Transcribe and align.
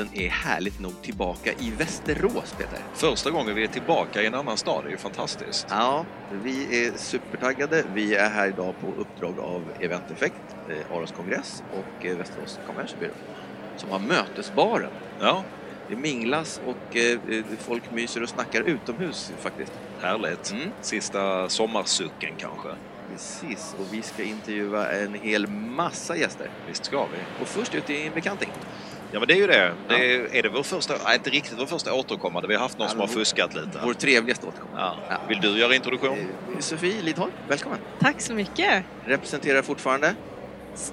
Eventpodden 0.00 0.08
är 0.24 0.28
härligt 0.28 0.80
nog 0.80 1.02
tillbaka 1.02 1.52
i 1.52 1.70
Västerås, 1.70 2.54
Peter. 2.58 2.78
Första 2.94 3.30
gången 3.30 3.54
vi 3.54 3.62
är 3.64 3.68
tillbaka 3.68 4.22
i 4.22 4.26
en 4.26 4.34
annan 4.34 4.56
stad, 4.56 4.84
det 4.84 4.88
är 4.88 4.90
ju 4.90 4.96
fantastiskt. 4.96 5.66
Ja, 5.70 6.04
vi 6.42 6.86
är 6.86 6.92
supertaggade. 6.96 7.84
Vi 7.94 8.14
är 8.14 8.30
här 8.30 8.48
idag 8.48 8.74
på 8.80 9.00
uppdrag 9.00 9.38
av 9.38 9.62
Event 9.80 10.10
Effect, 10.10 10.34
eh, 10.68 10.96
Aros 10.96 11.12
kongress 11.12 11.62
och 11.72 12.06
eh, 12.06 12.16
Västerås 12.16 12.58
Convention 12.66 12.98
Bureau 13.00 13.14
som 13.76 13.90
har 13.90 13.98
mötesbaren. 13.98 14.90
Ja, 15.20 15.44
Det 15.88 15.96
minglas 15.96 16.60
och 16.66 16.96
eh, 16.96 17.18
folk 17.58 17.82
myser 17.92 18.22
och 18.22 18.28
snackar 18.28 18.60
utomhus 18.62 19.32
faktiskt. 19.38 19.72
härligt. 20.00 20.50
Mm. 20.52 20.70
Sista 20.80 21.48
sommarsucken 21.48 22.34
kanske. 22.38 22.68
Precis, 23.12 23.74
och 23.78 23.94
vi 23.94 24.02
ska 24.02 24.22
intervjua 24.22 24.90
en 24.92 25.14
hel 25.14 25.46
massa 25.50 26.16
gäster. 26.16 26.50
Visst 26.68 26.84
ska 26.84 27.02
vi? 27.04 27.42
Och 27.42 27.48
först 27.48 27.74
ut 27.74 27.90
är 27.90 28.06
en 28.06 28.14
bekanting. 28.14 28.50
Ja, 29.12 29.18
men 29.18 29.28
det 29.28 29.34
är 29.34 29.38
ju 29.38 29.46
det. 29.46 29.72
det 29.88 30.14
är, 30.14 30.34
är 30.36 30.42
det 30.42 30.48
vår 30.48 30.62
första, 30.62 30.94
nej, 31.04 31.14
inte 31.16 31.30
riktigt 31.30 31.58
vår 31.58 31.66
första 31.66 31.94
återkommande. 31.94 32.48
Vi 32.48 32.54
har 32.54 32.62
haft 32.62 32.78
någon 32.78 32.84
Ja, 32.84 32.90
som 32.90 33.00
har 33.00 33.06
vår- 33.06 33.14
fuskat 33.14 33.54
lite. 33.54 33.80
Vår 33.84 33.94
trevligaste 33.94 34.46
återkomst. 34.46 34.74
Ja. 34.76 34.96
Ja. 35.10 35.16
Vill 35.28 35.40
du 35.40 35.58
göra 35.58 35.74
introduktion? 35.74 36.18
Eh, 36.18 36.58
Sofie 36.58 37.02
Lidholm, 37.02 37.32
välkommen. 37.48 37.78
Tack 38.00 38.20
så 38.20 38.34
mycket. 38.34 38.84
Representerar 39.04 39.62
fortfarande 39.62 40.14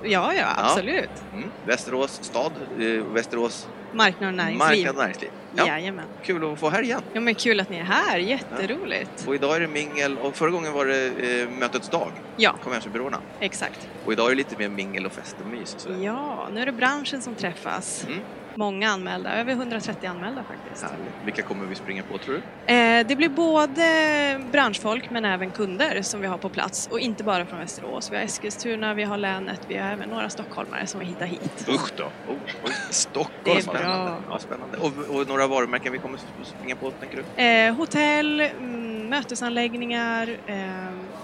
Ja, 0.03 0.33
ja, 0.33 0.45
absolut. 0.57 1.09
mm, 1.33 1.49
Västerås 1.65 2.19
stad, 2.23 2.51
eh, 2.79 2.85
Västerås 3.13 3.67
Marknad 3.93 4.29
och 4.29 4.35
näringsliv. 4.35 4.59
marknad 4.59 4.89
och 4.95 5.01
näringsliv. 5.01 5.29
Ja, 5.55 5.67
Jajamän. 5.67 6.05
kul 6.23 6.51
att 6.53 6.59
få 6.59 6.69
här 6.69 6.81
igen. 6.81 7.01
Ja, 7.13 7.19
men 7.19 7.35
kul 7.35 7.59
att 7.59 7.69
ni 7.69 7.77
är 7.77 7.83
här. 7.83 8.17
Jätteroligt. 8.17 9.27
Och 9.27 9.35
idag 9.35 9.55
är 9.55 9.59
det 9.59 9.67
mingel 9.67 10.17
och 10.17 10.35
förra 10.35 10.49
gången 10.49 10.73
var 10.73 10.85
det 10.85 11.07
eh, 11.41 11.49
mötets 11.49 11.89
dag, 11.89 12.11
Ja, 12.37 12.55
konventionbyråerna. 12.63 13.17
exakt. 13.39 13.87
Och 14.05 14.13
idag 14.13 14.25
är 14.25 14.29
det 14.29 14.35
lite 14.35 14.57
mer 14.57 14.69
mingel 14.69 15.05
och 15.05 15.11
fest 15.11 15.35
och 15.43 15.47
mys 15.51 15.75
och 15.75 15.81
sådär. 15.81 15.97
Ja, 16.01 16.47
nu 16.53 16.61
är 16.61 16.65
det 16.65 16.71
branschen 16.71 17.21
som 17.21 17.35
träffas. 17.35 18.05
Mm. 18.07 18.19
Många 18.57 18.89
anmälda, 18.89 19.39
över 19.39 19.51
130 19.51 20.09
anmälda 20.09 20.43
faktiskt. 20.43 20.83
Härligt. 20.83 21.13
Vilka 21.25 21.41
kommer 21.41 21.65
vi 21.65 21.75
springa 21.75 22.03
på 22.03 22.17
tror 22.17 22.41
du? 22.65 22.73
Eh, 22.73 23.07
det 23.07 23.15
blir 23.15 23.29
både 23.29 24.41
branschfolk 24.51 25.09
men 25.09 25.25
även 25.25 25.51
kunder 25.51 26.01
som 26.01 26.21
vi 26.21 26.27
har 26.27 26.37
på 26.37 26.49
plats 26.49 26.87
och 26.91 26.99
inte 26.99 27.23
bara 27.23 27.45
från 27.45 27.59
Västerås. 27.59 28.11
Vi 28.11 28.15
har 28.15 28.23
Eskilstuna, 28.23 28.93
vi 28.93 29.03
har 29.03 29.17
länet, 29.17 29.61
vi 29.67 29.77
har 29.77 29.89
även 29.89 30.09
några 30.09 30.29
stockholmare 30.29 30.87
som 30.87 30.99
vi 30.99 31.05
hittar 31.05 31.25
hit. 31.25 31.67
Usch 31.69 31.91
då. 31.97 32.03
Oh, 32.03 32.37
oj, 32.65 32.71
Stockholm. 32.89 33.31
Det 33.43 33.51
är 33.51 33.83
bra. 33.83 34.17
Ja, 34.29 34.39
spännande. 34.39 34.77
Och, 34.77 35.15
och 35.15 35.27
några 35.27 35.47
varumärken 35.47 35.93
vi 35.93 35.99
kommer 35.99 36.19
springa 36.43 36.75
på, 36.75 36.91
tänker 36.91 37.23
du? 37.35 37.43
Eh, 37.43 37.75
hotell, 37.75 38.39
mm, 38.41 39.09
mötesanläggningar, 39.09 40.37
eh, 40.47 40.57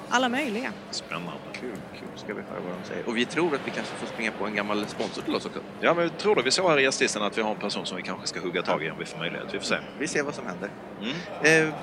alla 0.09 0.29
möjliga. 0.29 0.71
Spännande. 0.91 1.31
Kul, 1.63 1.71
kul. 1.99 2.07
Ska 2.15 2.33
vi 2.33 2.41
höra 2.41 2.59
vad 2.59 2.77
de 2.81 2.87
säger. 2.87 3.09
Och 3.09 3.17
vi 3.17 3.25
tror 3.25 3.55
att 3.55 3.61
vi 3.65 3.71
kanske 3.71 3.95
får 3.95 4.07
springa 4.07 4.31
på 4.31 4.45
en 4.45 4.55
gammal 4.55 4.87
sponsor 4.87 5.21
till 5.21 5.35
oss 5.35 5.45
också. 5.45 5.59
Ja, 5.81 5.93
men 5.93 6.03
jag 6.03 6.17
tror 6.17 6.35
det. 6.35 6.41
Vi 6.41 6.51
såg 6.51 6.69
här 6.69 6.79
i 6.79 6.83
gästlistan 6.83 7.23
att 7.23 7.37
vi 7.37 7.41
har 7.41 7.51
en 7.51 7.59
person 7.59 7.85
som 7.85 7.97
vi 7.97 8.03
kanske 8.03 8.27
ska 8.27 8.39
hugga 8.39 8.61
tag 8.61 8.83
i 8.83 8.89
om 8.89 8.97
vi 8.99 9.05
får 9.05 9.19
möjlighet. 9.19 9.47
Vi 9.53 9.59
får 9.59 9.65
se. 9.65 9.75
Vi 9.99 10.07
ser 10.07 10.23
vad 10.23 10.35
som 10.35 10.45
händer. 10.45 10.69
Mm. 11.01 11.67
Eh, 11.67 11.73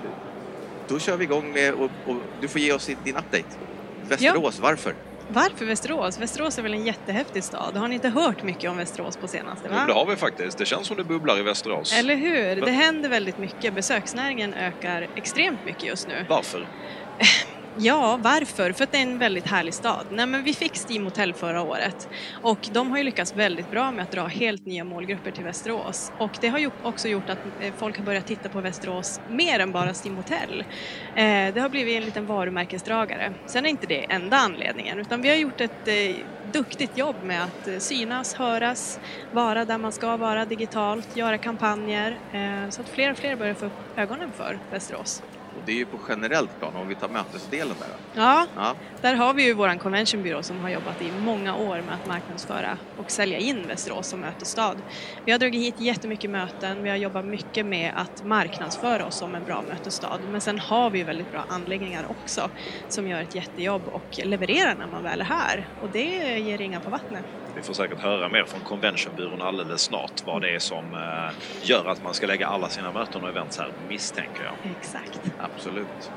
då 0.89 0.98
kör 0.98 1.17
vi 1.17 1.25
igång 1.25 1.53
med 1.53 1.75
och, 1.75 1.91
och 2.06 2.17
du 2.41 2.48
får 2.48 2.61
ge 2.61 2.73
oss 2.73 2.86
din 2.86 3.17
update. 3.17 3.45
Västerås, 4.08 4.58
varför? 4.58 4.95
Varför 5.28 5.64
Västerås? 5.64 6.19
Västerås 6.19 6.58
är 6.58 6.62
väl 6.62 6.75
en 6.75 6.86
jättehäftig 6.86 7.45
stad? 7.45 7.77
Har 7.77 7.89
ni 7.89 7.95
inte 7.95 8.08
hört 8.08 8.42
mycket 8.42 8.70
om 8.70 8.77
Västerås 8.77 9.17
på 9.17 9.28
senaste? 9.28 9.69
Jo, 9.70 9.78
det 9.86 9.92
Va? 9.92 9.95
har 9.95 10.06
vi 10.06 10.17
faktiskt. 10.17 10.58
Det 10.58 10.67
känns 10.67 10.86
som 10.86 10.97
det 10.97 11.05
bubblar 11.05 11.39
i 11.39 11.42
Västerås. 11.42 11.98
Eller 11.98 12.14
hur? 12.14 12.61
Va? 12.61 12.67
Det 12.67 12.73
händer 12.73 13.08
väldigt 13.08 13.39
mycket. 13.39 13.75
Besöksnäringen 13.75 14.55
ökar 14.55 15.08
extremt 15.17 15.64
mycket 15.67 15.85
just 15.85 16.08
nu. 16.08 16.27
Varför? 16.29 16.67
Ja, 17.79 18.19
varför? 18.23 18.73
För 18.73 18.85
att 18.85 18.92
det 18.92 18.98
är 18.98 19.03
en 19.03 19.19
väldigt 19.19 19.47
härlig 19.47 19.75
stad. 19.75 20.07
Nej, 20.11 20.27
men 20.27 20.42
vi 20.45 20.55
fick 20.55 20.77
Steam 20.89 21.05
Hotel 21.05 21.35
förra 21.35 21.63
året 21.63 22.08
och 22.42 22.69
de 22.73 22.91
har 22.91 22.98
ju 22.98 23.05
lyckats 23.05 23.35
väldigt 23.35 23.70
bra 23.70 23.92
med 23.92 24.03
att 24.03 24.11
dra 24.11 24.27
helt 24.27 24.67
nya 24.67 24.85
målgrupper 24.85 25.31
till 25.31 25.45
Västerås. 25.45 26.13
Och 26.19 26.31
det 26.41 26.48
har 26.48 26.58
ju 26.58 26.70
också 26.83 27.08
gjort 27.08 27.31
att 27.31 27.39
eh, 27.61 27.75
folk 27.79 27.97
har 27.98 28.05
börjat 28.05 28.27
titta 28.27 28.48
på 28.48 28.61
Västerås 28.61 29.20
mer 29.29 29.61
än 29.61 29.73
bara 29.73 29.95
Steam 29.95 30.17
Hotel. 30.17 30.64
Eh, 31.14 31.55
det 31.55 31.61
har 31.61 31.69
blivit 31.69 31.97
en 31.97 32.05
liten 32.05 32.27
varumärkesdragare. 32.27 33.33
Sen 33.47 33.67
är 33.67 33.70
inte 33.70 33.87
det 33.87 34.05
enda 34.05 34.37
anledningen 34.37 34.98
utan 34.98 35.23
vi 35.23 35.29
har 35.29 35.37
gjort 35.37 35.61
ett 35.61 35.89
eh, 35.89 36.17
duktigt 36.52 36.98
jobb 36.98 37.17
med 37.23 37.45
att 37.45 37.83
synas, 37.83 38.35
höras, 38.35 39.01
vara 39.33 39.64
där 39.64 39.79
man 39.79 39.92
ska 39.92 40.17
vara 40.17 40.45
digitalt, 40.45 41.17
göra 41.17 41.39
kampanjer 41.39 42.19
så 42.70 42.81
att 42.83 42.89
fler 42.89 43.11
och 43.11 43.19
fler 43.19 43.37
börjar 43.37 43.55
få 43.55 43.67
upp 43.67 43.73
ögonen 43.97 44.33
för 44.33 44.58
Västerås. 44.70 45.23
Och 45.60 45.64
det 45.66 45.72
är 45.72 45.76
ju 45.76 45.86
på 45.86 46.00
generellt 46.08 46.58
plan, 46.58 46.76
om 46.76 46.88
vi 46.88 46.96
tar 46.96 47.08
mötesdelen 47.08 47.78
där. 47.78 47.88
Ja, 48.12 48.46
Ja, 48.54 48.76
Där 49.00 49.14
har 49.14 49.34
vi 49.34 49.44
ju 49.44 49.54
vår 49.54 49.78
convention 49.78 50.22
bureau 50.22 50.42
som 50.42 50.60
har 50.60 50.70
jobbat 50.70 51.00
i 51.00 51.12
många 51.12 51.54
år 51.54 51.82
med 51.82 51.94
att 51.94 52.04
marknadsföra 52.04 52.78
och 52.94 53.10
sälja 53.10 53.38
in 53.38 53.66
Västerås 53.66 54.08
som 54.08 54.20
mötesstad. 54.20 54.76
Vi 55.24 55.32
har 55.32 55.38
dragit 55.38 55.60
hit 55.62 55.80
jättemycket 55.80 56.30
möten, 56.30 56.82
vi 56.82 56.88
har 56.90 56.96
jobbat 56.96 57.24
mycket 57.24 57.66
med 57.66 57.92
att 57.96 58.22
marknadsföra 58.22 59.06
oss 59.06 59.16
som 59.18 59.34
en 59.34 59.44
bra 59.44 59.62
mötesstad. 59.62 60.18
Men 60.18 60.40
sen 60.40 60.58
har 60.58 60.90
vi 60.90 60.98
ju 60.98 61.04
väldigt 61.04 61.30
bra 61.30 61.44
anläggningar 61.48 62.10
också 62.10 62.50
som 62.88 63.06
gör 63.08 63.22
ett 63.22 63.34
jättejobb 63.34 63.88
och 63.88 64.06
levererar 64.24 64.74
när 64.74 64.86
man 64.86 65.02
väl 65.02 65.20
är 65.20 65.24
här. 65.24 65.68
Och 65.77 65.90
det 65.90 66.38
ger 66.38 66.58
ringar 66.58 66.80
på 66.80 66.90
vattnet. 66.90 67.27
Vi 67.56 67.62
får 67.62 67.74
säkert 67.74 67.98
höra 67.98 68.28
mer 68.28 68.44
från 68.44 68.61
Conventionbyrån 68.61 69.42
alldeles 69.42 69.83
snart 69.83 70.27
vad 70.27 70.42
det 70.42 70.55
är 70.55 70.58
som 70.58 70.94
eh, 70.94 71.30
gör 71.62 71.86
att 71.86 72.02
man 72.02 72.14
ska 72.14 72.27
lägga 72.27 72.46
alla 72.46 72.68
sina 72.68 72.92
möten 72.92 73.22
och 73.22 73.28
events 73.28 73.58
här, 73.58 73.72
misstänker 73.88 74.44
jag. 74.44 74.72
Exakt. 74.80 75.20
absolut. 75.38 76.10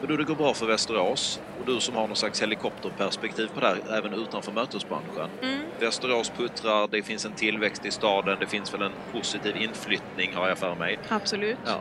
Men 0.00 0.08
du, 0.08 0.16
det 0.16 0.24
går 0.24 0.34
bra 0.34 0.54
för 0.54 0.66
Västerås 0.66 1.40
och 1.60 1.66
du 1.66 1.80
som 1.80 1.94
har 1.94 2.06
någon 2.06 2.16
slags 2.16 2.42
helikopterperspektiv 2.42 3.48
på 3.54 3.60
det 3.60 3.66
här, 3.66 3.98
även 3.98 4.14
utanför 4.14 4.52
mötesbranschen. 4.52 5.30
Mm. 5.42 5.60
Västerås 5.80 6.30
puttrar, 6.30 6.88
det 6.90 7.02
finns 7.02 7.24
en 7.24 7.32
tillväxt 7.32 7.86
i 7.86 7.90
staden, 7.90 8.36
det 8.40 8.46
finns 8.46 8.74
väl 8.74 8.82
en 8.82 8.92
positiv 9.12 9.56
inflyttning 9.56 10.34
har 10.34 10.48
jag 10.48 10.58
för 10.58 10.74
mig. 10.74 10.98
Absolut. 11.08 11.58
Ja. 11.66 11.80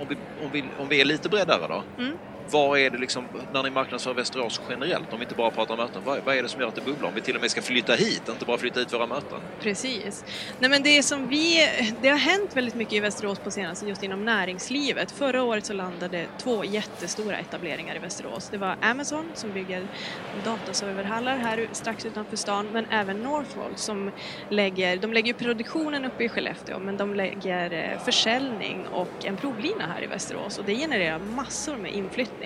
Om 0.00 0.06
vi, 0.08 0.16
om 0.44 0.50
vi, 0.52 0.64
om 0.78 0.88
vi 0.88 1.00
är 1.00 1.04
lite 1.04 1.28
bredare 1.28 1.68
då? 1.68 1.82
Mm. 2.02 2.18
Vad 2.52 2.78
är 2.78 2.90
det 2.90 2.98
liksom, 2.98 3.28
när 3.52 3.62
ni 3.62 3.70
marknadsför 3.70 4.14
Västerås 4.14 4.60
generellt, 4.68 5.12
om 5.12 5.18
vi 5.18 5.24
inte 5.24 5.34
bara 5.34 5.50
pratar 5.50 5.76
möten, 5.76 6.02
vad, 6.04 6.24
vad 6.24 6.36
är 6.36 6.42
det 6.42 6.48
som 6.48 6.60
gör 6.60 6.68
att 6.68 6.74
det 6.74 6.80
bubblar? 6.80 7.08
Om 7.08 7.14
vi 7.14 7.20
till 7.20 7.34
och 7.34 7.40
med 7.40 7.50
ska 7.50 7.62
flytta 7.62 7.94
hit, 7.94 8.28
inte 8.28 8.44
bara 8.44 8.58
flytta 8.58 8.80
hit 8.80 8.92
våra 8.92 9.06
möten? 9.06 9.38
Precis. 9.60 10.24
Nej, 10.58 10.70
men 10.70 10.82
det, 10.82 11.02
som 11.02 11.28
vi, 11.28 11.68
det 12.02 12.08
har 12.08 12.18
hänt 12.18 12.56
väldigt 12.56 12.74
mycket 12.74 12.92
i 12.92 13.00
Västerås 13.00 13.38
på 13.38 13.50
senaste 13.50 13.86
just 13.86 14.02
inom 14.02 14.24
näringslivet. 14.24 15.10
Förra 15.10 15.42
året 15.42 15.66
så 15.66 15.72
landade 15.72 16.26
två 16.36 16.64
jättestora 16.64 17.38
etableringar 17.38 17.96
i 17.96 17.98
Västerås. 17.98 18.50
Det 18.50 18.58
var 18.58 18.76
Amazon 18.80 19.32
som 19.34 19.52
bygger 19.52 19.88
dataserverhallar 20.44 21.36
här 21.36 21.68
strax 21.72 22.04
utanför 22.04 22.36
stan 22.36 22.72
men 22.72 22.86
även 22.90 23.22
Northvolt 23.22 23.78
som 23.78 24.10
lägger, 24.48 24.96
de 24.96 25.12
lägger 25.12 25.34
produktionen 25.34 26.04
uppe 26.04 26.24
i 26.24 26.28
Skellefteå 26.28 26.78
men 26.78 26.96
de 26.96 27.14
lägger 27.14 27.72
eh, 27.72 27.98
försäljning 27.98 28.86
och 28.88 29.24
en 29.24 29.36
provlina 29.36 29.86
här 29.86 30.04
i 30.04 30.06
Västerås 30.06 30.58
och 30.58 30.64
det 30.64 30.74
genererar 30.74 31.18
massor 31.18 31.76
med 31.76 31.92
inflyttning. 31.92 32.39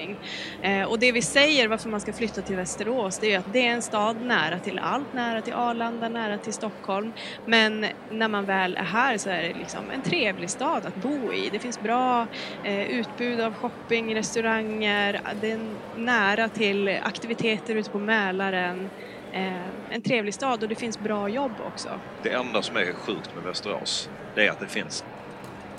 Eh, 0.62 0.82
och 0.82 0.98
det 0.98 1.12
vi 1.12 1.22
säger 1.22 1.68
varför 1.68 1.88
man 1.88 2.00
ska 2.00 2.12
flytta 2.12 2.42
till 2.42 2.56
Västerås 2.56 3.18
det 3.18 3.26
är 3.26 3.30
ju 3.30 3.36
att 3.36 3.52
det 3.52 3.66
är 3.66 3.70
en 3.70 3.82
stad 3.82 4.16
nära 4.22 4.58
till 4.58 4.78
allt, 4.78 5.12
nära 5.12 5.42
till 5.42 5.52
Arlanda, 5.52 6.08
nära 6.08 6.38
till 6.38 6.52
Stockholm. 6.52 7.12
Men 7.46 7.86
när 8.10 8.28
man 8.28 8.44
väl 8.44 8.76
är 8.76 8.82
här 8.82 9.18
så 9.18 9.30
är 9.30 9.42
det 9.42 9.54
liksom 9.54 9.90
en 9.90 10.02
trevlig 10.02 10.50
stad 10.50 10.86
att 10.86 10.96
bo 10.96 11.32
i. 11.32 11.48
Det 11.52 11.58
finns 11.58 11.80
bra 11.80 12.26
eh, 12.64 12.82
utbud 12.82 13.40
av 13.40 13.54
shopping, 13.54 14.14
restauranger, 14.14 15.20
det 15.40 15.50
är 15.50 15.60
nära 15.96 16.48
till 16.48 16.88
aktiviteter 17.02 17.74
ute 17.74 17.90
på 17.90 17.98
Mälaren. 17.98 18.90
Eh, 19.32 19.94
en 19.94 20.02
trevlig 20.02 20.34
stad 20.34 20.62
och 20.62 20.68
det 20.68 20.74
finns 20.74 20.98
bra 20.98 21.28
jobb 21.28 21.52
också. 21.60 21.88
Det 22.22 22.32
enda 22.32 22.62
som 22.62 22.76
är 22.76 22.92
sjukt 22.92 23.34
med 23.34 23.44
Västerås, 23.44 24.10
det 24.34 24.46
är 24.46 24.50
att 24.50 24.60
det 24.60 24.66
finns 24.66 25.04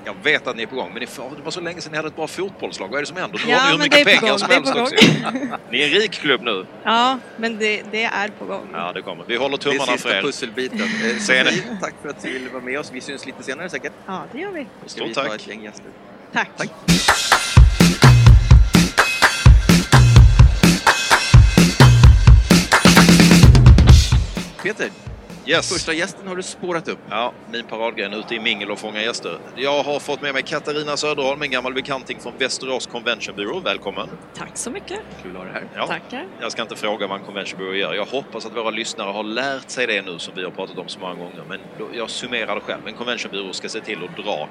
jag 0.06 0.16
vet 0.24 0.48
att 0.48 0.56
ni 0.56 0.64
är 0.64 0.68
på 0.68 0.76
gång, 0.76 0.90
men 0.94 1.00
det 1.00 1.18
var 1.44 1.52
så 1.52 1.62
länge 1.62 1.82
sedan 1.82 1.92
ni 1.92 1.98
hade 1.98 2.08
ett 2.08 2.16
bra 2.16 2.28
fotbollslag. 2.28 2.88
Vad 2.88 2.98
är 2.98 3.02
det 3.02 3.08
som 3.08 3.18
händer? 3.18 3.42
Nu 3.46 3.52
Ja, 3.52 3.58
har 3.58 3.66
ni 3.66 3.72
hur 3.72 3.84
mycket 3.84 4.06
det 4.06 4.12
är 4.12 4.18
pengar 4.20 4.30
gång, 4.32 4.40
som 4.40 4.48
det 4.48 4.56
är 4.56 4.60
helst 4.60 4.76
också. 4.76 5.58
Ni 5.72 5.82
är 5.82 5.86
en 5.86 5.92
rik 5.92 6.12
klubb 6.12 6.42
nu. 6.42 6.66
Ja, 6.84 7.20
men 7.38 7.58
det, 7.58 7.84
det 7.92 8.04
är 8.04 8.28
på 8.28 8.46
gång. 8.46 8.68
Ja, 8.74 8.92
det 8.94 9.02
kommer. 9.02 9.24
Vi 9.28 9.36
håller 9.36 9.58
Det 9.58 9.66
är 9.70 9.72
tummarna 9.72 9.86
för 9.86 9.98
sista 9.98 10.18
er. 10.18 10.22
pusselbiten. 10.22 10.80
Eh, 11.06 11.18
Ser 11.20 11.44
ni? 11.44 11.52
Sofie, 11.52 11.78
tack 11.82 11.94
för 12.02 12.10
att 12.10 12.22
du 12.22 12.34
ville 12.34 12.50
vara 12.50 12.64
med 12.64 12.80
oss. 12.80 12.92
Vi 12.94 13.02
syns 13.02 13.26
lite 13.26 13.44
senare 13.44 13.70
säkert. 13.70 13.94
Ja, 14.06 14.24
det 14.32 14.40
gör 14.40 14.52
vi. 14.52 14.68
Stort 14.86 15.10
vi 15.10 15.14
ta 15.14 15.24
tack. 15.24 15.36
ett 15.36 15.48
gäng 15.48 15.64
gäster. 15.64 15.86
Tack. 16.34 16.50
Tack. 16.58 16.70
Peter, 24.64 24.90
Yes. 25.48 25.74
första 25.74 25.94
gästen 25.94 26.28
har 26.28 26.36
du 26.36 26.44
spårat 26.44 26.88
upp. 26.88 27.00
Ja, 27.10 27.34
min 27.52 27.66
paradgren 27.66 28.14
ute 28.14 28.36
i 28.36 28.40
mingel 28.40 28.72
och 28.72 28.80
fånga 28.80 29.02
gäster. 29.02 29.40
Jag 29.56 29.84
har 29.84 30.00
fått 30.00 30.22
med 30.22 30.34
mig 30.34 30.44
Katarina 30.44 30.98
Söderholm, 30.98 31.42
en 31.42 31.52
gammal 31.52 31.74
bekanting 31.74 32.20
från 32.20 32.34
Västerås 32.38 32.88
Convention 32.88 33.36
Bureau. 33.36 33.60
Välkommen! 33.60 34.10
Tack 34.36 34.58
så 34.58 34.72
mycket. 34.72 35.00
Kul 35.24 35.32
att 35.32 35.38
ha 35.38 35.44
dig 35.44 35.54
här. 35.54 35.64
Ja, 35.76 35.88
Tackar. 35.88 36.28
jag 36.42 36.52
ska 36.52 36.62
inte 36.62 36.76
fråga 36.76 37.08
vad 37.08 37.20
en 37.20 37.26
Convention 37.26 37.58
Bureau 37.60 37.76
gör. 37.76 37.94
Jag 37.94 38.06
hoppas 38.06 38.46
att 38.46 38.56
våra 38.56 38.70
lyssnare 38.70 39.12
har 39.12 39.24
lärt 39.24 39.70
sig 39.70 39.88
det 39.88 40.02
nu 40.02 40.20
som 40.20 40.34
vi 40.36 40.44
har 40.44 40.52
pratat 40.52 40.78
om 40.78 40.88
så 40.88 41.00
många 41.00 41.14
gånger. 41.16 41.44
Men 41.50 41.60
jag 41.94 42.10
summerar 42.10 42.56
det 42.56 42.62
själv. 42.62 42.88
En 42.88 42.94
Convention 42.94 43.32
Bureau 43.32 43.54
ska 43.54 43.70
se 43.70 43.82
till 43.82 44.04
att 44.04 44.18
dra 44.26 44.48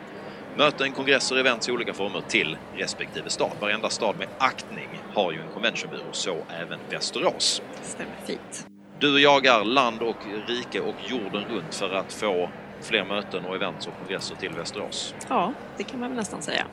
möten, 0.57 0.93
kongresser, 0.93 1.37
events 1.37 1.69
i 1.69 1.73
olika 1.73 1.95
former 1.95 2.21
till 2.29 2.57
respektive 2.77 3.31
stad. 3.31 3.51
Varenda 3.61 3.91
stad 3.91 4.19
med 4.19 4.29
aktning 4.39 4.89
har 5.15 5.33
ju 5.33 5.39
en 5.41 5.49
Convention 5.55 5.91
Bureau, 5.91 6.13
så 6.13 6.37
även 6.61 6.79
Västerås. 6.91 7.63
Stämmer 7.83 8.13
fint. 8.27 8.67
Du 9.05 9.21
jagar 9.21 9.65
land 9.65 10.03
och 10.03 10.17
rike 10.47 10.81
och 10.81 10.95
jorden 11.07 11.45
runt 11.51 11.75
för 11.75 11.95
att 11.95 12.13
få 12.13 12.51
fler 12.83 13.05
möten 13.05 13.45
och 13.45 13.55
events 13.57 13.87
och 13.87 13.93
kongresser 13.99 14.37
till 14.37 14.51
Västerås. 14.51 15.15
Ja, 15.29 15.53
det 15.77 15.85
kan 15.85 16.01
man 16.01 16.09
väl 16.09 16.17
nästan 16.17 16.43
säga. 16.43 16.67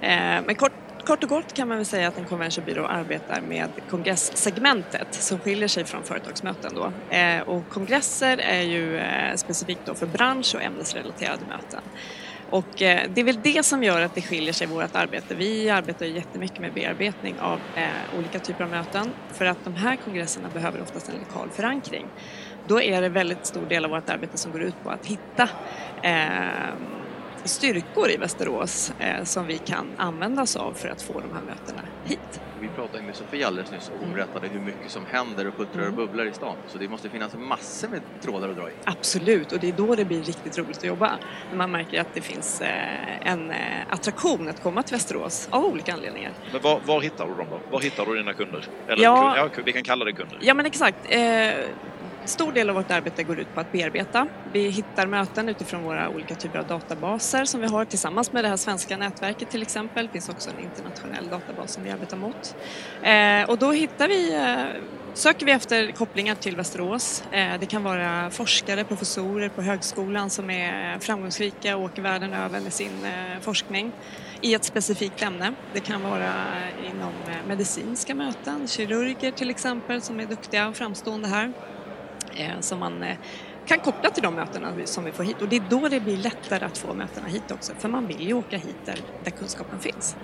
Eh, 0.00 0.44
men 0.46 0.54
kort, 0.54 0.72
kort 1.04 1.22
och 1.22 1.28
gott 1.28 1.54
kan 1.54 1.68
man 1.68 1.76
väl 1.76 1.86
säga 1.86 2.08
att 2.08 2.18
en 2.18 2.24
konventionbyrå 2.24 2.86
arbetar 2.86 3.40
med 3.40 3.68
kongresssegmentet 3.90 5.14
som 5.14 5.38
skiljer 5.38 5.68
sig 5.68 5.84
från 5.84 6.02
företagsmöten 6.02 6.72
då. 6.74 7.16
Eh, 7.16 7.40
och 7.40 7.68
kongresser 7.68 8.38
är 8.38 8.62
ju 8.62 8.96
eh, 8.98 9.34
specifikt 9.36 9.80
då 9.84 9.94
för 9.94 10.06
bransch 10.06 10.54
och 10.54 10.62
ämnesrelaterade 10.62 11.42
möten. 11.48 11.80
Och 12.50 12.82
eh, 12.82 13.10
det 13.14 13.20
är 13.20 13.24
väl 13.24 13.42
det 13.42 13.62
som 13.62 13.82
gör 13.82 14.00
att 14.00 14.14
det 14.14 14.22
skiljer 14.22 14.52
sig 14.52 14.66
i 14.66 14.70
vårt 14.70 14.96
arbete. 14.96 15.34
Vi 15.34 15.70
arbetar 15.70 16.06
ju 16.06 16.12
jättemycket 16.12 16.58
med 16.58 16.72
bearbetning 16.72 17.40
av 17.40 17.60
eh, 17.76 18.18
olika 18.18 18.38
typer 18.38 18.64
av 18.64 18.70
möten 18.70 19.10
för 19.32 19.44
att 19.44 19.64
de 19.64 19.74
här 19.74 19.96
kongresserna 19.96 20.48
behöver 20.54 20.82
oftast 20.82 21.08
en 21.08 21.14
lokal 21.14 21.48
förankring. 21.50 22.06
Då 22.66 22.82
är 22.82 23.02
det 23.02 23.08
väldigt 23.08 23.46
stor 23.46 23.66
del 23.66 23.84
av 23.84 23.90
vårt 23.90 24.08
arbete 24.08 24.38
som 24.38 24.52
går 24.52 24.62
ut 24.62 24.82
på 24.82 24.90
att 24.90 25.06
hitta 25.06 25.48
eh, 26.02 26.74
styrkor 27.44 28.10
i 28.10 28.16
Västerås 28.16 28.92
som 29.24 29.46
vi 29.46 29.58
kan 29.58 29.86
använda 29.96 30.42
oss 30.42 30.56
av 30.56 30.72
för 30.72 30.88
att 30.88 31.02
få 31.02 31.12
de 31.12 31.32
här 31.32 31.42
mötena 31.42 31.82
hit. 32.04 32.40
Vi 32.60 32.68
pratade 32.68 33.02
med 33.02 33.16
Sofia 33.16 33.46
alldeles 33.46 33.70
nyss 33.72 33.88
och 33.94 34.00
hon 34.06 34.14
berättade 34.14 34.48
hur 34.48 34.60
mycket 34.60 34.90
som 34.90 35.06
händer 35.06 35.46
och 35.48 35.56
puttrar 35.56 35.80
och 35.82 35.86
Mm. 35.88 35.96
bubblar 35.96 36.24
i 36.24 36.32
stan. 36.32 36.56
Så 36.68 36.78
det 36.78 36.88
måste 36.88 37.08
finnas 37.08 37.34
massor 37.34 37.88
med 37.88 38.00
trådar 38.22 38.48
att 38.48 38.56
dra 38.56 38.68
i. 38.70 38.72
Absolut, 38.84 39.52
och 39.52 39.58
det 39.60 39.68
är 39.68 39.72
då 39.72 39.94
det 39.94 40.04
blir 40.04 40.22
riktigt 40.22 40.58
roligt 40.58 40.78
att 40.78 40.84
jobba. 40.84 41.10
När 41.50 41.56
man 41.58 41.70
märker 41.70 42.00
att 42.00 42.14
det 42.14 42.20
finns 42.20 42.60
eh, 42.60 43.28
en 43.32 43.50
eh, 43.50 43.56
attraktion 43.90 44.48
att 44.48 44.62
komma 44.62 44.82
till 44.82 44.94
Västerås 44.94 45.48
av 45.50 45.64
olika 45.64 45.92
anledningar. 45.92 46.32
Men 46.52 46.62
var, 46.62 46.80
var 46.86 47.00
hittar 47.00 47.26
du 47.26 47.34
dem 47.34 47.46
då? 47.50 47.60
Var 47.70 47.80
hittar 47.80 48.06
du 48.06 48.16
dina 48.16 48.34
kunder? 48.34 48.64
Eller, 48.88 49.02
Ja. 49.04 49.36
ja, 49.36 49.48
vi 49.64 49.72
kan 49.72 49.82
kalla 49.82 50.04
det 50.04 50.12
kunder. 50.12 50.38
Ja 50.40 50.54
men 50.54 50.66
exakt. 50.66 50.98
Stor 52.28 52.52
del 52.52 52.70
av 52.70 52.76
vårt 52.76 52.90
arbete 52.90 53.22
går 53.22 53.38
ut 53.38 53.54
på 53.54 53.60
att 53.60 53.72
bearbeta. 53.72 54.26
Vi 54.52 54.68
hittar 54.68 55.06
möten 55.06 55.48
utifrån 55.48 55.82
våra 55.82 56.08
olika 56.08 56.34
typer 56.34 56.58
av 56.58 56.66
databaser 56.66 57.44
som 57.44 57.60
vi 57.60 57.66
har 57.66 57.84
tillsammans 57.84 58.32
med 58.32 58.44
det 58.44 58.48
här 58.48 58.56
svenska 58.56 58.96
nätverket 58.96 59.50
till 59.50 59.62
exempel. 59.62 60.06
Det 60.06 60.12
finns 60.12 60.28
också 60.28 60.50
en 60.50 60.64
internationell 60.64 61.28
databas 61.28 61.72
som 61.72 61.82
vi 61.82 61.90
arbetar 61.90 62.16
mot. 62.16 62.56
Eh, 63.02 63.50
och 63.50 63.58
då 63.58 63.72
hittar 63.72 64.08
vi, 64.08 64.34
eh, 64.34 64.82
söker 65.14 65.46
vi 65.46 65.52
efter 65.52 65.92
kopplingar 65.92 66.34
till 66.34 66.56
Västerås. 66.56 67.24
Eh, 67.30 67.60
det 67.60 67.66
kan 67.66 67.82
vara 67.82 68.30
forskare, 68.30 68.84
professorer 68.84 69.48
på 69.48 69.62
högskolan 69.62 70.30
som 70.30 70.50
är 70.50 70.98
framgångsrika 70.98 71.76
och 71.76 71.82
åker 71.82 72.02
världen 72.02 72.32
över 72.32 72.60
med 72.60 72.72
sin 72.72 73.04
eh, 73.04 73.40
forskning 73.40 73.92
i 74.40 74.54
ett 74.54 74.64
specifikt 74.64 75.22
ämne. 75.22 75.52
Det 75.72 75.80
kan 75.80 76.02
vara 76.02 76.32
inom 76.90 77.12
eh, 77.28 77.46
medicinska 77.48 78.14
möten, 78.14 78.68
kirurger 78.68 79.30
till 79.30 79.50
exempel 79.50 80.02
som 80.02 80.20
är 80.20 80.26
duktiga 80.26 80.68
och 80.68 80.76
framstående 80.76 81.28
här 81.28 81.52
som 82.60 82.78
man 82.78 83.02
eh, 83.02 83.16
kan 83.66 83.78
koppla 83.78 84.10
till 84.10 84.22
de 84.22 84.34
mötena 84.34 84.72
som 84.84 85.04
vi 85.04 85.12
får 85.12 85.24
hit 85.24 85.42
och 85.42 85.48
det 85.48 85.56
är 85.56 85.62
då 85.70 85.88
det 85.88 86.00
blir 86.00 86.16
lättare 86.16 86.64
att 86.64 86.78
få 86.78 86.94
mötena 86.94 87.28
hit 87.28 87.50
också 87.50 87.72
för 87.78 87.88
man 87.88 88.06
vill 88.06 88.28
ju 88.28 88.34
åka 88.34 88.56
hit 88.56 88.76
där, 88.84 88.98
där 89.24 89.30
kunskapen 89.30 89.78
finns. 89.78 90.16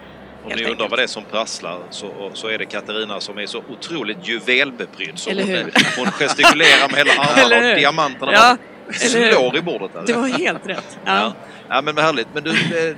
Om 0.44 0.52
ni 0.56 0.64
undrar 0.64 0.88
vad 0.88 0.98
det 0.98 1.02
är 1.02 1.06
som 1.06 1.24
prasslar 1.24 1.78
så, 1.90 2.30
så 2.34 2.48
är 2.48 2.58
det 2.58 2.66
Katarina 2.66 3.20
som 3.20 3.38
är 3.38 3.46
så 3.46 3.62
otroligt 3.70 4.28
juvelbeprydd 4.28 5.18
så 5.18 5.30
Eller 5.30 5.42
hon, 5.42 5.50
hur? 5.52 5.72
hon 5.96 6.06
gestikulerar 6.06 6.88
med 6.88 6.98
hela 6.98 7.12
armarna 7.12 7.56
Eller 7.56 7.72
och 7.72 7.78
diamanterna 7.78 8.32
Ja, 8.32 8.56
eller 8.86 9.32
slår 9.32 9.56
i 9.56 9.62
bordet. 9.62 9.92
Där. 9.92 10.02
Det 10.06 10.12
var 10.12 10.28
helt 10.28 10.66
rätt. 10.66 10.98
Ja. 11.04 11.20
Ja. 11.20 11.32
ja, 11.68 11.82
men 11.82 11.98
härligt. 11.98 12.28
Men 12.34 12.44
du, 12.44 12.50
eh, 12.50 12.96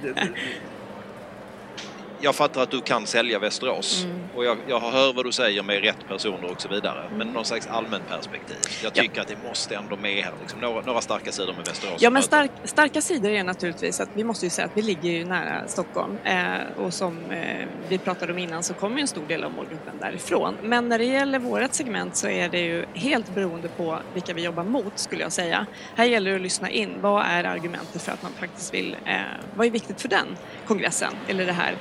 jag 2.26 2.34
fattar 2.34 2.62
att 2.62 2.70
du 2.70 2.80
kan 2.80 3.06
sälja 3.06 3.38
Västerås 3.38 4.04
Mm. 4.04 4.20
och 4.34 4.44
jag, 4.44 4.58
jag 4.68 4.80
hör 4.80 5.12
vad 5.12 5.24
du 5.24 5.32
säger 5.32 5.62
med 5.62 5.82
rätt 5.82 6.08
personer 6.08 6.50
och 6.50 6.60
så 6.60 6.68
vidare. 6.68 7.10
Men 7.16 7.26
någon 7.26 7.44
slags 7.44 7.66
allmänt 7.66 8.08
perspektiv. 8.08 8.56
Jag 8.82 8.92
Ja. 8.94 9.02
tycker 9.02 9.20
att 9.20 9.28
det 9.28 9.36
måste 9.48 9.76
ändå 9.76 9.96
med 9.96 10.24
här. 10.24 10.32
Liksom, 10.40 10.60
några, 10.60 10.80
några 10.80 11.00
starka 11.00 11.32
sidor 11.32 11.52
med 11.52 11.66
Västerås. 11.66 12.02
Ja, 12.02 12.10
men 12.10 12.22
stark, 12.22 12.50
starka 12.64 13.00
sidor 13.00 13.30
är 13.30 13.44
naturligtvis 13.44 14.00
att 14.00 14.08
vi 14.14 14.24
måste 14.24 14.46
ju 14.46 14.50
säga 14.50 14.66
att 14.66 14.76
vi 14.76 14.82
ligger 14.82 15.10
ju 15.10 15.24
nära 15.24 15.68
Stockholm 15.68 16.18
eh, 16.24 16.84
och 16.84 16.94
som 16.94 17.30
eh, 17.30 17.66
vi 17.88 17.98
pratade 17.98 18.32
om 18.32 18.38
innan 18.38 18.62
så 18.62 18.74
kommer 18.74 18.96
ju 18.96 19.00
en 19.00 19.08
stor 19.08 19.26
del 19.28 19.44
av 19.44 19.52
målgruppen 19.52 19.94
därifrån. 20.00 20.54
Men 20.62 20.88
när 20.88 20.98
det 20.98 21.04
gäller 21.04 21.38
vårt 21.38 21.74
segment 21.74 22.16
så 22.16 22.28
är 22.28 22.48
det 22.48 22.60
ju 22.60 22.84
helt 22.94 23.34
beroende 23.34 23.68
på 23.68 23.98
vilka 24.14 24.34
vi 24.34 24.42
jobbar 24.44 24.64
mot 24.64 24.98
skulle 24.98 25.22
jag 25.22 25.32
säga. 25.32 25.66
Här 25.96 26.04
gäller 26.04 26.30
det 26.30 26.36
att 26.36 26.42
lyssna 26.42 26.70
in. 26.70 26.94
Vad 27.00 27.24
är 27.26 27.44
argumentet 27.44 28.02
för 28.02 28.12
att 28.12 28.22
man 28.22 28.32
faktiskt 28.40 28.74
vill, 28.74 28.96
eh, 29.04 29.16
vad 29.56 29.66
är 29.66 29.70
viktigt 29.70 30.00
för 30.00 30.08
den 30.08 30.26
kongressen 30.66 31.12
eller 31.28 31.46
det 31.46 31.52
här 31.52 31.74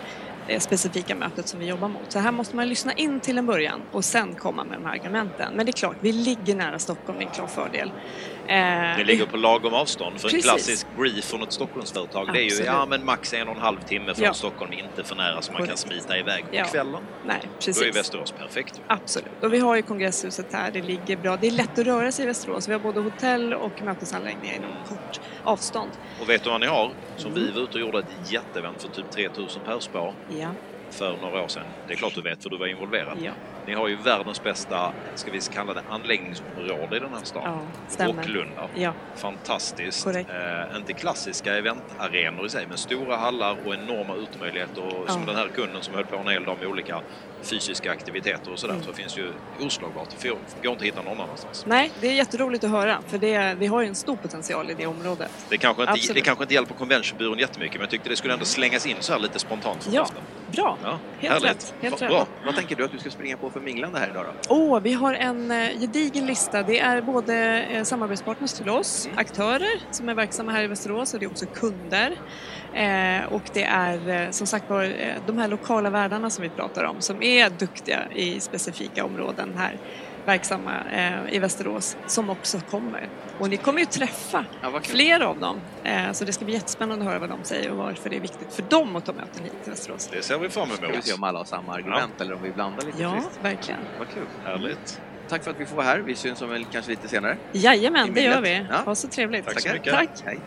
det 0.47 0.59
specifika 0.59 1.15
mötet 1.15 1.47
som 1.47 1.59
vi 1.59 1.65
jobbar 1.65 1.87
mot. 1.87 2.11
Så 2.11 2.19
här 2.19 2.31
måste 2.31 2.55
man 2.55 2.69
lyssna 2.69 2.93
in 2.93 3.19
till 3.19 3.37
en 3.37 3.45
början 3.45 3.81
och 3.91 4.05
sen 4.05 4.35
komma 4.35 4.63
med 4.63 4.77
de 4.79 4.85
här 4.85 4.93
argumenten. 4.93 5.53
Men 5.55 5.65
det 5.65 5.69
är 5.69 5.73
klart, 5.73 5.95
vi 5.99 6.11
ligger 6.11 6.55
nära 6.55 6.79
Stockholm, 6.79 7.19
det 7.19 7.23
är 7.23 7.27
en 7.27 7.33
klar 7.33 7.47
fördel. 7.47 7.91
Eh, 8.47 8.97
Det 8.97 9.03
ligger 9.03 9.25
på 9.25 9.37
lagom 9.37 9.73
avstånd. 9.73 10.19
För 10.19 10.27
en 10.27 10.31
Precis. 10.31 10.45
klassisk 10.51 10.87
brief 10.97 11.25
från 11.25 11.43
ett 11.43 11.51
Stockholmsföretag 11.53 12.29
det 12.33 12.39
är 12.39 12.59
ju 12.59 12.65
ja, 12.65 12.85
men 12.85 13.05
max 13.05 13.33
en 13.33 13.47
och 13.47 13.55
en 13.55 13.61
halv 13.61 13.77
timme 13.81 14.13
från 14.13 14.25
Ja. 14.25 14.33
Stockholm, 14.33 14.73
inte 14.73 15.03
för 15.03 15.15
nära 15.15 15.41
så 15.41 15.51
man 15.51 15.57
kan 15.57 15.65
Korrekt. 15.67 15.79
smita 15.79 16.17
iväg 16.17 16.43
på 16.49 16.55
Ja. 16.55 16.63
kvällen. 16.65 17.03
Nej, 17.25 17.37
Då 17.41 17.47
är 17.47 17.55
precis. 17.65 17.95
Västerås 17.95 18.31
perfekt. 18.31 18.81
Absolut. 18.87 19.43
Och 19.43 19.53
vi 19.53 19.59
har 19.59 19.75
ju 19.75 19.81
kongresshuset 19.81 20.53
här, 20.53 20.71
det 20.71 20.81
ligger 20.81 21.17
bra. 21.17 21.37
Det 21.37 21.47
är 21.47 21.51
lätt 21.51 21.79
att 21.79 21.85
röra 21.85 22.11
sig 22.11 22.23
i 22.23 22.27
Västerås. 22.27 22.67
Vi 22.67 22.73
har 22.73 22.79
både 22.79 22.99
hotell 22.99 23.53
och 23.53 23.81
mötesanläggningar 23.81 24.55
inom 24.55 24.71
kort 24.87 25.19
avstånd. 25.43 25.91
Och 26.21 26.29
vet 26.29 26.43
du 26.43 26.49
vad 26.49 26.59
ni 26.59 26.67
har? 26.67 26.91
Som 27.17 27.31
Mm. 27.31 27.43
vi 27.45 27.51
var 27.51 27.61
ute 27.61 27.73
och 27.73 27.79
gjorde 27.79 27.99
ett 27.99 28.31
jätteevent 28.31 28.81
för 28.81 28.89
typ 28.89 29.11
3000 29.11 29.61
per 29.65 29.79
spar 29.79 30.13
Ja, 30.39 30.49
för 30.91 31.17
några 31.21 31.43
år 31.43 31.47
sedan. 31.47 31.63
Det 31.87 31.93
är 31.93 31.97
klart 31.97 32.15
du 32.15 32.21
vet 32.21 32.43
för 32.43 32.49
du 32.49 32.57
var 32.57 32.67
involverad. 32.67 33.17
ja, 33.21 33.31
Ni 33.67 33.73
har 33.73 33.87
ju 33.87 33.95
världens 33.95 34.43
bästa, 34.43 34.91
ska 35.15 35.31
vi 35.31 35.39
kalla 35.41 35.73
det 35.73 35.81
anläggningsområde 35.89 36.97
i 36.97 36.99
den 36.99 37.09
här 37.09 37.19
ja, 37.19 37.25
staden. 37.25 37.59
stämmer. 37.87 38.13
Rocklunda. 38.13 38.67
Ja, 38.75 38.93
Fantastiskt. 39.15 40.03
Korrekt. 40.03 40.29
Eh, 40.29 40.77
inte 40.77 40.93
klassiska 40.93 41.53
eventarenor 41.57 42.45
i 42.45 42.49
sig, 42.49 42.65
men 42.67 42.77
stora 42.77 43.15
hallar 43.15 43.57
och 43.65 43.73
enorma 43.73 44.15
utemöjligheter. 44.15 44.81
Och 44.85 45.09
som 45.11 45.21
Ja. 45.21 45.27
den 45.27 45.35
här 45.35 45.47
kunden 45.47 45.81
som 45.81 45.95
höll 45.95 46.05
på 46.05 46.15
en 46.15 46.27
hel 46.27 46.43
dag 46.43 46.57
med 46.59 46.67
olika 46.67 47.01
fysiska 47.41 47.91
aktiviteter 47.91 48.51
och 48.51 48.59
sådär, 48.59 48.73
Mm. 48.73 48.85
så 48.85 48.93
finns 48.93 49.17
ju 49.17 49.31
oslagbart. 49.59 50.09
Det 50.21 50.27
går 50.27 50.37
inte 50.63 50.71
att 50.71 50.81
hitta 50.81 51.01
någon 51.01 51.21
annanstans. 51.21 51.63
nej, 51.67 51.91
det 52.01 52.07
är 52.07 52.11
jätteroligt 52.13 52.63
att 52.63 52.69
höra 52.71 52.99
för 53.07 53.17
det, 53.17 53.55
vi 53.59 53.67
har 53.67 53.81
ju 53.81 53.87
en 53.87 53.95
stor 53.95 54.15
potential 54.15 54.69
i 54.71 54.73
det 54.73 54.85
området. 54.87 55.31
Det 55.49 55.57
kanske, 55.57 55.81
inte, 55.83 55.91
Absolut. 55.91 56.15
det 56.15 56.21
kanske 56.21 56.43
inte 56.43 56.53
hjälper 56.53 56.73
conventionbyrån 56.75 57.39
jättemycket, 57.39 57.75
men 57.75 57.81
jag 57.81 57.89
tyckte 57.89 58.09
det 58.09 58.15
skulle 58.15 58.33
ändå 58.33 58.45
slängas 58.45 58.85
in 58.85 58.95
så 58.99 59.13
här 59.13 59.19
lite 59.19 59.39
spontant 59.39 59.89
Ja. 59.91 60.07
Bra, 60.51 60.77
Ja, 60.83 60.99
helt 61.19 61.33
härligt. 61.33 61.49
rätt. 61.49 61.73
Helt 61.81 62.01
Va- 62.01 62.05
rätt. 62.07 62.11
Bra. 62.11 62.27
Vad 62.45 62.55
tänker 62.55 62.75
du 62.75 62.85
att 62.85 62.91
du 62.91 62.97
ska 62.99 63.09
springa 63.09 63.37
på 63.37 63.49
för 63.49 63.59
minglande 63.59 63.99
här 63.99 64.09
idag 64.09 64.25
då? 64.47 64.55
Åh, 64.55 64.79
vi 64.79 64.93
har 64.93 65.13
en 65.13 65.51
eh, 65.51 65.69
gedigen 65.79 66.25
lista. 66.25 66.63
Det 66.63 66.79
är 66.79 67.01
både 67.01 67.61
eh, 67.63 67.83
samarbetspartners 67.83 68.53
till 68.53 68.69
oss, 68.69 69.05
Mm. 69.05 69.17
aktörer 69.17 69.79
som 69.91 70.09
är 70.09 70.13
verksamma 70.13 70.51
här 70.51 70.63
i 70.63 70.67
Västerås 70.67 71.13
och 71.13 71.19
det 71.19 71.25
är 71.25 71.29
också 71.31 71.45
kunder. 71.45 72.15
Eh, 72.75 73.25
och 73.33 73.41
det 73.53 73.63
är 73.63 74.09
eh, 74.25 74.29
som 74.31 74.47
sagt 74.47 74.69
var 74.69 74.83
eh, 74.83 75.13
de 75.27 75.37
här 75.37 75.47
lokala 75.47 75.89
värdarna 75.89 76.29
som 76.29 76.41
vi 76.43 76.49
pratar 76.49 76.83
om 76.83 77.01
som 77.01 77.23
är 77.23 77.49
duktiga 77.49 77.99
i 78.15 78.39
specifika 78.39 79.05
områden 79.05 79.53
här 79.57 79.77
verksamma 80.25 80.71
eh, 80.93 81.35
i 81.35 81.39
Västerås 81.39 81.97
som 82.07 82.29
också 82.29 82.59
kommer. 82.69 83.09
Och 83.39 83.49
ni 83.49 83.57
kommer 83.57 83.79
ju 83.79 83.85
träffa 83.85 84.45
Ja, 84.61 84.79
fler 84.83 85.19
av 85.19 85.39
dem. 85.39 85.57
Eh, 85.83 86.11
så 86.11 86.25
det 86.25 86.33
ska 86.33 86.45
bli 86.45 86.53
jättespännande 86.53 87.05
att 87.05 87.11
höra 87.11 87.19
vad 87.19 87.29
de 87.29 87.43
säger 87.43 87.71
och 87.71 87.77
varför 87.77 88.09
det 88.09 88.15
är 88.15 88.19
viktigt 88.19 88.53
för 88.53 88.61
dem 88.61 88.95
att 88.95 89.05
ta 89.05 89.13
möten 89.13 89.43
hit 89.43 89.53
till 89.63 89.71
Västerås. 89.71 90.09
Det 90.13 90.21
ser 90.21 90.37
vi 90.37 90.49
fram 90.49 90.69
Ska 90.69 90.87
vi 90.87 90.93
emot. 90.93 91.05
se 91.07 91.13
om 91.13 91.23
alla 91.23 91.37
har 91.39 91.45
samma 91.45 91.73
argument 91.73 92.21
eller 92.21 92.33
om 92.35 92.41
vi 92.43 92.51
blandar 92.51 92.85
lite 92.85 93.01
Ja, 93.01 93.11
friskt. 93.13 93.39
verkligen. 93.41 93.79
Vad 93.99 94.07
kul. 94.09 94.23
Härligt. 94.45 95.01
Tack 95.29 95.43
för 95.43 95.51
att 95.51 95.59
vi 95.59 95.65
får 95.65 95.75
vara 95.75 95.85
här. 95.87 95.99
Vi 95.99 96.15
syns 96.15 96.41
om 96.41 96.49
väl 96.49 96.65
kanske 96.71 96.91
lite 96.91 97.07
senare. 97.07 97.37
Jajamän, 97.51 98.13
det 98.13 98.21
gör 98.21 98.41
vi. 98.41 98.65
Ja. 98.69 98.77
Ha 98.85 98.95
så 98.95 99.07
trevligt. 99.07 99.45
Tack 99.45 99.59
så 99.61 99.69
Tackar. 99.69 99.73
mycket. 99.73 99.93
Tack. 99.93 100.09
Hej. 100.25 100.39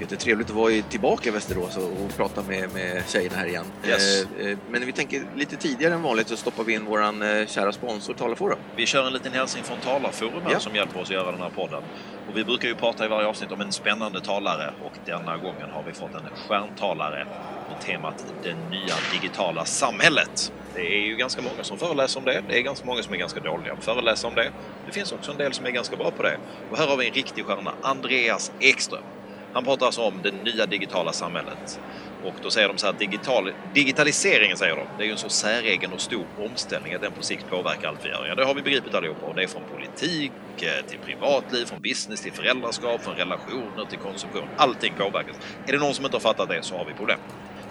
Jättetrevligt 0.00 0.50
att 0.50 0.56
vara 0.56 0.82
tillbaka 0.82 1.28
i 1.28 1.32
Västerås 1.32 1.76
och, 1.76 2.16
prata 2.16 2.42
med, 2.42 2.74
med 2.74 3.02
tjejerna 3.08 3.36
här 3.36 3.46
igen. 3.46 3.64
Yes. 3.88 4.26
Eh, 4.38 4.46
eh, 4.46 4.58
men 4.70 4.86
vi 4.86 4.92
tänker 4.92 5.22
lite 5.36 5.56
tidigare 5.56 5.94
än 5.94 6.02
vanligt 6.02 6.28
så 6.28 6.36
stoppar 6.36 6.64
vi 6.64 6.72
in 6.74 6.84
våran 6.84 7.22
eh, 7.22 7.46
kära 7.46 7.72
sponsor 7.72 8.14
Talarforum. 8.14 8.58
Vi 8.76 8.86
kör 8.86 9.06
en 9.06 9.12
liten 9.12 9.32
hälsning 9.32 9.64
från 9.64 9.78
Talarforum 9.78 10.42
Ja. 10.50 10.60
som 10.60 10.74
hjälper 10.74 11.00
oss 11.00 11.08
att 11.08 11.14
göra 11.14 11.32
den 11.32 11.40
här 11.40 11.50
podden. 11.50 11.82
Och 12.28 12.36
vi 12.36 12.44
brukar 12.44 12.68
ju 12.68 12.74
prata 12.74 13.04
i 13.04 13.08
varje 13.08 13.28
avsnitt 13.28 13.52
om 13.52 13.60
en 13.60 13.72
spännande 13.72 14.20
talare 14.20 14.74
och 14.84 14.92
denna 15.06 15.36
gången 15.36 15.70
har 15.72 15.82
vi 15.82 15.92
fått 15.92 16.14
en 16.14 16.28
stjärntalare 16.48 17.26
på 17.68 17.74
temat 17.74 18.24
det 18.42 18.54
nya 18.54 18.94
digitala 19.12 19.64
samhället. 19.64 20.52
Det 20.74 20.80
är 20.80 21.06
ju 21.06 21.16
ganska 21.16 21.42
många 21.42 21.64
som 21.64 21.78
föreläser 21.78 22.20
om 22.20 22.24
det. 22.24 22.42
Det 22.48 22.58
är 22.58 22.62
ganska 22.62 22.86
många 22.86 23.02
som 23.02 23.14
är 23.14 23.18
ganska 23.18 23.40
dåliga 23.40 23.74
på 23.74 23.78
att 23.78 23.84
föreläsa 23.84 24.28
om 24.28 24.34
det. 24.34 24.52
Det 24.86 24.92
finns 24.92 25.12
också 25.12 25.30
en 25.30 25.38
del 25.38 25.52
som 25.52 25.66
är 25.66 25.70
ganska 25.70 25.96
bra 25.96 26.10
på 26.10 26.22
det. 26.22 26.38
Och 26.70 26.78
här 26.78 26.86
har 26.86 26.96
vi 26.96 27.06
en 27.08 27.14
riktig 27.14 27.44
stjärna, 27.46 27.74
Andreas 27.82 28.52
Ekström. 28.60 29.04
Han 29.52 29.64
pratar 29.64 29.86
alltså 29.86 30.02
om 30.02 30.22
det 30.22 30.32
nya 30.32 30.66
digitala 30.66 31.12
samhället. 31.12 31.80
Och 32.24 32.34
då 32.42 32.50
säger 32.50 32.68
de 32.68 32.78
så 32.78 32.86
här, 32.86 32.92
digital, 32.92 33.52
digitaliseringen 33.74 34.56
säger 34.56 34.76
de, 34.76 34.88
det 34.96 35.02
är 35.02 35.06
ju 35.06 35.12
en 35.12 35.18
så 35.18 35.28
säregen 35.28 35.92
och 35.92 36.00
stor 36.00 36.26
omställning 36.36 36.94
att 36.94 37.00
den 37.00 37.12
på 37.12 37.22
sikt 37.22 37.48
påverkar 37.48 37.88
allt 37.88 38.04
vi 38.04 38.08
gör. 38.08 38.26
Ja, 38.26 38.34
det 38.34 38.44
har 38.44 38.54
vi 38.54 38.62
begripit 38.62 38.94
allihopa. 38.94 39.26
Och 39.26 39.34
det 39.34 39.42
är 39.42 39.46
från 39.46 39.64
politik 39.64 40.32
eh, 40.62 40.86
till 40.86 40.98
privatliv, 40.98 41.64
från 41.64 41.82
business 41.82 42.22
till 42.22 42.32
föräldraskap, 42.32 43.02
från 43.04 43.14
relationer 43.16 43.84
till 43.84 43.98
konsumtion. 43.98 44.48
Allting 44.56 44.94
påverkas. 44.94 45.36
Är 45.66 45.72
det 45.72 45.78
någon 45.78 45.94
som 45.94 46.04
inte 46.04 46.16
har 46.16 46.20
fattat 46.20 46.48
det 46.48 46.62
så 46.62 46.76
har 46.78 46.84
vi 46.84 46.94
problem. 46.94 47.20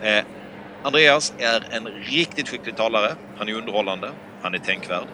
Eh, 0.01 0.23
Andreas 0.83 1.33
är 1.37 1.63
en 1.71 1.87
riktigt 1.87 2.49
skicklig 2.49 2.75
talare. 2.75 3.15
Han 3.37 3.49
är 3.49 3.53
underhållande. 3.53 4.11
Han 4.41 4.53
är 4.53 4.59
tänkvärd. 4.59 5.07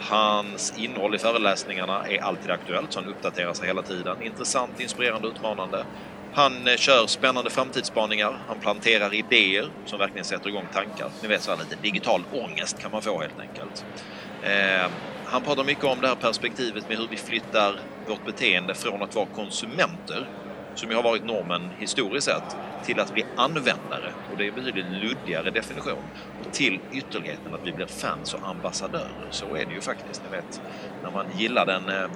Hans 0.00 0.74
innehåll 0.78 1.14
i 1.14 1.18
föreläsningarna 1.18 2.06
är 2.08 2.22
alltid 2.22 2.50
aktuellt, 2.50 2.92
så 2.92 3.00
han 3.00 3.08
uppdaterar 3.08 3.52
sig 3.52 3.66
hela 3.66 3.82
tiden. 3.82 4.22
Intressant, 4.22 4.80
inspirerande, 4.80 5.28
utmanande. 5.28 5.84
Han 6.34 6.68
eh, 6.68 6.76
kör 6.76 7.06
spännande 7.06 7.50
framtidsspaningar. 7.50 8.38
Han 8.48 8.58
planterar 8.58 9.14
idéer 9.14 9.68
som 9.86 9.98
verkligen 9.98 10.24
sätter 10.24 10.48
igång 10.48 10.66
tankar. 10.72 11.10
Ni 11.22 11.28
vet, 11.28 11.42
så 11.42 11.50
här 11.50 11.58
lite 11.58 11.76
digital 11.82 12.22
ångest 12.32 12.78
kan 12.82 12.90
man 12.90 13.02
få 13.02 13.20
helt 13.20 13.40
enkelt. 13.40 13.84
Eh, 14.42 14.90
han 15.26 15.42
pratar 15.42 15.64
mycket 15.64 15.84
om 15.84 16.00
det 16.00 16.08
här 16.08 16.14
perspektivet 16.14 16.88
med 16.88 16.98
hur 16.98 17.08
vi 17.08 17.16
flyttar 17.16 17.80
vårt 18.08 18.26
beteende 18.26 18.74
från 18.74 19.02
att 19.02 19.14
vara 19.14 19.26
konsumenter, 19.26 20.28
som 20.74 20.90
ju 20.90 20.96
har 20.96 21.02
varit 21.02 21.24
normen 21.24 21.70
historiskt 21.78 22.26
sett, 22.26 22.56
till 22.84 23.00
att 23.00 23.14
bli 23.14 23.24
användare. 23.36 24.12
Och 24.32 24.38
det 24.38 24.44
är 24.44 24.48
en 24.48 24.54
betydligt 24.54 24.86
luddigare 25.02 25.50
definition. 25.50 26.02
Till 26.52 26.80
ytterligheten 26.92 27.54
att 27.54 27.66
vi 27.66 27.72
blir 27.72 27.86
fans 27.86 28.34
och 28.34 28.48
ambassadörer. 28.48 29.26
Så 29.30 29.46
är 29.56 29.66
det 29.66 29.74
ju 29.74 29.80
faktiskt. 29.80 30.22
Ni 30.30 30.36
vet, 30.36 30.62
när 31.02 31.10
man 31.10 31.26
gillar 31.38 31.66
en 31.66 31.88
eh, 31.88 32.10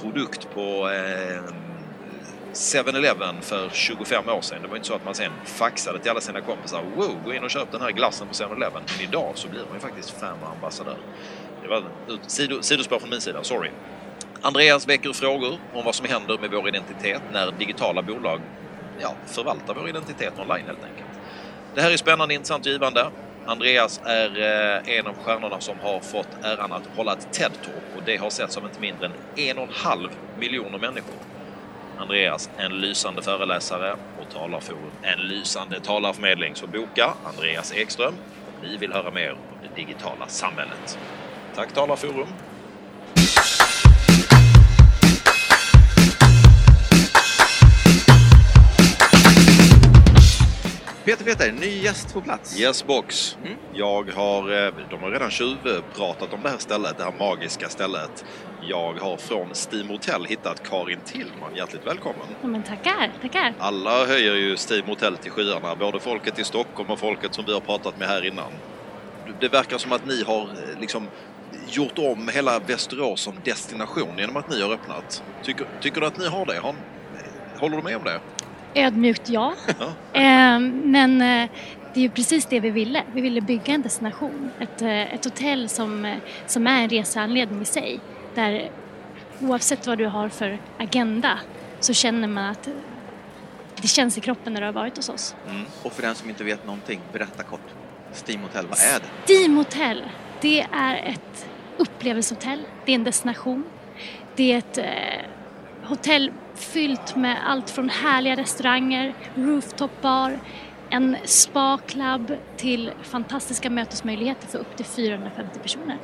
produkt 0.00 0.48
på 0.54 0.90
eh, 0.90 1.54
7-Eleven 2.54 3.34
för 3.40 3.68
25 3.72 4.28
år 4.28 4.40
sedan. 4.40 4.62
Det 4.62 4.68
var 4.68 4.76
inte 4.76 4.88
så 4.88 4.94
att 4.94 5.04
man 5.04 5.14
sen 5.14 5.32
faxade 5.44 5.98
till 5.98 6.10
alla 6.10 6.20
sina 6.20 6.40
kompisar. 6.40 6.82
Wow, 6.96 7.18
gå 7.24 7.34
in 7.34 7.44
och 7.44 7.50
köp 7.50 7.72
den 7.72 7.80
här 7.80 7.90
glassen 7.90 8.28
på 8.28 8.34
7-Eleven. 8.34 8.82
Men 8.86 9.08
idag 9.08 9.32
så 9.34 9.48
blir 9.48 9.60
man 9.64 9.74
ju 9.74 9.80
faktiskt 9.80 10.10
fan 10.10 10.38
och 10.42 10.50
ambassadör. 10.50 10.96
Det 11.62 11.68
var 11.68 11.78
ett 11.78 12.30
sido, 12.30 12.62
sidospår 12.62 12.98
från 12.98 13.10
min 13.10 13.20
sida, 13.20 13.42
sorry. 13.42 13.70
Andreas 14.44 14.88
väcker 14.88 15.12
frågor 15.12 15.58
om 15.74 15.84
vad 15.84 15.94
som 15.94 16.06
händer 16.06 16.38
med 16.38 16.50
vår 16.50 16.68
identitet 16.68 17.22
när 17.32 17.52
digitala 17.52 18.02
bolag 18.02 18.40
ja, 19.00 19.14
förvaltar 19.26 19.74
vår 19.74 19.88
identitet 19.88 20.32
online 20.38 20.66
helt 20.66 20.84
enkelt. 20.84 21.08
Det 21.74 21.80
här 21.80 21.90
är 21.90 21.96
spännande, 21.96 22.34
intressant 22.34 22.66
och 22.66 22.72
givande. 22.72 23.06
Andreas 23.46 24.00
är 24.04 24.38
eh, 24.38 24.98
en 24.98 25.06
av 25.06 25.14
stjärnorna 25.14 25.60
som 25.60 25.78
har 25.78 26.00
fått 26.00 26.28
äran 26.42 26.72
att 26.72 26.82
hålla 26.96 27.12
ett 27.12 27.28
TED-talk 27.32 27.96
och 27.96 28.02
det 28.06 28.16
har 28.16 28.30
setts 28.30 28.56
av 28.56 28.64
inte 28.64 28.80
mindre 28.80 29.06
än 29.06 29.12
en 29.36 29.58
och 29.58 29.64
en 29.64 29.74
halv 29.74 30.08
miljoner 30.38 30.78
människor. 30.78 31.18
Andreas, 31.98 32.50
en 32.56 32.80
lysande 32.80 33.22
föreläsare 33.22 33.92
och 33.92 34.34
talarforum, 34.34 34.90
en 35.02 35.20
lysande 35.20 35.80
talarförmedling. 35.80 36.54
Så 36.54 36.66
boka 36.66 37.14
Andreas 37.24 37.72
Ekström 37.72 38.14
om 38.46 38.68
ni 38.68 38.76
vill 38.76 38.92
höra 38.92 39.10
mer 39.10 39.30
om 39.32 39.58
det 39.62 39.82
digitala 39.82 40.26
samhället. 40.28 40.98
Tack 41.54 41.72
Talarforum! 41.72 42.28
Peter, 51.04 51.24
Peter, 51.24 51.52
ny 51.52 51.82
gäst 51.82 52.14
på 52.14 52.20
plats. 52.20 52.60
Yes 52.60 52.86
box. 52.86 53.36
Mm. 53.44 53.58
Jag 53.72 54.10
har, 54.10 54.66
eh, 54.66 54.74
de 54.90 55.02
har 55.02 55.10
redan 55.10 55.30
tjuvpratat 55.30 56.32
om 56.32 56.42
det 56.42 56.48
här 56.48 56.58
stället, 56.58 56.96
det 56.98 57.04
här 57.04 57.14
magiska 57.18 57.68
stället. 57.68 58.24
Jag 58.68 58.94
har 58.94 59.16
från 59.16 59.48
Steam 59.54 59.88
Hotel 59.88 60.24
hittat 60.24 60.68
Karin 60.68 61.00
Tillman. 61.04 61.54
Hjärtligt 61.56 61.86
välkommen! 61.86 62.26
Ja, 62.42 62.48
men 62.48 62.62
tackar, 62.62 63.12
tackar. 63.22 63.54
Alla 63.58 64.06
höjer 64.06 64.34
ju 64.34 64.56
Steam 64.70 64.86
Hotel 64.86 65.16
till 65.16 65.30
skyarna, 65.30 65.76
både 65.76 66.00
folket 66.00 66.38
i 66.38 66.44
Stockholm 66.44 66.90
och 66.90 66.98
folket 66.98 67.34
som 67.34 67.44
vi 67.44 67.52
har 67.52 67.60
pratat 67.60 67.98
med 67.98 68.08
här 68.08 68.26
innan. 68.26 68.52
Det 69.40 69.48
verkar 69.48 69.78
som 69.78 69.92
att 69.92 70.06
ni 70.06 70.22
har 70.22 70.42
eh, 70.42 70.80
liksom 70.80 71.08
gjort 71.68 71.98
om 71.98 72.28
hela 72.28 72.58
Västerås 72.58 73.20
som 73.20 73.34
destination 73.44 74.18
genom 74.18 74.36
att 74.36 74.50
ni 74.50 74.62
har 74.62 74.72
öppnat. 74.72 75.22
Tycker, 75.42 75.66
tycker 75.80 76.00
du 76.00 76.06
att 76.06 76.18
ni 76.18 76.26
har 76.26 76.46
det? 76.46 76.58
Har, 76.58 76.74
håller 77.58 77.76
du 77.76 77.82
med 77.82 77.96
om 77.96 78.04
det? 78.04 78.20
Ödmjukt 78.74 79.28
ja. 79.28 79.54
Ja. 79.78 80.20
Eh, 80.20 80.60
men 80.60 81.22
eh, 81.22 81.50
det 81.94 82.00
är 82.00 82.02
ju 82.02 82.10
precis 82.10 82.46
det 82.46 82.60
vi 82.60 82.70
ville. 82.70 83.02
Vi 83.14 83.20
ville 83.20 83.40
bygga 83.40 83.74
en 83.74 83.82
destination. 83.82 84.50
Ett, 84.60 84.82
eh, 84.82 85.14
ett 85.14 85.24
hotell 85.24 85.68
som, 85.68 86.04
eh, 86.04 86.16
som 86.46 86.66
är 86.66 86.82
en 86.82 86.88
reseanledning 86.88 87.62
i 87.62 87.64
sig. 87.64 88.00
Där 88.34 88.70
oavsett 89.40 89.86
vad 89.86 89.98
du 89.98 90.06
har 90.06 90.28
för 90.28 90.58
agenda 90.78 91.38
så 91.80 91.92
känner 91.92 92.28
man 92.28 92.44
att 92.44 92.68
det 93.76 93.88
känns 93.88 94.18
i 94.18 94.20
kroppen 94.20 94.52
när 94.52 94.60
du 94.60 94.66
har 94.66 94.72
varit 94.72 94.96
hos 94.96 95.08
oss. 95.08 95.36
Mm. 95.50 95.64
Och 95.82 95.92
för 95.92 96.02
den 96.02 96.14
som 96.14 96.28
inte 96.28 96.44
vet 96.44 96.66
någonting, 96.66 97.00
berätta 97.12 97.42
kort. 97.42 97.74
Steam 98.26 98.42
Hotel, 98.42 98.66
vad 98.66 98.78
är 98.78 99.00
det? 99.00 99.32
Steam 99.32 99.56
Hotel, 99.56 100.02
det 100.40 100.66
är 100.72 100.96
ett 100.96 101.46
upplevelsehotell. 101.76 102.62
Det 102.84 102.92
är 102.92 102.94
en 102.94 103.04
destination. 103.04 103.64
Det 104.36 104.52
är 104.52 104.58
ett 104.58 104.78
hotell 105.88 106.32
fyllt 106.54 107.16
med 107.16 107.36
allt 107.46 107.70
från 107.70 107.88
härliga 107.88 108.36
restauranger, 108.36 109.14
rooftopbar, 109.34 110.38
en 110.90 111.16
spa-club 111.24 112.36
till 112.56 112.90
fantastiska 113.02 113.70
mötesmöjligheter 113.70 114.48
för 114.48 114.58
upp 114.58 114.76
till 114.76 114.84
450 114.86 115.58
personer. 115.58 115.96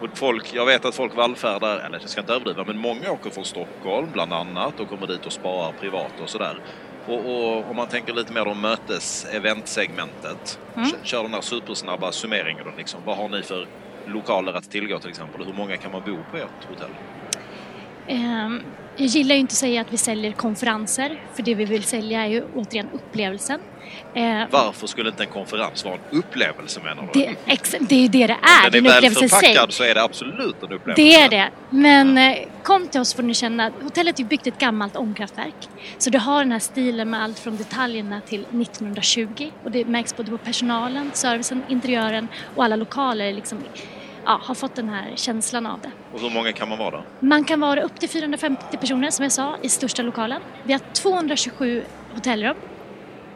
Och 0.00 0.18
folk, 0.18 0.54
jag 0.54 0.66
vet 0.66 0.84
att 0.84 0.94
folk 0.94 1.16
vallfärdar, 1.16 1.78
eller 1.78 1.98
jag 2.00 2.10
ska 2.10 2.20
inte 2.20 2.32
överdriva, 2.32 2.64
men 2.64 2.78
många 2.78 3.10
åker 3.12 3.30
från 3.30 3.44
Stockholm 3.44 4.08
bland 4.12 4.32
annat 4.32 4.80
och 4.80 4.88
kommer 4.88 5.06
dit 5.06 5.26
och 5.26 5.32
sparar 5.32 5.72
privat 5.72 6.12
och 6.22 6.28
sådär. 6.28 6.58
Och, 7.06 7.14
och 7.14 7.70
om 7.70 7.76
man 7.76 7.88
tänker 7.88 8.12
lite 8.14 8.32
mer 8.32 8.48
om 8.48 8.60
mötes-eventsegmentet, 8.60 10.58
Mm. 10.76 10.90
kör- 11.02 11.22
den 11.22 11.32
där 11.32 11.40
supersnabba 11.40 12.12
summeringen 12.12 12.64
då 12.64 12.70
liksom. 12.76 13.00
Vad 13.04 13.16
har 13.16 13.28
ni 13.28 13.42
för 13.42 13.66
lokaler 14.06 14.52
att 14.52 14.70
tillgå 14.70 14.98
till 14.98 15.10
exempel? 15.10 15.44
Hur 15.46 15.52
många 15.52 15.76
kan 15.76 15.92
man 15.92 16.02
bo 16.06 16.16
på 16.30 16.36
ert 16.36 16.64
hotell? 16.68 16.90
Ehm, 18.06 18.62
Jag 19.00 19.06
gillar 19.06 19.34
ju 19.34 19.40
inte 19.40 19.52
att 19.52 19.56
säga 19.56 19.80
att 19.80 19.92
vi 19.92 19.96
säljer 19.96 20.32
konferenser, 20.32 21.22
för 21.34 21.42
det 21.42 21.54
vi 21.54 21.64
vill 21.64 21.82
sälja 21.84 22.24
är 22.24 22.28
ju 22.28 22.42
återigen 22.54 22.88
upplevelsen. 22.92 23.60
Eh, 24.14 24.42
Varför 24.50 24.86
skulle 24.86 25.08
inte 25.10 25.22
en 25.22 25.28
konferens 25.28 25.84
vara 25.84 25.94
en 25.94 26.18
upplevelse 26.18 26.80
menar 26.80 27.08
du? 27.12 27.20
Det, 27.20 27.34
ex, 27.46 27.74
det 27.80 27.94
är 27.94 28.00
ju 28.00 28.08
det 28.08 28.26
det 28.26 28.32
är, 28.32 28.66
Om 28.66 28.70
den 28.72 28.74
är 28.74 28.74
är 28.74 28.78
en 28.78 28.84
väl 28.84 28.96
upplevelse 28.96 29.24
i 29.24 29.28
sig. 29.28 29.38
förpackad 29.40 29.72
så 29.72 29.84
är 29.84 29.94
det 29.94 30.02
absolut 30.02 30.56
en 30.62 30.72
upplevelse. 30.72 31.02
Det 31.02 31.14
är 31.14 31.28
det. 31.28 31.50
Men 31.70 32.18
eh, 32.18 32.38
kom 32.62 32.88
till 32.88 33.00
oss 33.00 33.14
får 33.14 33.22
ni 33.22 33.34
känna 33.34 33.70
hotellet 33.82 34.20
är 34.20 34.24
byggt 34.24 34.46
i 34.46 34.50
ett 34.50 34.58
gammalt 34.58 34.96
ångkraftverk. 34.96 35.68
Så 35.98 36.10
det 36.10 36.18
har 36.18 36.38
den 36.38 36.52
här 36.52 36.58
stilen 36.58 37.10
med 37.10 37.22
allt 37.22 37.38
från 37.38 37.56
detaljerna 37.56 38.20
till 38.20 38.40
1920. 38.40 39.50
Och 39.64 39.70
det 39.70 39.84
märks 39.84 40.16
både 40.16 40.30
på 40.30 40.38
personalen, 40.38 41.10
servicen, 41.14 41.62
interiören 41.68 42.28
och 42.56 42.64
alla 42.64 42.76
lokaler 42.76 43.32
liksom, 43.32 43.58
ja, 44.28 44.40
har 44.42 44.54
fått 44.54 44.74
den 44.74 44.88
här 44.88 45.12
känslan 45.16 45.66
av 45.66 45.80
det. 45.80 45.90
Och 46.12 46.20
hur 46.20 46.30
många 46.30 46.52
kan 46.52 46.68
man 46.68 46.78
vara 46.78 46.90
då? 46.90 47.02
Man 47.20 47.44
kan 47.44 47.60
vara 47.60 47.82
upp 47.82 48.00
till 48.00 48.08
450 48.08 48.76
personer 48.76 49.10
som 49.10 49.22
jag 49.22 49.32
sa 49.32 49.56
i 49.62 49.68
största 49.68 50.02
lokalen. 50.02 50.42
Vi 50.64 50.72
har 50.72 50.80
227 50.92 51.82
hotellrum 52.14 52.56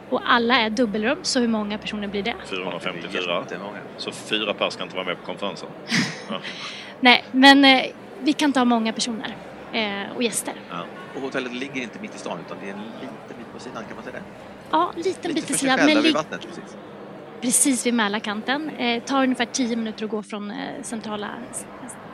och 0.09 0.21
alla 0.25 0.59
är 0.59 0.69
dubbelrum, 0.69 1.17
så 1.21 1.39
hur 1.39 1.47
många 1.47 1.77
personer 1.77 2.07
blir 2.07 2.23
det? 2.23 2.35
454. 2.49 3.39
Jättemånga. 3.39 3.77
Så 3.97 4.11
fyra 4.11 4.53
pers 4.53 4.75
kan 4.75 4.83
inte 4.83 4.95
vara 4.95 5.05
med 5.05 5.19
på 5.19 5.25
konferensen. 5.25 5.69
Ja. 6.29 6.39
Nej, 6.99 7.23
men 7.31 7.65
eh, 7.65 7.85
vi 8.21 8.33
kan 8.33 8.53
ta 8.53 8.65
många 8.65 8.93
personer 8.93 9.35
eh, 9.73 10.15
och 10.15 10.23
gäster. 10.23 10.53
Och 11.15 11.21
hotellet 11.21 11.53
ligger 11.53 11.81
inte 11.81 11.99
mitt 11.99 12.15
i 12.15 12.17
stan 12.17 12.39
utan 12.45 12.57
det 12.61 12.69
är 12.69 12.73
en 12.73 12.81
liten 13.01 13.37
bit 13.37 13.53
på 13.53 13.59
sidan, 13.59 13.83
kan 13.87 13.95
man 13.95 14.03
säga 14.03 14.15
det? 14.15 14.23
Ja, 14.71 14.91
liten 14.95 15.11
Lite 15.11 15.33
bit 15.33 15.45
sig 15.45 15.57
sidan, 15.57 15.79
men 15.85 16.03
vid 16.03 16.13
vattnet 16.13 16.41
precis. 16.41 16.77
Precis 17.43 17.85
vid 17.85 17.93
Mälarkanten. 17.93 18.69
Eh, 18.69 19.03
tar 19.03 19.23
ungefär 19.23 19.45
10 19.45 19.75
minuter 19.75 20.05
att 20.05 20.11
gå 20.11 20.23
från 20.23 20.51
eh, 20.51 20.57
centrala 20.83 21.29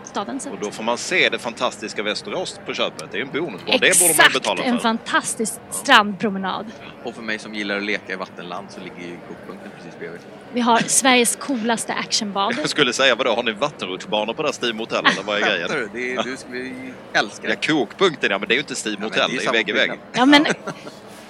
staden. 0.04 0.40
Och 0.52 0.58
då 0.62 0.72
får 0.72 0.84
man 0.84 0.98
se 0.98 1.30
det 1.30 1.40
fantastiska 1.40 2.04
Västerås 2.04 2.60
på 2.66 2.74
köpet. 2.74 3.12
Det 3.12 3.18
är 3.18 3.22
en 3.22 3.30
bonus. 3.32 3.62
Bara 3.66 3.78
det 3.78 4.00
borde 4.00 4.00
man 4.00 4.10
Exakt, 4.10 4.34
betala 4.34 4.64
en 4.64 4.76
för. 4.76 4.82
fantastisk 4.82 5.54
strandpromenad. 5.70 6.66
Och 7.04 7.16
för 7.16 7.22
mig 7.22 7.40
som 7.40 7.54
gillar 7.54 7.78
att 7.78 7.84
leka 7.84 8.14
i 8.14 8.16
vattenland 8.16 8.68
så 8.72 8.80
ligger 8.80 8.96
ju 9.10 9.18
kokpunkten 9.28 9.72
precis 9.78 10.00
bredvid. 10.00 10.20
Vi 10.54 10.62
har 10.62 10.78
Sveriges 10.80 11.36
coolaste 11.36 11.94
actionbad. 11.94 12.56
Jag 12.62 12.70
skulle 12.70 12.94
säga 12.94 13.16
vadå, 13.16 13.34
har 13.36 13.44
ni 13.44 13.52
vattenrutschbanor 13.52 14.34
på 14.34 14.42
det 14.42 14.48
här 14.48 14.56
Steam 14.66 14.80
Hotel 14.80 15.06
eller 15.06 15.24
vad 15.24 15.36
är 15.42 15.42
grejen? 15.50 15.70
du? 15.72 15.90
Det 15.94 16.14
är, 16.16 16.24
du 16.24 16.38
skulle 16.38 16.58
ju 16.58 16.94
älska 17.14 17.50
Ja, 17.50 17.56
det. 17.62 17.68
kokpunkten 17.68 18.32
ja, 18.32 18.38
men 18.40 18.48
det 18.48 18.54
är 18.54 18.56
ju 18.56 18.62
inte 18.62 18.76
Steam 18.90 18.98
Ja, 19.00 19.06
Hotel, 19.08 19.30
det 19.30 19.36
är 19.38 19.40
det 19.42 19.48
är 19.48 19.52
vägg 19.54 19.70
i 19.70 19.72
vägg. 19.72 19.92
Ja, 20.14 20.26
men 20.26 20.46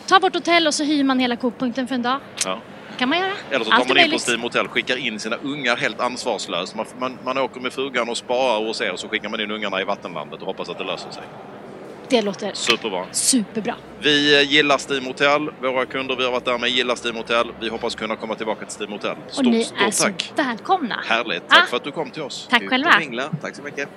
ta 0.08 0.20
vårt 0.20 0.34
hotell 0.34 0.68
och 0.68 0.74
så 0.74 0.84
hyr 0.84 1.04
man 1.04 1.20
hela 1.20 1.36
kokpunkten 1.36 1.88
för 1.88 1.96
en 1.96 2.02
dag. 2.02 2.20
Ja. 2.46 2.60
Kan 3.00 3.10
man 3.10 3.18
göra. 3.20 3.32
Eller 3.52 3.66
så 3.66 3.72
tar 3.72 3.78
Allt 3.78 3.90
är 3.90 3.94
man 3.96 4.04
in 4.04 4.12
på. 4.12 4.18
Steam 4.28 4.42
Hotel, 4.42 4.68
skickar 4.68 4.98
in 4.98 5.20
sina 5.20 5.36
ungar 5.36 5.76
helt 5.78 6.00
ansvarslöst. 6.00 6.76
Man, 6.76 6.86
man, 7.00 7.18
man 7.26 7.38
åker 7.38 7.62
med 7.62 7.74
frugan 7.74 8.10
och 8.10 8.18
sparar 8.18 8.66
hos 8.68 8.82
er 8.82 8.92
och 8.94 9.00
så 9.00 9.08
skickar 9.08 9.30
man 9.30 9.42
in 9.42 9.52
ungarna 9.52 9.82
i 9.82 9.84
vattenlandet 9.84 10.40
och 10.42 10.48
hoppas 10.48 10.70
att 10.70 10.78
det 10.78 10.84
löser 10.84 11.12
sig. 11.12 11.24
Det 12.10 12.22
låter 12.22 12.52
Superbra. 12.54 13.06
superbra. 13.12 13.76
Vi 14.00 14.36
eh, 14.42 14.52
gillar 14.52 14.78
Steam 14.92 15.06
Hotel. 15.06 15.50
Våra 15.62 15.86
kunder 15.86 16.16
vi 16.16 16.24
har 16.24 16.32
varit 16.32 16.46
där 16.46 16.58
med 16.58 16.70
gillar 16.70 16.96
Steam 17.06 17.16
Hotel. 17.16 17.52
Vi 17.60 17.70
hoppas 17.70 17.96
kunna 17.96 18.16
komma 18.16 18.36
tillbaka 18.36 18.66
till 18.66 18.76
Steam 18.80 18.92
Hotel. 18.92 19.16
Och 19.28 19.34
Stort, 19.34 19.46
ni 19.46 19.60
är 19.60 19.64
stort 19.64 19.94
så 19.94 20.04
tack! 20.04 20.32
välkomna. 20.36 21.00
Härligt! 21.08 21.50
Tack 21.50 21.64
Ah. 21.64 21.66
för 21.70 21.78
att 21.78 21.84
du 21.84 21.92
kom 21.92 22.12
till 22.12 22.22
oss. 22.22 22.48
Tack 22.50 22.62
Ut 22.62 22.66
och 22.66 22.70
själva. 22.70 23.00
mingla. 23.00 23.24
Tack 23.42 23.56
så 23.56 23.62
mycket. 23.64 23.90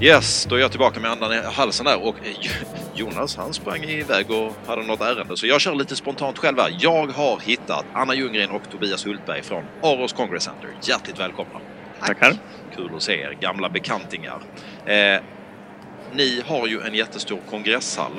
Yes, 0.00 0.46
då 0.50 0.54
är 0.54 0.60
jag 0.60 0.70
tillbaka 0.70 1.00
med 1.00 1.10
andan 1.10 1.32
i 1.32 1.40
halsen 1.44 1.86
där 1.86 2.02
och 2.02 2.16
eh, 2.26 2.50
Jonas 2.94 3.36
han 3.36 3.52
sprang 3.52 3.84
iväg 3.84 4.30
och 4.30 4.52
hade 4.66 4.82
något 4.82 5.00
ärende 5.00 5.36
så 5.36 5.46
jag 5.46 5.60
kör 5.60 5.74
lite 5.74 5.96
spontant 5.96 6.38
själv 6.38 6.58
här. 6.58 6.76
Jag 6.80 7.06
har 7.06 7.40
hittat 7.40 7.84
Anna 7.92 8.14
Ljunggren 8.14 8.50
och 8.50 8.62
Tobias 8.70 9.06
Hultberg 9.06 9.42
från 9.42 9.64
Aros 9.82 10.12
Congress 10.12 10.42
Center. 10.42 10.70
Hjärtligt 10.82 11.20
välkomna! 11.20 11.60
Tackar. 12.00 12.34
Kul 12.76 12.90
att 12.96 13.02
se 13.02 13.12
er, 13.12 13.36
gamla 13.40 13.68
bekantingar. 13.68 14.40
Eh, 14.86 15.20
ni 16.12 16.42
har 16.46 16.66
ju 16.66 16.80
en 16.80 16.94
jättestor 16.94 17.38
kongresshall 17.50 18.12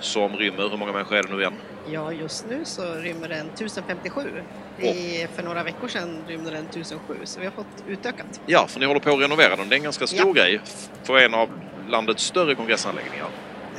som 0.00 0.36
rymmer, 0.36 0.68
hur 0.68 0.76
många 0.76 0.92
människor 0.92 1.16
är 1.16 1.22
det 1.22 1.34
nu 1.34 1.40
igen? 1.40 1.54
Ja, 1.92 2.12
just 2.12 2.46
nu 2.48 2.64
så 2.64 2.94
rymmer 2.94 3.28
den 3.28 3.46
1057. 3.46 4.42
I, 4.78 5.26
för 5.34 5.42
några 5.42 5.62
veckor 5.62 5.88
sedan 5.88 6.24
rymde 6.28 6.50
den 6.50 6.66
1007, 6.66 7.14
så 7.24 7.40
vi 7.40 7.46
har 7.46 7.52
fått 7.52 7.84
utökat. 7.88 8.40
Ja, 8.46 8.66
för 8.66 8.80
ni 8.80 8.86
håller 8.86 9.00
på 9.00 9.10
att 9.10 9.20
renovera 9.20 9.56
den. 9.56 9.68
Det 9.68 9.74
är 9.74 9.76
en 9.76 9.82
ganska 9.82 10.06
stor 10.06 10.34
grej 10.34 10.60
för 11.02 11.18
en 11.18 11.34
av 11.34 11.48
landets 11.88 12.22
större 12.24 12.54
kongressanläggningar. 12.54 13.26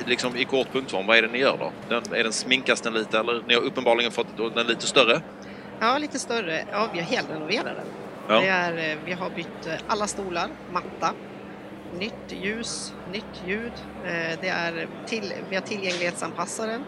Liksom 0.05 0.37
i 0.37 0.45
kort 0.45 0.67
punktform, 0.71 1.05
vad 1.07 1.17
är 1.17 1.21
det 1.21 1.27
ni 1.27 1.37
gör 1.39 1.57
då? 1.57 1.71
Den, 1.89 2.13
är 2.13 2.23
den 2.23 2.33
sminkas 2.33 2.81
den 2.81 2.93
lite 2.93 3.19
eller 3.19 3.43
ni 3.47 3.53
har 3.53 3.61
uppenbarligen 3.61 4.11
fått 4.11 4.27
den 4.55 4.67
lite 4.67 4.87
större? 4.87 5.21
Ja, 5.79 5.97
lite 5.97 6.19
större. 6.19 6.65
Ja, 6.71 6.89
vi 6.93 6.99
har 6.99 7.05
helrenoverat 7.05 7.65
den. 7.65 7.85
Ja. 8.27 8.39
Det 8.41 8.47
är, 8.47 8.91
eh, 8.91 8.97
vi 9.05 9.13
har 9.13 9.29
bytt 9.29 9.67
eh, 9.67 9.73
alla 9.87 10.07
stolar, 10.07 10.49
matta, 10.71 11.13
nytt 11.99 12.41
ljus, 12.41 12.93
nytt 13.11 13.41
ljud. 13.47 13.71
Eh, 14.05 14.39
Det 14.41 14.47
är 14.47 14.87
till, 15.05 15.33
vi 15.49 15.55
har 15.55 15.61
tillgänglighetsanpassat 15.63 16.67
den. 16.67 16.83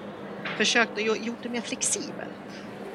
Försökt 0.58 0.92
och 0.92 1.00
gjort 1.18 1.38
det 1.44 1.50
mer 1.50 1.62
flexibel. 1.62 2.28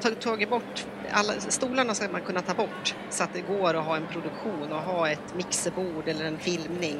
Tag- 0.01 0.19
Tagit 0.19 0.49
bort, 0.49 0.85
alla, 1.11 1.33
stolarna 1.33 1.93
ska 1.93 2.09
man 2.09 2.21
kunna 2.21 2.41
ta 2.41 2.53
bort 2.53 2.95
så 3.09 3.23
att 3.23 3.33
det 3.33 3.41
går 3.41 3.73
att 3.73 3.85
ha 3.85 3.95
en 3.95 4.07
produktion 4.07 4.71
och 4.71 4.81
ha 4.81 5.09
ett 5.09 5.35
mixerbord 5.35 6.07
eller 6.07 6.25
en 6.25 6.37
filmning. 6.37 6.97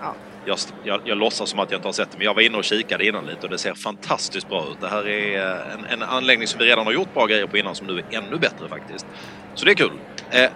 Ja, 0.00 0.14
Jag, 0.44 0.58
jag, 0.84 1.00
jag 1.04 1.18
låtsas 1.18 1.50
som 1.50 1.58
att 1.58 1.70
jag 1.70 1.78
inte 1.78 1.88
har 1.88 1.92
sett 1.92 2.10
det, 2.10 2.18
men 2.18 2.24
jag 2.24 2.34
var 2.34 2.42
inne 2.42 2.56
och 2.58 2.64
kikade 2.64 3.06
innan 3.06 3.26
lite 3.26 3.40
och 3.42 3.50
det 3.50 3.58
ser 3.58 3.74
fantastiskt 3.74 4.48
bra 4.48 4.66
ut. 4.72 4.80
Det 4.80 4.88
här 4.88 5.08
är 5.08 5.46
eh, 5.46 5.74
en, 5.74 5.84
en 5.84 6.02
anläggning 6.02 6.48
som 6.48 6.58
vi 6.58 6.64
redan 6.66 6.86
har 6.86 6.92
gjort 6.92 7.14
bra 7.14 7.26
grejer 7.26 7.46
på 7.46 7.56
innan 7.58 7.74
som 7.74 7.86
nu 7.86 7.98
är 7.98 8.04
ännu 8.18 8.36
bättre 8.38 8.68
faktiskt. 8.68 9.06
Så 9.54 9.64
det 9.64 9.70
är 9.70 9.74
kul. 9.74 9.92
Eh, 10.30 10.50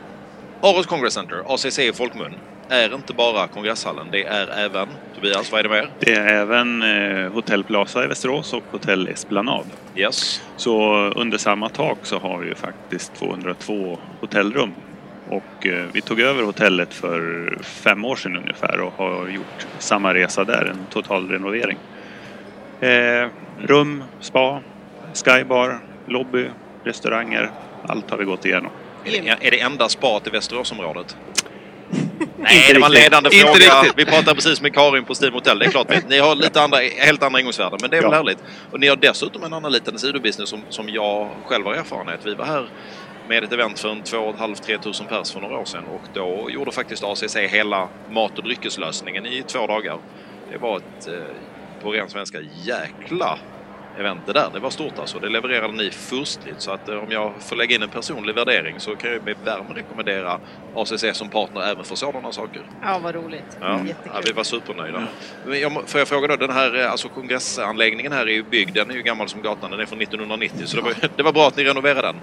Aros 0.60 0.86
Congress 0.86 1.14
Center, 1.14 1.54
ACC 1.54 1.78
i 1.78 1.92
folkmun, 1.92 2.34
är 2.68 2.94
inte 2.94 3.12
bara 3.12 3.46
kongresshallen. 3.46 4.06
Det 4.10 4.24
är 4.24 4.46
även, 4.46 4.88
Tobias, 5.14 5.52
vad 5.52 5.58
är 5.58 5.62
det 5.62 5.68
mer? 5.68 5.90
Det 5.98 6.12
är 6.12 6.26
även 6.26 6.82
eh, 6.82 7.32
Hotell 7.32 7.64
Plaza 7.64 8.04
i 8.04 8.06
Västerås 8.06 8.52
och 8.52 8.62
Hotell 8.70 9.08
Esplanad. 9.08 9.66
Yes. 9.96 10.42
Så 10.56 10.94
under 11.16 11.38
samma 11.38 11.68
tak 11.68 11.98
så 12.02 12.18
har 12.18 12.38
vi 12.38 12.48
ju 12.48 12.54
faktiskt 12.54 13.14
202 13.14 13.98
hotellrum. 14.20 14.72
Och 15.28 15.66
eh, 15.66 15.84
vi 15.92 16.00
tog 16.00 16.20
över 16.20 16.42
hotellet 16.42 16.94
för 16.94 17.50
fem 17.62 18.04
år 18.04 18.16
sedan 18.16 18.36
ungefär 18.36 18.80
och 18.80 18.92
har 18.92 19.28
gjort 19.28 19.66
samma 19.78 20.14
resa 20.14 20.44
där, 20.44 20.64
en 20.64 20.86
total 20.90 21.28
renovering. 21.28 21.78
Eh, 22.80 23.28
rum, 23.60 24.04
spa, 24.20 24.60
skybar, 25.24 25.78
lobby, 26.06 26.46
restauranger. 26.84 27.50
Allt 27.86 28.10
har 28.10 28.18
vi 28.18 28.24
gått 28.24 28.44
igenom. 28.44 28.70
Är 29.04 29.10
det, 29.10 29.46
är 29.46 29.50
det 29.50 29.60
enda 29.60 29.88
spat 29.88 30.26
i 30.26 30.30
Västeråsområdet? 30.30 31.16
Inte 31.94 32.26
Nej, 32.38 32.72
det 32.74 32.78
var 32.80 32.86
en 32.86 32.92
riktigt. 32.92 33.04
ledande 33.04 33.30
Inte 33.36 33.46
fråga. 33.46 33.82
riktigt. 33.82 33.98
Vi 33.98 34.04
pratade 34.04 34.34
precis 34.34 34.60
med 34.60 34.74
Karin 34.74 35.04
på 35.04 35.14
Steam 35.22 35.32
Hotel. 35.34 35.58
Det 35.58 35.64
är 35.66 35.70
klart, 35.70 35.88
ni 36.08 36.18
har 36.18 36.34
lite 36.34 36.62
andra, 36.62 36.78
helt 36.98 37.22
andra 37.22 37.40
ingångsvärden, 37.40 37.78
men 37.80 37.90
det 37.90 37.96
är 37.96 38.02
väl 38.02 38.10
Ja. 38.10 38.16
härligt. 38.16 38.38
Och 38.70 38.80
ni 38.80 38.86
har 38.88 38.96
dessutom 38.96 39.42
en 39.44 39.52
annan 39.52 39.72
liten 39.72 39.98
sidobusiness 39.98 40.48
som, 40.50 40.64
som 40.68 40.88
jag 40.88 41.30
själv 41.44 41.66
har 41.66 41.74
erfarenhet. 41.74 42.20
Vi 42.24 42.34
var 42.34 42.44
här 42.44 42.68
med 43.28 43.44
ett 43.44 43.52
event 43.52 43.78
för 43.78 43.88
en 43.88 44.02
2 44.02 44.32
500-3 44.32 44.78
tusen 44.78 45.06
pers 45.06 45.32
för 45.32 45.40
några 45.40 45.58
år 45.58 45.64
sedan 45.64 45.84
och 45.86 46.02
då 46.14 46.50
gjorde 46.50 46.72
faktiskt 46.72 47.04
ACC 47.04 47.36
hela 47.36 47.88
mat 48.10 48.38
och 48.38 48.44
dryckeslösningen 48.44 49.26
i 49.26 49.42
två 49.42 49.66
dagar. 49.66 49.98
Det 50.52 50.58
var 50.58 50.76
ett, 50.76 51.06
eh, 51.08 51.36
på 51.82 51.92
ren 51.92 52.08
svenska, 52.08 52.38
jäkla 52.64 53.38
event 53.98 54.20
det 54.26 54.32
där. 54.32 54.50
Det 54.52 54.60
var 54.60 54.70
stort 54.70 54.98
alltså. 54.98 55.18
Det 55.18 55.28
levererade 55.28 55.72
ni 55.72 55.90
furstligt. 55.90 56.60
Så 56.60 56.70
att 56.72 56.88
eh, 56.88 56.96
om 56.96 57.10
jag 57.10 57.32
får 57.40 57.56
lägga 57.56 57.74
in 57.76 57.82
en 57.82 57.88
personlig 57.88 58.34
värdering 58.34 58.74
så 58.80 58.96
kan 58.96 59.12
jag 59.12 59.24
med 59.24 59.36
värme 59.44 59.64
rekommendera 59.74 60.38
ACC 60.74 61.04
som 61.12 61.28
partner 61.28 61.60
även 61.62 61.84
för 61.84 61.94
sådana 61.94 62.32
saker. 62.32 62.62
ja 62.82 62.98
vad 63.02 63.14
roligt. 63.14 63.58
Ja, 63.60 63.80
ja, 64.04 64.20
vi 64.26 64.32
var 64.32 64.44
supernöjda. 64.44 65.06
Jag, 65.60 65.72
må- 65.72 65.82
får 65.86 65.98
jag 66.00 66.08
fråga 66.08 66.28
då, 66.28 66.36
den 66.36 66.50
här 66.50 66.80
eh, 66.80 66.90
alltså 66.90 67.08
kongressanläggningen 67.08 68.12
här 68.12 68.26
är 68.26 68.32
ju 68.32 68.42
byggd, 68.42 68.74
den 68.74 68.90
är 68.90 68.94
ju 68.94 69.02
gammal 69.02 69.28
som 69.28 69.42
gatan, 69.42 69.70
den 69.70 69.80
är 69.80 69.86
från 69.86 70.00
1990 70.00 70.66
så 70.66 70.76
det 70.76 70.82
var, 70.82 70.94
det 71.16 71.22
var 71.22 71.32
bra 71.32 71.48
att 71.48 71.56
ni 71.56 71.64
renoverade 71.64 72.02
den. 72.02 72.16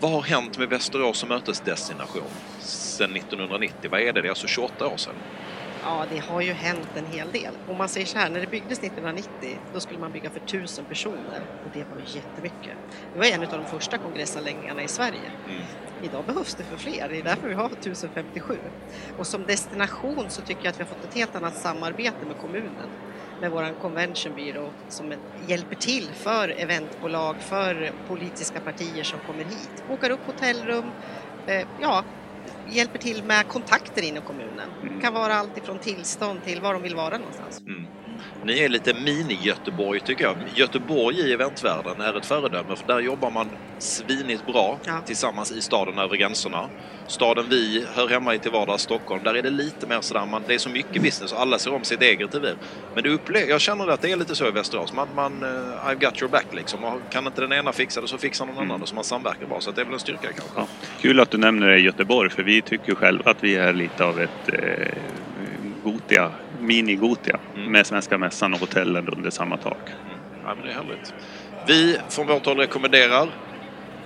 Vad 0.00 0.10
har 0.10 0.22
hänt 0.22 0.58
med 0.58 0.68
Västerås 0.68 1.18
som 1.18 1.28
mötesdestination 1.28 2.22
sedan 2.60 3.16
1990? 3.16 3.90
Vad 3.90 4.00
är 4.00 4.12
det? 4.12 4.20
Det 4.22 4.28
är 4.28 4.30
alltså 4.30 4.46
28 4.46 4.86
år 4.86 4.96
sedan. 4.96 5.14
Ja, 5.82 6.04
det 6.10 6.18
har 6.18 6.40
ju 6.40 6.52
hänt 6.52 6.88
en 6.96 7.06
hel 7.06 7.32
del. 7.32 7.54
Om 7.68 7.78
man 7.78 7.88
säger 7.88 8.06
så 8.06 8.18
här, 8.18 8.30
när 8.30 8.40
det 8.40 8.46
byggdes 8.46 8.78
1990, 8.78 9.58
då 9.74 9.80
skulle 9.80 9.98
man 9.98 10.12
bygga 10.12 10.30
för 10.30 10.40
tusen 10.40 10.84
personer 10.84 11.40
och 11.64 11.70
det 11.72 11.84
var 11.84 11.96
ju 11.96 12.16
jättemycket. 12.16 12.76
Det 13.12 13.18
var 13.18 13.26
en 13.26 13.42
av 13.42 13.48
de 13.52 13.64
första 13.64 13.98
kongressanläggningarna 13.98 14.82
i 14.82 14.88
Sverige. 14.88 15.30
Mm. 15.48 15.62
Idag 16.02 16.24
behövs 16.24 16.54
det 16.54 16.64
för 16.64 16.76
fler, 16.76 17.08
det 17.08 17.18
är 17.18 17.22
därför 17.22 17.48
vi 17.48 17.54
har 17.54 17.66
1057. 17.66 18.58
Och 19.18 19.26
som 19.26 19.42
destination 19.46 20.24
så 20.28 20.42
tycker 20.42 20.64
jag 20.64 20.70
att 20.70 20.80
vi 20.80 20.84
har 20.84 20.90
fått 20.90 21.04
ett 21.04 21.14
helt 21.14 21.36
annat 21.36 21.56
samarbete 21.56 22.26
med 22.26 22.36
kommunen. 22.38 22.88
Med 23.40 23.50
vår 23.50 23.80
convention 23.80 24.34
byrå 24.36 24.70
som 24.88 25.14
hjälper 25.46 25.76
till 25.76 26.08
för 26.14 26.48
eventbolag, 26.48 27.36
för 27.36 27.92
politiska 28.08 28.60
partier 28.60 29.04
som 29.04 29.18
kommer 29.26 29.44
hit. 29.44 29.84
Bokar 29.88 30.10
upp 30.10 30.26
hotellrum, 30.26 30.84
eh, 31.46 31.66
ja, 31.80 32.04
hjälper 32.66 32.98
till 32.98 33.24
med 33.24 33.46
kontakter 33.48 34.02
inom 34.02 34.22
kommunen. 34.22 34.70
Det 34.82 35.00
kan 35.00 35.12
vara 35.12 35.34
allt 35.34 35.56
ifrån 35.56 35.78
tillstånd 35.78 36.42
till 36.42 36.60
var 36.60 36.72
de 36.72 36.82
vill 36.82 36.94
vara 36.94 37.18
någonstans. 37.18 37.60
Mm. 37.60 37.88
Ni 38.44 38.58
är 38.58 38.68
lite 38.68 38.94
mini-Göteborg 38.94 40.00
tycker 40.00 40.24
jag. 40.24 40.36
Göteborg 40.54 41.16
i 41.20 41.32
eventvärlden 41.32 42.00
är 42.00 42.16
ett 42.18 42.26
föredöme 42.26 42.76
för 42.76 42.86
där 42.86 43.00
jobbar 43.00 43.30
man 43.30 43.48
svinigt 43.78 44.46
bra 44.46 44.78
Ja. 44.84 45.00
tillsammans 45.06 45.52
i 45.52 45.60
staden 45.60 45.98
över 45.98 46.16
gränserna. 46.16 46.68
Staden 47.06 47.46
vi 47.50 47.84
hör 47.94 48.08
hemma 48.08 48.34
i 48.34 48.38
till 48.38 48.50
vardags, 48.50 48.82
Stockholm, 48.82 49.22
där 49.24 49.34
är 49.34 49.42
det 49.42 49.50
lite 49.50 49.86
mer 49.86 50.00
sådär, 50.00 50.26
man, 50.26 50.42
det 50.46 50.54
är 50.54 50.58
så 50.58 50.68
mycket 50.70 51.02
business 51.02 51.32
och 51.32 51.40
alla 51.40 51.58
ser 51.58 51.74
om 51.74 51.84
sitt 51.84 52.02
eget 52.02 52.34
revir. 52.34 52.54
Men 52.94 53.02
det 53.02 53.10
upple- 53.10 53.48
jag 53.48 53.60
känner 53.60 53.88
att 53.88 54.00
det 54.02 54.12
är 54.12 54.16
lite 54.16 54.34
så 54.34 54.48
i 54.48 54.50
Västerås, 54.50 54.92
man, 54.92 55.08
man 55.14 55.42
eh, 55.42 55.48
I've 55.88 56.00
got 56.04 56.22
your 56.22 56.30
back 56.30 56.46
liksom. 56.52 56.84
Och 56.84 57.00
kan 57.10 57.26
inte 57.26 57.40
den 57.40 57.52
ena 57.52 57.72
fixa 57.72 58.00
det 58.00 58.08
så 58.08 58.18
fixar 58.18 58.46
någon 58.46 58.58
annan 58.58 58.80
det 58.80 58.86
så 58.86 58.94
man 58.94 59.04
samverkar 59.04 59.46
bra. 59.46 59.60
Så 59.60 59.70
att 59.70 59.76
det 59.76 59.82
är 59.82 59.84
väl 59.84 59.94
en 59.94 60.00
styrka 60.00 60.20
kanske. 60.32 60.50
Ja. 60.56 60.66
Kul 61.00 61.20
att 61.20 61.30
du 61.30 61.38
nämner 61.38 61.68
Göteborg 61.76 62.30
för 62.30 62.42
vi 62.42 62.62
tycker 62.62 62.94
själva 62.94 63.30
att 63.30 63.44
vi 63.44 63.56
är 63.56 63.72
lite 63.72 64.04
av 64.04 64.20
ett 64.20 64.48
eh, 64.52 64.88
Gotia, 65.84 66.30
mini-Gotia 66.68 67.38
Mm. 67.56 67.72
med 67.72 67.86
Svenska 67.86 68.18
Mässan 68.18 68.54
och 68.54 68.60
hotellen 68.60 69.08
under 69.08 69.30
samma 69.30 69.56
tak. 69.56 69.78
Ja, 70.44 70.54
men 70.54 70.64
det 70.66 70.70
är 70.70 70.74
härligt. 70.74 71.14
Vi 71.66 71.98
från 72.08 72.26
vårt 72.26 72.46
håll 72.46 72.56
rekommenderar 72.58 73.28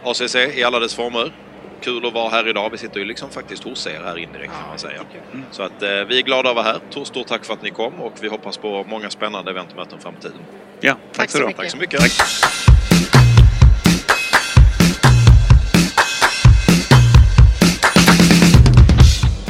ACC 0.04 0.34
i 0.54 0.64
alla 0.64 0.78
dess 0.80 0.94
former. 0.94 1.32
Kul 1.80 2.06
att 2.06 2.12
vara 2.12 2.28
här 2.28 2.48
idag. 2.48 2.70
Vi 2.70 2.78
sitter 2.78 3.00
ju 3.00 3.06
liksom 3.06 3.30
faktiskt 3.30 3.64
hos 3.64 3.86
er 3.86 4.00
här 4.04 4.18
indirekt 4.18 4.52
kan 4.60 4.68
man 4.68 4.78
säga. 4.78 4.92
jättekul. 4.92 5.42
Så 5.50 5.62
att 5.62 5.82
eh, 5.82 5.88
vi 5.88 6.18
är 6.18 6.22
glada 6.22 6.48
att 6.50 6.56
vara 6.56 6.64
här. 6.64 7.04
Stort, 7.04 7.26
tack 7.26 7.44
för 7.44 7.54
att 7.54 7.62
ni 7.62 7.70
kom 7.70 7.94
och 8.00 8.12
vi 8.20 8.28
hoppas 8.28 8.56
på 8.58 8.84
många 8.88 9.10
spännande 9.10 9.50
event 9.50 9.70
och 9.70 9.76
möten 9.76 9.98
framtiden. 9.98 10.38
Ja, 10.80 10.92
tack, 10.92 11.16
Tack 11.16 11.30
så 11.30 11.38
så 11.38 11.46
mycket. 11.46 11.56
Tack 11.60 11.70
så 11.70 11.76
mycket. 11.76 12.00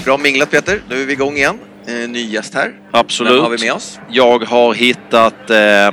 Bra 0.04 0.18
minglat 0.18 0.50
Peter, 0.50 0.82
nu 0.88 1.02
är 1.02 1.06
vi 1.06 1.12
igång 1.12 1.36
igen. 1.36 1.58
Eh, 2.02 2.08
ny 2.08 2.26
gäst 2.26 2.54
här. 2.54 2.72
Absolut. 2.90 3.32
Vem 3.32 3.42
har 3.42 3.50
vi 3.50 3.64
med 3.64 3.72
oss? 3.72 3.98
Jag 4.10 4.44
har 4.44 4.74
hittat 4.74 5.50
eh, 5.50 5.58
eh, 5.58 5.92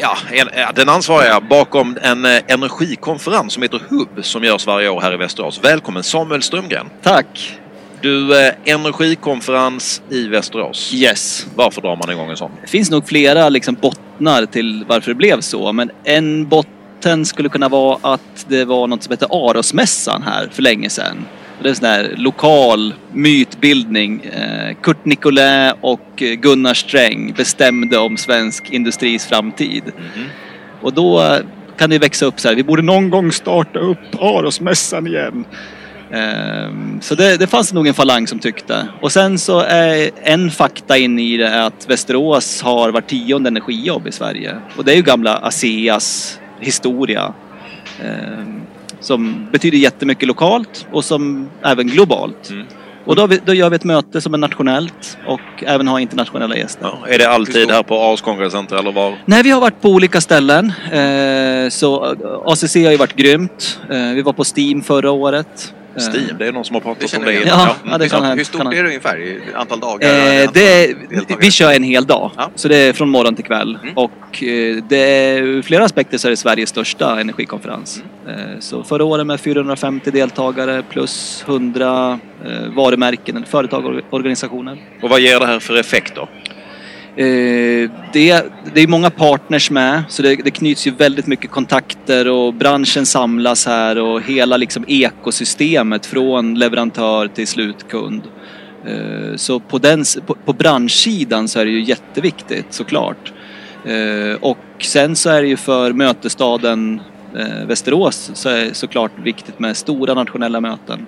ja, 0.00 0.16
en, 0.32 0.48
den 0.74 0.88
ansvariga 0.88 1.40
bakom 1.40 1.98
en 2.02 2.24
eh, 2.24 2.42
energikonferens 2.48 3.52
som 3.52 3.62
heter 3.62 3.80
HUB 3.88 4.24
som 4.24 4.44
görs 4.44 4.66
varje 4.66 4.88
år 4.88 5.00
här 5.00 5.14
i 5.14 5.16
Västerås. 5.16 5.60
Välkommen 5.62 6.02
Samuel 6.02 6.42
Strömgren. 6.42 6.86
Tack! 7.02 7.58
Du, 8.00 8.46
eh, 8.46 8.54
energikonferens 8.64 10.02
i 10.10 10.28
Västerås. 10.28 10.94
Yes. 10.94 11.46
Varför 11.54 11.82
drar 11.82 11.96
man 11.96 12.10
igång 12.10 12.30
en 12.30 12.36
sån? 12.36 12.50
Det 12.62 12.68
finns 12.68 12.90
nog 12.90 13.08
flera 13.08 13.48
liksom, 13.48 13.74
bottnar 13.74 14.46
till 14.46 14.84
varför 14.88 15.10
det 15.10 15.14
blev 15.14 15.40
så. 15.40 15.72
Men 15.72 15.90
en 16.04 16.48
botten 16.48 17.24
skulle 17.24 17.48
kunna 17.48 17.68
vara 17.68 17.98
att 18.02 18.46
det 18.48 18.64
var 18.64 18.86
något 18.86 19.02
som 19.02 19.10
hette 19.10 19.26
Arosmässan 19.30 20.22
här 20.22 20.48
för 20.52 20.62
länge 20.62 20.90
sedan. 20.90 21.26
Det 21.62 21.68
är 21.70 21.74
sån 21.74 21.88
här 21.88 22.14
lokal 22.16 22.94
mytbildning. 23.12 24.22
Eh, 24.24 24.74
Kurt 24.82 25.04
Nicolin 25.04 25.72
och 25.80 26.08
Gunnar 26.16 26.74
Sträng 26.74 27.32
bestämde 27.36 27.98
om 27.98 28.16
svensk 28.16 28.70
industris 28.70 29.26
framtid. 29.26 29.82
Mhm. 29.84 30.24
Och 30.80 30.92
då 30.92 31.22
eh, 31.22 31.38
kan 31.76 31.90
det 31.90 31.98
växa 31.98 32.26
upp 32.26 32.40
så 32.40 32.48
här. 32.48 32.54
Vi 32.54 32.62
borde 32.64 32.82
någon 32.82 33.10
gång 33.10 33.32
starta 33.32 33.78
upp 33.78 34.20
Arosmässan 34.20 35.06
igen. 35.06 35.44
Ehm, 36.12 37.00
Så 37.00 37.14
det, 37.14 37.36
det 37.36 37.46
fanns 37.46 37.72
nog 37.72 37.86
en 37.86 37.94
falang 37.94 38.26
som 38.26 38.38
tyckte. 38.38 38.88
Och 39.00 39.12
sen 39.12 39.38
så 39.38 39.60
är 39.60 40.10
en 40.22 40.50
fakta 40.50 40.98
in 40.98 41.18
i 41.18 41.36
det 41.36 41.64
att 41.64 41.90
Västerås 41.90 42.62
har 42.62 42.90
var 42.90 43.00
tionde 43.00 43.48
energijobb 43.48 44.06
i 44.06 44.12
Sverige. 44.12 44.56
Och 44.76 44.84
det 44.84 44.92
är 44.92 44.96
ju 44.96 45.02
gamla 45.02 45.36
ASEAs 45.36 46.38
historia. 46.60 47.34
Som 49.04 49.48
betyder 49.52 49.78
jättemycket 49.78 50.28
lokalt 50.28 50.86
och 50.92 51.04
som 51.04 51.48
även 51.62 51.86
globalt. 51.86 52.50
Mm. 52.50 52.66
Och 53.04 53.16
då, 53.16 53.26
vi, 53.26 53.40
då 53.44 53.54
gör 53.54 53.70
vi 53.70 53.76
ett 53.76 53.84
möte 53.84 54.20
som 54.20 54.34
är 54.34 54.38
nationellt 54.38 55.18
och 55.26 55.64
även 55.66 55.88
har 55.88 55.98
internationella 55.98 56.56
gäster. 56.56 56.82
Ja, 56.82 57.08
är 57.08 57.18
det 57.18 57.28
alltid 57.28 57.70
här 57.70 57.82
på 57.82 58.00
Ars 58.00 58.20
Congress 58.20 58.52
Center 58.52 58.76
eller 58.76 58.92
var? 58.92 59.18
Nej, 59.24 59.42
vi 59.42 59.50
har 59.50 59.60
varit 59.60 59.80
på 59.80 59.88
olika 59.88 60.20
ställen. 60.20 60.72
Eh, 60.92 61.68
så 61.68 62.16
ACC 62.46 62.74
har 62.74 62.90
ju 62.90 62.96
varit 62.96 63.16
grymt. 63.16 63.80
Eh, 63.90 64.14
vi 64.14 64.22
var 64.22 64.32
på 64.32 64.44
Steam 64.56 64.82
förra 64.82 65.10
året. 65.10 65.74
Steam, 65.96 66.38
det 66.38 66.46
är 66.46 66.52
någon 66.52 66.64
som 66.64 66.74
har 66.74 66.80
pratat 66.80 67.14
om 67.18 67.24
det 67.24 67.32
igen. 67.32 67.44
Ja, 67.46 67.74
ja, 67.90 67.98
det 67.98 68.08
kan 68.08 68.22
Hur 68.22 68.28
han- 68.28 68.44
stort 68.44 68.56
kan 68.58 68.66
han- 68.66 68.76
är 68.76 68.82
det 68.82 68.88
ungefär 68.88 69.38
antal 69.54 69.80
dagar? 69.80 70.08
Eh, 70.42 70.50
det, 70.54 70.94
vi 71.40 71.50
kör 71.50 71.72
en 71.72 71.82
hel 71.82 72.04
dag, 72.06 72.30
Ja. 72.36 72.50
så 72.54 72.68
det 72.68 72.76
är 72.76 72.92
från 72.92 73.08
morgon 73.08 73.34
till 73.34 73.44
kväll. 73.44 73.78
Mm. 73.82 73.94
Och 73.96 74.42
eh, 74.42 74.76
det 74.88 74.96
är, 74.98 75.42
ur 75.42 75.62
flera 75.62 75.84
aspekter 75.84 76.18
så 76.18 76.28
är 76.28 76.30
det 76.30 76.36
Sveriges 76.36 76.68
största 76.68 77.20
energikonferens. 77.20 78.02
Mm. 78.28 78.38
Eh, 78.40 78.58
Så 78.60 78.82
förra 78.84 79.04
året 79.04 79.26
med 79.26 79.40
450 79.40 80.10
deltagare 80.10 80.82
plus 80.90 81.44
100 81.46 82.18
eh, 82.46 82.50
varumärken, 82.76 83.44
företag 83.50 83.86
och 83.86 84.00
organisationer. 84.10 84.78
Och 85.02 85.10
vad 85.10 85.20
ger 85.20 85.40
det 85.40 85.46
här 85.46 85.58
för 85.58 85.76
effekt 85.76 86.12
då? 86.14 86.28
Eh, 87.16 87.90
det, 88.12 88.44
det 88.74 88.80
är 88.80 88.86
många 88.86 89.10
partners 89.10 89.70
med, 89.70 90.02
så 90.08 90.22
det, 90.22 90.34
det 90.34 90.50
knyts 90.50 90.86
ju 90.86 90.90
väldigt 90.90 91.26
mycket 91.26 91.50
kontakter 91.50 92.28
och 92.28 92.54
branschen 92.54 93.06
samlas 93.06 93.66
här 93.66 93.98
och 93.98 94.22
hela 94.22 94.56
liksom 94.56 94.84
ekosystemet 94.88 96.06
från 96.06 96.54
leverantör 96.54 97.28
till 97.28 97.46
slutkund. 97.46 98.22
Eh, 98.86 99.36
Så 99.36 99.60
på, 99.60 99.78
den, 99.78 100.04
på, 100.26 100.34
på 100.44 100.52
branschsidan 100.52 101.48
så 101.48 101.60
är 101.60 101.64
det 101.64 101.70
ju 101.70 101.82
jätteviktigt 101.82 102.66
såklart. 102.70 103.32
Eh, 103.84 104.36
Och 104.40 104.58
sen 104.78 105.16
så 105.16 105.30
är 105.30 105.42
det 105.42 105.48
ju 105.48 105.56
för 105.56 105.92
mötesstaden 105.92 107.00
eh, 107.36 107.66
Västerås 107.66 108.30
så 108.34 108.48
är 108.48 108.64
det 108.64 108.74
såklart 108.74 109.12
viktigt 109.22 109.58
med 109.58 109.76
stora 109.76 110.14
nationella 110.14 110.60
möten. 110.60 111.06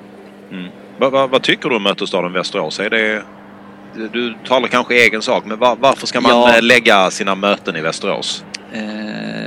Mm. 0.53 0.67
Vad, 0.99 1.13
vad, 1.13 1.31
vad 1.31 1.43
tycker 1.43 1.69
du 1.69 1.77
om 1.77 1.83
mötesstaden 1.83 2.33
Västerås? 2.33 2.81
Är 2.81 2.91
det, 2.91 3.23
du 4.13 4.35
talar 4.49 4.69
kanske 4.69 4.95
i 4.95 5.01
egen 5.01 5.23
sak, 5.23 5.45
men 5.47 5.59
var, 5.59 5.77
varför 5.81 6.07
ska 6.07 6.21
man 6.21 6.31
Ja. 6.33 6.57
eh, 6.57 6.63
lägga 6.63 7.11
sina 7.11 7.35
möten 7.35 7.77
i 7.77 7.81
Västerås? 7.81 8.45
Eh, 8.73 8.81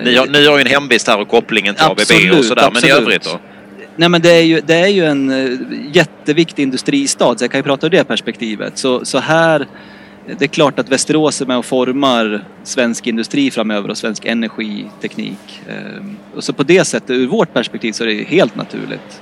Ni 0.03 0.15
har, 0.15 0.27
ni 0.27 0.45
har 0.47 0.55
ju 0.57 0.61
en 0.61 0.67
hemvist 0.67 1.07
här 1.07 1.19
och 1.19 1.27
kopplingen 1.27 1.75
till 1.75 1.83
ABB 1.85 1.91
och 1.91 2.01
Absolut, 2.01 2.45
sådär, 2.45 2.61
men 2.73 2.85
i 2.85 2.91
absolut. 2.91 3.01
övrigt 3.01 3.23
då? 3.23 3.39
Nej 3.95 4.09
men 4.09 4.21
det 4.21 4.31
är 4.31 4.41
ju, 4.43 4.61
det 4.61 4.75
är 4.75 4.87
ju 4.87 5.05
en 5.05 5.29
eh, 5.29 5.59
jätteviktig 5.91 6.63
industristad 6.63 7.37
så 7.37 7.43
jag 7.43 7.51
kan 7.51 7.59
ju 7.59 7.63
prata 7.63 7.85
ur 7.87 7.91
det 7.91 8.03
perspektivet. 8.03 8.77
Så, 8.77 9.05
så 9.05 9.17
här, 9.19 9.67
det 10.39 10.45
är 10.45 10.47
klart 10.47 10.79
att 10.79 10.89
Västerås 10.89 11.41
är 11.41 11.45
med 11.45 11.57
och 11.57 11.65
formar 11.65 12.43
svensk 12.63 13.07
industri 13.07 13.51
framöver 13.51 13.89
och 13.89 13.97
svensk 13.97 14.25
energiteknik. 14.25 15.61
Eh, 15.67 15.75
Och 16.35 16.43
så 16.43 16.53
på 16.53 16.63
det 16.63 16.85
sättet, 16.85 17.09
ur 17.09 17.27
vårt 17.27 17.53
perspektiv 17.53 17.91
så 17.91 18.03
är 18.03 18.07
det 18.07 18.23
helt 18.27 18.55
naturligt. 18.55 19.21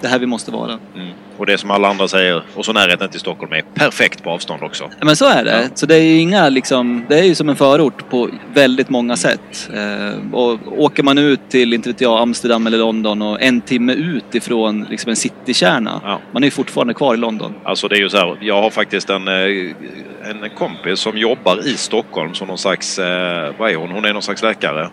Det 0.00 0.08
här 0.08 0.18
vi 0.18 0.26
måste 0.26 0.50
vara. 0.50 0.78
Mm. 0.94 1.08
Och 1.36 1.46
det 1.46 1.58
som 1.58 1.70
alla 1.70 1.88
andra 1.88 2.08
säger, 2.08 2.42
och 2.54 2.64
så 2.64 2.72
närheten 2.72 3.08
till 3.08 3.20
Stockholm 3.20 3.52
är 3.52 3.62
perfekt 3.74 4.22
på 4.22 4.30
avstånd 4.30 4.62
också. 4.62 4.84
Ja, 4.98 5.06
men 5.06 5.16
så 5.16 5.28
är 5.28 5.44
det. 5.44 5.62
Ja. 5.62 5.68
Så 5.74 5.86
det 5.86 5.96
är 5.96 6.02
ju 6.02 6.16
inga 6.16 6.48
liksom, 6.48 7.04
det 7.08 7.18
är 7.18 7.24
ju 7.24 7.34
som 7.34 7.48
en 7.48 7.56
förort 7.56 8.10
på 8.10 8.28
väldigt 8.54 8.88
många 8.88 9.16
sätt. 9.16 9.70
Eh, 9.74 10.34
och 10.34 10.58
åker 10.82 11.02
man 11.02 11.18
ut 11.18 11.40
till, 11.48 11.74
inte 11.74 11.88
vet 11.88 12.00
jag, 12.00 12.20
Amsterdam 12.20 12.66
eller 12.66 12.78
London 12.78 13.22
och 13.22 13.42
en 13.42 13.60
timme 13.60 13.92
ut 13.92 14.34
ifrån 14.34 14.86
liksom 14.90 15.10
en 15.10 15.16
citykärna. 15.16 16.00
Ja. 16.04 16.20
Man 16.32 16.42
är 16.42 16.46
ju 16.46 16.50
fortfarande 16.50 16.94
kvar 16.94 17.14
i 17.14 17.16
London. 17.16 17.54
Alltså 17.64 17.88
det 17.88 17.96
är 17.96 18.00
ju 18.00 18.08
så 18.08 18.16
här, 18.16 18.38
jag 18.40 18.62
har 18.62 18.70
faktiskt 18.70 19.10
en, 19.10 19.28
eh, 19.28 19.34
en 20.22 20.50
kompis 20.58 21.00
som 21.00 21.18
jobbar 21.18 21.66
i 21.66 21.76
Stockholm 21.76 22.34
som 22.34 22.48
någon 22.48 22.58
slags, 22.58 22.98
eh, 22.98 23.52
vad 23.58 23.70
är 23.70 23.76
hon? 23.76 23.90
Hon 23.90 24.04
är 24.04 24.12
någon 24.12 24.22
slags 24.22 24.42
läkare. 24.42 24.90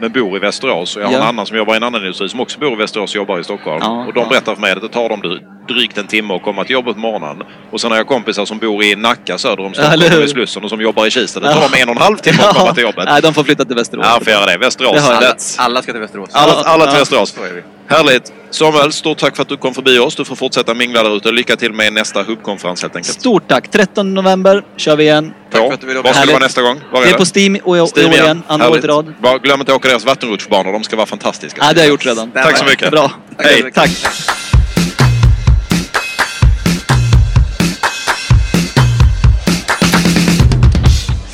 Men 0.00 0.12
bor 0.12 0.36
i 0.36 0.40
Västerås 0.40 0.96
och 0.96 1.02
jag 1.02 1.06
har 1.06 1.12
Ja. 1.12 1.18
en 1.20 1.26
annan 1.26 1.46
som 1.46 1.56
jobbar 1.56 1.74
i 1.74 1.76
en 1.76 1.82
annan 1.82 2.00
industri 2.00 2.28
som 2.28 2.40
också 2.40 2.58
bor 2.58 2.72
i 2.72 2.76
Västerås 2.76 3.10
och 3.10 3.16
jobbar 3.16 3.38
i 3.38 3.44
Stockholm. 3.44 3.78
Ja, 3.82 4.04
och 4.06 4.12
de 4.12 4.20
ja. 4.20 4.28
berättar 4.28 4.54
för 4.54 4.60
mig 4.60 4.72
att 4.72 4.80
det 4.80 4.88
tar 4.88 5.08
dem 5.08 5.22
dry- 5.22 5.40
drygt 5.68 5.98
en 5.98 6.06
timme 6.06 6.34
att 6.34 6.42
komma 6.42 6.64
till 6.64 6.72
jobbet 6.72 6.94
på 6.94 7.00
morgonen. 7.00 7.42
Och 7.70 7.80
sen 7.80 7.90
har 7.90 7.98
jag 7.98 8.06
kompisar 8.06 8.44
som 8.44 8.58
bor 8.58 8.84
i 8.84 8.96
Nacka 8.96 9.38
söder 9.38 9.60
om 9.64 9.72
Ja, 9.76 9.82
Stockholm 9.82 10.12
hur? 10.12 10.24
i 10.24 10.28
Slussen 10.28 10.64
och 10.64 10.70
som 10.70 10.80
jobbar 10.80 11.06
i 11.06 11.10
Kista. 11.10 11.40
Det 11.40 11.46
tar 11.46 11.54
Ja. 11.54 11.60
dem 11.68 11.70
en 11.82 11.88
och 11.88 11.96
en 11.96 12.02
halv 12.02 12.16
timme 12.16 12.38
att 12.42 12.56
komma 12.56 12.74
till 12.74 12.82
jobbet. 12.82 13.04
Nej, 13.08 13.22
de 13.22 13.34
får 13.34 13.44
flytta 13.44 13.64
till 13.64 13.76
Västerås. 13.76 14.06
Ja, 14.08 14.18
får 14.24 14.32
göra 14.32 14.46
det. 14.46 14.58
Västerås. 14.58 15.08
Det. 15.08 15.16
Alla, 15.16 15.34
alla 15.58 15.82
ska 15.82 15.92
till 15.92 16.00
Västerås. 16.00 16.28
Alla, 16.32 16.52
alla 16.52 16.84
till 16.84 16.92
Ja. 16.94 16.98
Västerås. 16.98 17.30
Så 17.30 17.44
är 17.44 17.52
vi. 17.52 17.62
Härligt! 17.88 18.32
Samuel, 18.50 18.92
stort 18.92 19.18
tack 19.18 19.36
för 19.36 19.42
att 19.42 19.48
du 19.48 19.56
kom 19.56 19.74
förbi 19.74 19.98
oss. 19.98 20.16
Du 20.16 20.24
får 20.24 20.36
fortsätta 20.36 20.74
mingla 20.74 21.02
där 21.02 21.16
ute. 21.16 21.32
Lycka 21.32 21.56
till 21.56 21.72
med 21.72 21.92
nästa 21.92 22.22
hubbkonferens 22.22 22.82
helt 22.82 22.96
enkelt. 22.96 23.20
Stort 23.20 23.48
tack! 23.48 23.70
13 23.70 24.14
november 24.14 24.64
kör 24.76 24.96
vi 24.96 25.04
igen. 25.04 25.34
Tack 25.50 25.60
Ja. 25.62 25.66
för 25.66 25.74
att 25.74 25.80
du 25.80 25.86
ville 25.86 26.00
Vad 26.00 26.16
ska 26.16 26.26
det 26.26 26.32
vara 26.32 26.42
nästa 26.44 26.62
gång? 26.62 26.80
Var 26.92 27.02
Det 27.02 27.10
är 27.10 27.14
på 27.14 27.24
Steam 27.38 27.58
och 27.64 27.76
i 27.76 27.80
Steam 27.96 28.08
år 28.10 28.14
igen, 28.14 28.42
andra 28.46 28.70
året 28.70 28.84
i 28.84 28.86
rad. 28.86 29.14
Bara 29.22 29.38
glöm 29.38 29.60
inte 29.60 29.72
att 29.72 29.78
åka 29.78 29.88
deras 29.88 30.04
vattenrutschbanor. 30.04 30.72
De 30.72 30.84
ska 30.84 30.96
vara 30.96 31.06
fantastiska. 31.06 31.60
Ja, 31.64 31.72
det 31.72 31.80
har 31.80 31.84
jag 31.84 31.90
gjort 31.90 32.06
redan. 32.06 32.30
Tack 32.30 32.58
så 32.58 32.64
mycket. 32.64 32.90
Bra. 32.90 33.12
Tack 33.36 33.46
Hej. 33.46 33.72
Tack. 33.74 33.90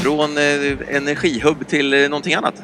Från 0.02 0.38
eh, 0.38 0.96
energihubb 0.96 1.68
till 1.68 1.94
eh, 1.94 2.00
någonting 2.00 2.34
annat. 2.34 2.54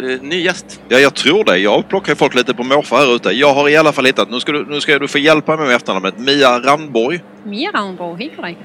Eh, 0.00 0.22
ny 0.22 0.40
gäst. 0.42 0.80
Ja, 0.88 0.98
jag 0.98 1.14
tror 1.14 1.44
det. 1.44 1.58
Jag 1.58 1.88
plockar 1.88 2.14
folk 2.14 2.34
lite 2.34 2.54
på 2.54 2.62
måfå 2.64 2.96
här 2.96 3.16
ute. 3.16 3.30
Jag 3.30 3.54
har 3.54 3.68
i 3.68 3.76
alla 3.76 3.92
fall 3.92 4.06
hittat, 4.06 4.30
nu 4.30 4.40
ska 4.40 4.52
du, 4.52 4.66
nu 4.66 4.80
ska 4.80 4.98
du 4.98 5.08
få 5.08 5.18
hjälpa 5.18 5.56
mig 5.56 5.66
med 5.66 5.76
efternamnet, 5.76 6.18
Mia 6.18 6.58
Randborg. 6.60 7.20
Mia 7.44 7.70
Ravnborg, 7.70 8.22
helt 8.22 8.36
korrekt. 8.36 8.58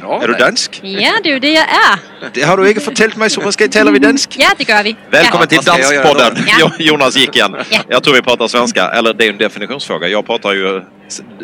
Bra 0.00 0.22
Är 0.22 0.28
du 0.28 0.34
dansk? 0.34 0.80
Ja, 0.82 1.12
det 1.22 1.28
är 1.28 1.32
ju 1.32 1.38
det 1.38 1.52
jag 1.52 1.62
är. 1.64 1.98
Det 2.32 2.42
har 2.42 2.56
du 2.56 2.68
inte 2.68 2.80
fortalt 2.80 3.16
mig, 3.16 3.30
så 3.30 3.40
vad 3.40 3.54
ska 3.54 3.68
tala 3.68 3.90
vi 3.90 3.98
dansk? 3.98 4.36
Ja, 4.38 4.48
det 4.58 4.68
gör 4.68 4.82
vi. 4.82 4.96
Välkommen 5.10 5.48
Ja, 5.50 5.60
till 5.62 5.66
Danskpodden! 5.66 6.36
Jo- 6.60 6.68
Jonas 6.78 7.16
gick 7.16 7.36
igen. 7.36 7.56
Ja. 7.70 7.78
Jag 7.88 8.02
tror 8.02 8.14
vi 8.14 8.22
pratar 8.22 8.48
svenska, 8.48 8.84
eller 8.90 9.14
det 9.14 9.26
är 9.26 9.30
en 9.32 9.38
definitionsfråga. 9.38 10.08
Jag 10.08 10.26
pratar 10.26 10.52
ju 10.52 10.82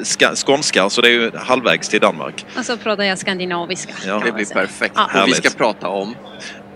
ska, 0.03 0.35
skånska, 0.35 0.91
så 0.91 1.01
det 1.01 1.09
är 1.09 1.13
ju 1.13 1.31
halvvägs 1.37 1.89
till 1.89 2.01
Danmark. 2.01 2.47
Och 2.59 2.65
så 2.65 2.77
pratar 2.77 3.05
jag 3.05 3.19
skandinaviska. 3.19 3.93
Ja. 4.07 4.15
Det 4.19 4.25
man 4.25 4.35
blir 4.35 4.45
säga. 4.45 4.61
perfekt. 4.61 4.95
Ja. 4.97 5.23
Och 5.23 5.29
vi 5.29 5.33
ska 5.33 5.51
prata 5.51 5.89
om... 5.89 6.15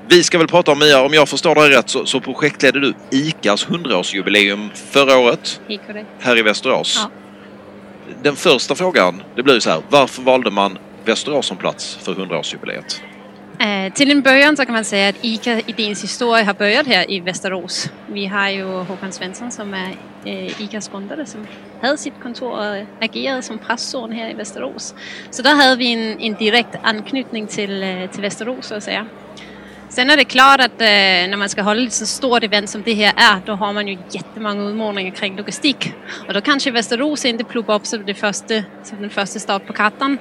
Vi 0.08 0.22
ska 0.22 0.38
väl 0.38 0.46
prata 0.46 0.72
om 0.72 0.78
Mia, 0.78 1.02
om 1.02 1.14
jag 1.14 1.28
förstår 1.28 1.54
dig 1.54 1.70
rätt 1.70 1.88
så, 1.88 2.06
så 2.06 2.20
projektledde 2.20 2.80
du 2.80 2.94
ICAs 3.10 3.66
100-årsjubileum 3.66 4.68
förra 4.74 5.18
året 5.18 5.60
här 6.20 6.38
i 6.38 6.42
Västerås. 6.42 7.00
Ja. 7.02 7.10
Den 8.22 8.36
första 8.36 8.74
frågan, 8.74 9.22
det 9.36 9.42
blir 9.42 9.60
så 9.60 9.70
här, 9.70 9.80
varför 9.88 10.22
valde 10.22 10.50
man 10.50 10.78
Västerås 11.04 11.46
som 11.46 11.56
plats 11.56 11.98
för 12.02 12.14
100-årsjubileet? 12.14 13.00
Eh, 13.58 13.92
till 13.92 14.10
en 14.10 14.22
början 14.22 14.56
så 14.56 14.64
kan 14.64 14.74
man 14.74 14.84
säga 14.84 15.08
att 15.08 15.16
ICA-idéns 15.20 16.02
historia 16.02 16.44
har 16.44 16.54
börjat 16.54 16.86
här 16.86 17.10
i 17.10 17.20
Västerås. 17.20 17.90
Vi 18.06 18.26
har 18.26 18.48
ju 18.48 18.64
Håkan 18.64 19.12
Svensson 19.12 19.50
som 19.50 19.74
är 19.74 19.96
eh, 20.24 20.62
ICAs 20.62 20.88
grundare 20.88 21.26
som 21.26 21.46
hade 21.82 21.98
sitt 21.98 22.14
kontor 22.22 22.50
och 22.50 22.86
agerade 23.00 23.42
som 23.42 23.58
pressson 23.58 24.12
här 24.12 24.30
i 24.30 24.34
Västerås. 24.34 24.94
Så 25.30 25.42
där 25.42 25.54
hade 25.54 25.76
vi 25.76 25.92
en, 25.92 26.20
en 26.20 26.34
direkt 26.34 26.76
anknytning 26.82 27.46
till, 27.46 27.82
eh, 27.82 28.10
till 28.10 28.22
Västerås 28.22 28.66
så 28.66 28.74
att 28.74 28.82
säga. 28.82 29.06
Sen 29.94 30.10
är 30.10 30.16
det 30.16 30.24
klart 30.24 30.60
att 30.60 30.80
eh, 30.80 30.86
när 31.30 31.36
man 31.36 31.48
ska 31.48 31.62
hålla 31.62 31.82
ett 31.82 31.92
så 31.92 32.06
stort 32.06 32.44
event 32.44 32.70
som 32.70 32.82
det 32.82 32.94
här 32.94 33.12
är, 33.16 33.40
då 33.46 33.52
har 33.52 33.72
man 33.72 33.88
ju 33.88 33.98
jättemånga 34.10 34.70
utmaningar 34.70 35.10
kring 35.10 35.36
logistik. 35.36 35.92
Och 36.28 36.34
då 36.34 36.40
kanske 36.40 36.70
Västerås 36.70 37.24
inte 37.24 37.44
pluppar 37.44 37.74
upp 37.74 37.86
som, 37.86 38.04
det 38.06 38.14
första, 38.14 38.54
som 38.82 39.00
den 39.00 39.10
första 39.10 39.38
stad 39.38 39.66
på 39.66 39.72
kartan. 39.72 40.18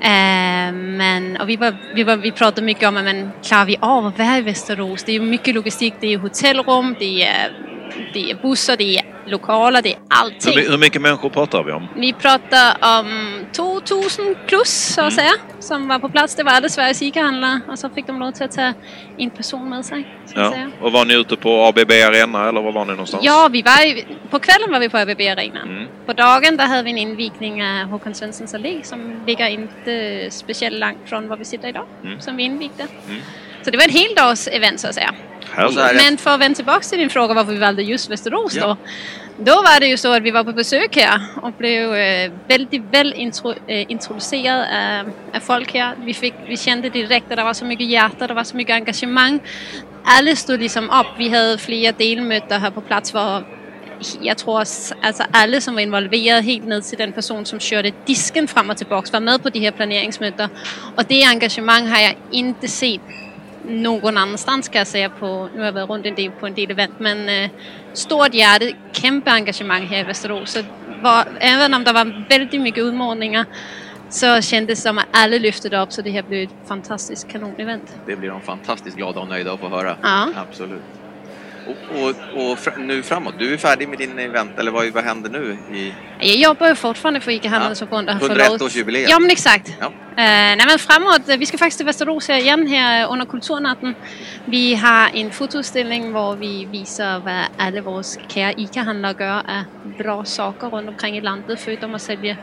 Eh, 0.00 0.72
men, 0.72 1.36
och 1.40 1.48
vi, 1.48 1.56
var, 1.56 1.76
vi, 1.94 2.04
var, 2.04 2.16
vi 2.16 2.32
pratade 2.32 2.66
mycket 2.66 2.88
om 2.88 2.96
att 2.96 3.04
men, 3.04 3.30
klarar 3.42 3.64
vi 3.64 3.76
av 3.80 4.06
att 4.06 4.18
vara 4.18 4.38
i 4.38 4.42
Västerås? 4.42 5.04
Det 5.04 5.12
är 5.12 5.14
ju 5.14 5.22
mycket 5.22 5.54
logistik, 5.54 5.94
det 6.00 6.14
är 6.14 6.18
hotellrum, 6.18 6.96
det 6.98 7.22
är, 7.22 7.46
eh, 7.46 7.52
det 8.12 8.30
är 8.30 8.34
bussar, 8.34 8.76
det 8.76 8.96
är 8.98 9.04
lokaler, 9.26 9.82
det 9.82 9.88
är 9.88 9.94
Hur, 9.94 10.00
allting. 10.08 10.56
my- 10.56 10.68
hur 10.68 10.78
mycket 10.78 11.02
människor 11.02 11.28
pratar 11.28 11.62
vi 11.62 11.72
om? 11.72 11.88
Vi 11.96 12.12
pratar 12.12 12.76
om 13.00 13.30
2000 13.52 14.36
plus 14.46 14.68
så 14.94 15.00
att 15.02 15.12
säga 15.12 15.32
som 15.60 15.88
var 15.88 15.98
på 15.98 16.08
plats. 16.08 16.34
Det 16.34 16.42
var 16.42 16.52
alla 16.52 16.68
Sveriges 16.68 17.02
ICA-handlare 17.02 17.60
och 17.68 17.78
så 17.78 17.88
fick 17.90 18.06
de 18.06 18.18
lov 18.20 18.32
till 18.32 18.44
att 18.44 18.52
ta 18.52 18.72
en 19.18 19.30
person 19.30 19.68
med 19.68 19.84
sig. 19.84 20.06
Ja. 20.34 20.54
Och 20.80 20.92
var 20.92 21.04
ni 21.04 21.14
ute 21.14 21.36
på 21.36 21.64
ABB 21.64 21.90
Arena 21.92 22.48
eller 22.48 22.60
var 22.62 22.72
var 22.72 22.84
ni 22.84 22.90
någonstans? 22.90 23.24
Ja, 23.24 23.48
vi 23.52 23.62
var 23.62 23.82
ju, 23.84 24.02
på 24.30 24.38
kvällen 24.38 24.70
var 24.70 24.80
vi 24.80 24.88
på 24.88 24.98
ÖBB 24.98 25.20
Arenan. 25.20 25.68
Mm. 25.68 25.86
På 26.06 26.12
dagen 26.12 26.56
där 26.56 26.66
hade 26.66 26.82
vi 26.82 26.90
en 26.90 26.98
invigning 26.98 27.64
av 27.64 27.86
Håkan 27.88 28.14
Svenssons 28.14 28.54
allé 28.54 28.80
som 28.82 29.20
ligger 29.26 29.48
inte 29.48 30.26
speciellt 30.30 30.78
långt 30.78 30.98
från 31.06 31.28
var 31.28 31.36
vi 31.36 31.44
sitter 31.44 31.68
idag. 31.68 31.86
Mm. 32.04 32.20
Som 32.20 32.36
vi 32.36 32.42
invigde. 32.42 32.86
Mm. 33.08 33.20
Så 33.62 33.70
det 33.70 33.76
var 33.76 33.84
ett 33.84 33.90
heldags-event 33.94 34.76
så 34.76 34.88
att 34.88 34.94
säga. 34.94 35.14
Härligt. 35.52 36.04
Men 36.04 36.18
för 36.18 36.30
att 36.30 36.40
vända 36.40 36.56
tillbaka 36.56 36.80
till 36.80 36.98
din 36.98 37.10
fråga 37.10 37.34
varför 37.34 37.52
vi 37.52 37.58
valde 37.58 37.82
just 37.82 38.10
Västerås 38.10 38.54
Ja. 38.54 38.66
då. 38.66 38.76
Då 39.44 39.52
var 39.52 39.80
det 39.80 39.86
ju 39.86 39.96
så 39.96 40.12
att 40.12 40.22
vi 40.22 40.30
var 40.30 40.44
på 40.44 40.52
besök 40.52 40.96
här 40.96 41.20
och 41.42 41.52
blev 41.52 41.94
eh, 41.94 42.32
väldigt 42.48 42.82
väl 42.90 43.14
intro, 43.16 43.54
eh, 43.66 43.90
introducerade 43.90 45.00
av, 45.00 45.10
av 45.36 45.40
folk 45.40 45.74
här. 45.74 45.94
Vi, 46.04 46.14
fick, 46.14 46.34
vi 46.48 46.56
kände 46.56 46.88
direkt 46.88 47.30
att 47.30 47.36
det 47.36 47.44
var 47.44 47.54
så 47.54 47.64
mycket 47.64 47.86
hjärta, 47.86 48.26
det 48.26 48.34
var 48.34 48.44
så 48.44 48.56
mycket 48.56 48.74
engagemang. 48.74 49.40
Alla 50.04 50.36
stod 50.36 50.60
liksom 50.60 50.90
upp. 50.90 51.06
Vi 51.18 51.28
hade 51.28 51.58
flera 51.58 51.92
delmöten 51.92 52.60
här 52.60 52.70
på 52.70 52.80
plats 52.80 53.14
var 53.14 53.44
jag 54.20 54.38
tror 54.38 54.60
att 54.60 54.92
alltså 55.02 55.22
alla 55.32 55.60
som 55.60 55.74
var 55.74 55.80
involverade 55.80 56.42
helt 56.42 56.64
ned 56.64 56.84
till 56.84 56.98
den 56.98 57.12
person 57.12 57.46
som 57.46 57.60
körde 57.60 57.92
disken 58.06 58.48
fram 58.48 58.70
och 58.70 58.76
tillbaka 58.76 59.08
var 59.12 59.20
med 59.20 59.42
på 59.42 59.50
de 59.50 59.60
här 59.60 59.70
planeringsmötena. 59.70 60.48
Och 60.96 61.04
det 61.08 61.24
engagemang 61.24 61.88
har 61.88 62.00
jag 62.00 62.14
inte 62.30 62.68
sett 62.68 63.00
någon 63.68 64.16
annanstans 64.16 64.68
kan 64.68 64.78
jag 64.78 64.86
säga 64.86 65.10
på, 65.10 65.48
nu 65.54 65.58
har 65.58 65.66
jag 65.66 65.72
varit 65.72 65.90
runt 65.90 66.06
en 66.06 66.14
del 66.14 66.30
på 66.30 66.46
en 66.46 66.54
del 66.54 66.70
event, 66.70 66.94
men 66.98 67.28
eh, 67.28 67.50
stort 67.92 68.34
hjärta, 68.34 68.66
kämpe 68.92 69.30
engagemang 69.30 69.86
här 69.86 70.00
i 70.00 70.02
Västerås. 70.02 70.52
Så 70.52 70.62
var, 71.02 71.24
även 71.40 71.74
om 71.74 71.84
det 71.84 71.92
var 71.92 72.28
väldigt 72.28 72.60
mycket 72.60 72.84
utmaningar 72.84 73.46
så 74.08 74.40
kändes 74.40 74.78
det 74.78 74.82
som 74.82 74.98
att 74.98 75.06
alla 75.10 75.36
lyfte 75.36 75.76
upp 75.76 75.92
så 75.92 76.02
det 76.02 76.10
här 76.10 76.22
blev 76.22 76.42
ett 76.42 76.68
fantastiskt 76.68 77.28
kanonevent. 77.28 77.96
Det 78.06 78.16
blir 78.16 78.30
de 78.30 78.40
fantastiskt 78.40 78.96
glada 78.96 79.20
och 79.20 79.28
nöjda 79.28 79.52
att 79.52 79.60
få 79.60 79.68
höra. 79.68 79.96
Ja. 80.02 80.28
Absolut. 80.36 80.82
Och, 81.66 82.02
och, 82.02 82.08
och 82.50 82.58
fr- 82.58 82.78
nu 82.78 83.02
framåt, 83.02 83.34
du 83.38 83.52
är 83.54 83.56
färdig 83.56 83.88
med 83.88 83.98
din 83.98 84.18
event, 84.18 84.58
eller 84.58 84.70
vad, 84.70 84.86
vad 84.92 85.04
händer 85.04 85.30
nu? 85.30 85.58
I, 85.76 85.94
Jag 86.20 86.36
jobbar 86.36 86.68
ju 86.68 86.74
fortfarande 86.74 87.20
för 87.20 87.30
förbund. 87.78 88.08
och 88.08 88.14
har 88.14 88.28
förlåt- 88.28 88.60
101-årsjubileet. 88.60 89.06
Ja, 89.10 89.18
men 89.18 89.30
exakt. 89.30 89.72
Ja. 89.80 89.86
Uh, 89.86 89.92
nej, 90.16 90.66
men 90.66 90.78
framåt, 90.78 91.22
vi 91.38 91.46
ska 91.46 91.58
faktiskt 91.58 91.76
till 91.78 91.86
Västerås 91.86 92.30
igen 92.30 92.66
här 92.66 93.08
under 93.12 93.26
Kulturnatten. 93.26 93.94
Vi 94.44 94.74
har 94.74 95.10
en 95.14 95.30
fotoutställning 95.30 96.12
där 96.12 96.36
vi 96.36 96.64
visar 96.64 97.18
vad 97.20 97.44
alla 97.66 97.80
våra 97.80 98.02
kära 98.28 98.52
ICA-handlare 98.52 99.24
gör 99.24 99.38
av 99.38 99.64
bra 99.98 100.24
saker 100.24 100.68
runt 100.68 100.88
omkring 100.88 101.16
i 101.16 101.20
landet. 101.20 101.60
Förutom 101.64 101.94
att 101.94 102.02
sälja, 102.02 102.36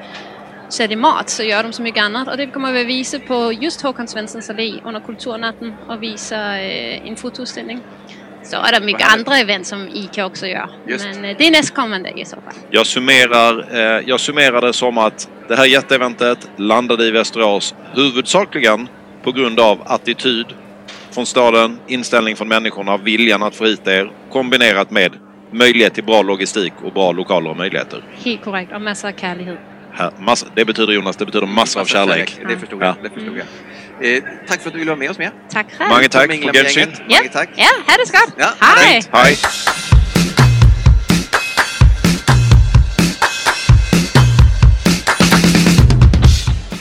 sälja 0.69 0.97
mat 0.97 1.29
så 1.29 1.43
gör 1.43 1.63
de 1.63 1.73
så 1.73 1.81
mycket 1.81 2.03
annat. 2.03 2.27
Och 2.27 2.37
det 2.37 2.47
kommer 2.47 2.71
vi 2.71 2.83
visa 2.83 3.19
på 3.19 3.53
just 3.53 3.81
Håkan 3.81 4.07
Svenssons 4.07 4.49
allé 4.49 4.73
under 4.83 4.99
Kulturnatten 4.99 5.73
och 5.87 6.03
visa 6.03 6.59
eh, 6.61 7.07
en 7.07 7.15
fotoutställning. 7.15 7.79
Så 8.45 8.57
är 8.57 8.71
det 8.79 8.85
mycket 8.85 9.13
andra 9.13 9.37
event 9.37 9.67
som 9.67 9.87
ICA 9.93 10.25
också 10.25 10.47
gör. 10.47 10.69
Just. 10.87 11.05
Men 11.05 11.25
eh, 11.25 11.35
det 11.37 11.47
är 11.47 11.51
nästkommande 11.51 12.09
i 12.19 12.25
så 12.25 12.35
fall. 12.35 12.53
Jag 12.69 12.85
summerar, 12.85 13.65
eh, 13.71 14.03
jag 14.05 14.19
summerar 14.19 14.61
det 14.61 14.73
som 14.73 14.97
att 14.97 15.29
det 15.47 15.55
här 15.55 15.65
jätteeventet 15.65 16.49
landade 16.57 17.05
i 17.05 17.11
Västerås 17.11 17.75
huvudsakligen 17.93 18.87
på 19.23 19.31
grund 19.31 19.59
av 19.59 19.81
attityd 19.85 20.45
från 21.11 21.25
staden, 21.25 21.79
inställning 21.87 22.35
från 22.35 22.47
människorna, 22.47 22.97
viljan 22.97 23.43
att 23.43 23.55
få 23.55 23.65
hit 23.65 23.87
er 23.87 24.11
kombinerat 24.31 24.91
med 24.91 25.13
möjlighet 25.51 25.93
till 25.93 26.03
bra 26.03 26.21
logistik 26.21 26.73
och 26.83 26.93
bra 26.93 27.11
lokaler 27.11 27.49
och 27.49 27.57
möjligheter. 27.57 28.03
Helt 28.23 28.43
korrekt. 28.43 28.73
Och 28.73 28.81
massor 28.81 29.07
av 29.09 29.13
kärlighet. 29.13 29.57
Här, 29.91 30.11
massa, 30.19 30.47
det 30.55 30.65
betyder 30.65 30.93
Jonas, 30.93 31.15
det 31.17 31.25
betyder 31.25 31.47
massor 31.47 31.81
av 31.81 31.85
kärlek. 31.85 32.37
Det 32.49 32.57
förstod 32.57 32.81
Ja. 32.81 32.85
jag. 32.85 32.95
Det 33.03 33.09
förstod 33.09 33.37
jag. 33.37 33.45
Eh, 34.01 34.23
tack 34.47 34.61
för 34.61 34.67
att 34.69 34.73
du 34.73 34.79
ville 34.79 34.91
vara 34.91 34.99
med 34.99 35.09
oss 35.11 35.17
med. 35.17 35.31
Tack 35.51 35.65
själv. 35.77 35.89
Mange 35.89 36.09
tack 36.09 36.27
på 36.27 36.33
gänget. 36.33 37.01
Ja. 37.07 37.17
Mange 37.17 37.29
tack. 37.29 37.49
Ja, 37.55 37.65
ha 37.87 37.97
det. 37.97 38.31
Ja, 38.37 38.49
Hej! 38.59 39.01
Hej! 39.11 39.37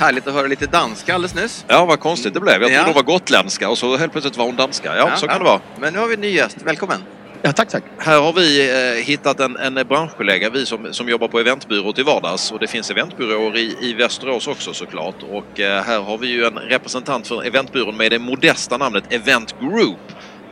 Härligt 0.00 0.27
att 0.27 0.35
höra 0.35 0.46
lite 0.46 0.66
danska 0.66 1.14
alldeles 1.14 1.35
nyss. 1.35 1.64
Ja, 1.68 1.85
vad 1.85 2.00
konstigt 2.00 2.35
det 2.35 2.40
blev. 2.40 2.62
Jag 2.62 2.70
Ja. 2.70 2.77
trodde 2.77 2.90
det 2.90 2.94
var 2.94 3.03
gotländska 3.03 3.68
och 3.68 3.79
så 3.79 3.96
helt 3.96 4.12
plötsligt 4.12 4.37
var 4.37 4.44
hon 4.44 4.57
danska. 4.57 4.96
Ja, 4.96 5.16
så 5.16 5.27
kan 5.29 5.38
det 5.38 5.44
vara. 5.44 5.61
Men 5.81 5.92
nu 5.92 5.98
har 5.98 6.07
vi 6.07 6.14
en 6.14 6.20
ny 6.20 6.31
gäst. 6.31 6.57
Välkommen. 6.64 7.03
Ja, 7.46 7.52
tack, 7.52 7.68
tack. 7.68 7.85
Här 7.98 8.20
har 8.20 8.33
vi 8.33 8.70
eh, 8.70 9.04
hittat 9.04 9.40
en, 9.40 9.57
en 9.57 9.74
branschkollega, 9.88 10.50
vi 10.50 10.66
som, 10.66 10.92
som 10.92 11.09
jobbar 11.09 11.28
på 11.28 11.40
eventbyrå 11.40 11.92
till 11.92 12.04
vardags. 12.04 12.52
Och 12.52 12.59
det 12.59 12.66
finns 12.66 12.90
eventbyråer 12.90 13.57
i, 13.57 13.76
i 13.80 13.94
Västerås 13.94 14.46
också 14.46 14.74
såklart. 14.74 15.22
Och 15.30 15.61
eh, 15.61 15.83
här 15.83 16.00
har 16.00 16.18
vi 16.18 16.26
ju 16.26 16.44
en 16.44 16.59
representant 16.59 17.26
för 17.26 17.46
eventbyrån 17.46 17.96
med 17.96 18.12
det 18.12 18.18
modesta 18.18 18.76
namnet 18.76 19.12
Event 19.12 19.54
Group. 19.61 19.98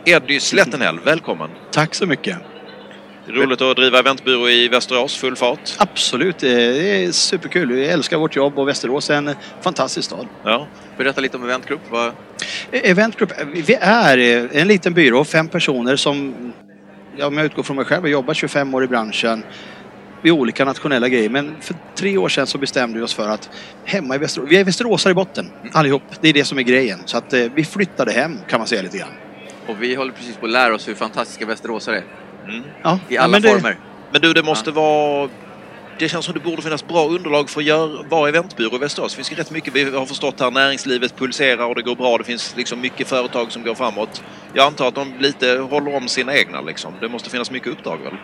Eddie 0.04 0.40
Slettenhäll, 0.40 0.98
välkommen! 1.04 1.50
Tack 1.70 1.94
så 1.94 2.06
mycket. 2.06 2.36
Roligt 3.26 3.60
att 3.60 3.76
driva 3.76 3.98
eventbyrå 3.98 4.48
i 4.48 4.68
Västerås, 4.68 5.16
full 5.16 5.36
fart. 5.36 5.74
Absolut, 5.78 6.38
det 6.38 7.04
är 7.04 7.12
superkul. 7.12 7.72
Vi 7.72 7.86
älskar 7.86 8.18
vårt 8.18 8.36
jobb 8.36 8.58
och 8.58 8.68
Västerås 8.68 9.10
är 9.10 9.14
en 9.14 9.34
fantastisk 9.60 10.06
stad. 10.06 10.26
Ja. 10.44 10.66
Berätta 10.98 11.20
lite 11.20 11.36
om 11.36 11.44
Event 11.44 11.68
Group. 11.68 11.80
Vad... 11.90 12.12
Event 12.70 13.16
Group, 13.16 13.32
vi 13.52 13.74
är 13.80 14.48
en 14.52 14.68
liten 14.68 14.94
byrå, 14.94 15.24
fem 15.24 15.48
personer 15.48 15.96
som, 15.96 16.34
ja, 17.16 17.26
om 17.26 17.36
jag 17.36 17.46
utgår 17.46 17.62
från 17.62 17.76
mig 17.76 17.84
själv, 17.84 18.04
jag 18.04 18.12
jobbar 18.12 18.34
25 18.34 18.74
år 18.74 18.84
i 18.84 18.86
branschen 18.86 19.44
vid 20.22 20.32
olika 20.32 20.64
nationella 20.64 21.08
grejer. 21.08 21.30
Men 21.30 21.56
för 21.60 21.74
tre 21.94 22.16
år 22.18 22.28
sedan 22.28 22.46
så 22.46 22.58
bestämde 22.58 22.98
vi 22.98 23.04
oss 23.04 23.14
för 23.14 23.28
att 23.28 23.50
hemma 23.84 24.14
i 24.14 24.18
Västerås, 24.18 24.48
vi 24.50 24.56
är 24.56 24.64
västeråsare 24.64 25.10
i 25.10 25.14
botten 25.14 25.50
allihop. 25.72 26.02
Det 26.20 26.28
är 26.28 26.32
det 26.32 26.44
som 26.44 26.58
är 26.58 26.62
grejen. 26.62 26.98
Så 27.04 27.16
att 27.18 27.32
eh, 27.32 27.40
vi 27.54 27.64
flyttade 27.64 28.12
hem 28.12 28.38
kan 28.48 28.60
man 28.60 28.66
säga 28.66 28.82
lite 28.82 28.98
grann. 28.98 29.08
Och 29.66 29.82
vi 29.82 29.94
håller 29.94 30.12
precis 30.12 30.36
på 30.36 30.46
att 30.46 30.52
lära 30.52 30.74
oss 30.74 30.88
hur 30.88 30.94
fantastiska 30.94 31.46
västeråsare 31.46 31.96
är. 31.96 32.04
Mm. 32.48 32.62
Ja, 32.82 32.98
I 33.08 33.14
ja, 33.14 33.22
alla 33.22 33.30
men 33.32 33.42
det- 33.42 33.48
former. 33.48 33.76
Men 34.12 34.20
du, 34.20 34.32
det 34.32 34.42
måste 34.42 34.70
vara... 34.70 35.28
Det 35.98 36.08
känns 36.08 36.24
som 36.24 36.34
det 36.34 36.40
borde 36.40 36.62
finnas 36.62 36.86
bra 36.88 37.08
underlag 37.08 37.50
för 37.50 37.60
att 37.60 37.66
göra, 37.66 38.02
vara 38.02 38.28
eventbyrå 38.28 38.76
i 38.76 38.78
Västerås. 38.78 39.12
Det 39.12 39.16
finns 39.16 39.32
ju 39.32 39.36
rätt 39.36 39.50
mycket, 39.50 39.74
vi 39.74 39.96
har 39.96 40.06
förstått 40.06 40.40
här, 40.40 40.50
näringslivet 40.50 41.16
pulserar 41.16 41.66
och 41.66 41.74
det 41.74 41.82
går 41.82 41.96
bra. 41.96 42.18
Det 42.18 42.24
finns 42.24 42.54
liksom 42.56 42.80
mycket 42.80 43.08
företag 43.08 43.52
som 43.52 43.62
går 43.62 43.74
framåt. 43.74 44.22
Jag 44.54 44.66
antar 44.66 44.88
att 44.88 44.94
de 44.94 45.12
lite 45.18 45.58
håller 45.70 45.94
om 45.96 46.08
sina 46.08 46.36
egna 46.36 46.60
liksom. 46.60 46.94
Det 47.00 47.08
måste 47.08 47.30
finnas 47.30 47.50
mycket 47.50 47.72
uppdrag 47.72 47.98
väl? 47.98 48.14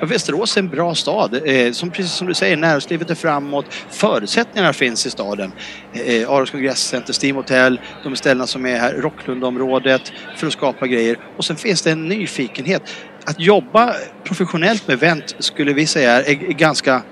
Ja, 0.00 0.06
Västerås 0.06 0.56
är 0.56 0.60
en 0.60 0.68
bra 0.68 0.94
stad. 0.94 1.40
Eh, 1.44 1.72
som, 1.72 1.90
precis 1.90 2.12
som 2.12 2.26
du 2.26 2.34
säger, 2.34 2.56
näringslivet 2.56 3.10
är 3.10 3.14
framåt. 3.14 3.66
Förutsättningarna 3.90 4.72
finns 4.72 5.06
i 5.06 5.10
staden. 5.10 5.52
Eh, 5.92 6.30
Aros 6.30 6.50
kongresscenter, 6.50 7.24
Steam 7.24 7.36
Hotel, 7.36 7.80
de 8.04 8.16
ställena 8.16 8.46
som 8.46 8.66
är 8.66 8.78
här, 8.78 8.94
Rocklundområdet 8.94 10.12
för 10.36 10.46
att 10.46 10.52
skapa 10.52 10.86
grejer. 10.86 11.18
Och 11.36 11.44
sen 11.44 11.56
finns 11.56 11.82
det 11.82 11.90
en 11.90 12.08
nyfikenhet. 12.08 12.82
Att 13.24 13.40
jobba 13.40 13.94
professionellt 14.24 14.88
med 14.88 14.94
event 14.94 15.36
skulle 15.38 15.72
vi 15.72 15.86
säga 15.86 16.22
är, 16.22 16.30
är 16.30 16.34
ganska 16.34 17.02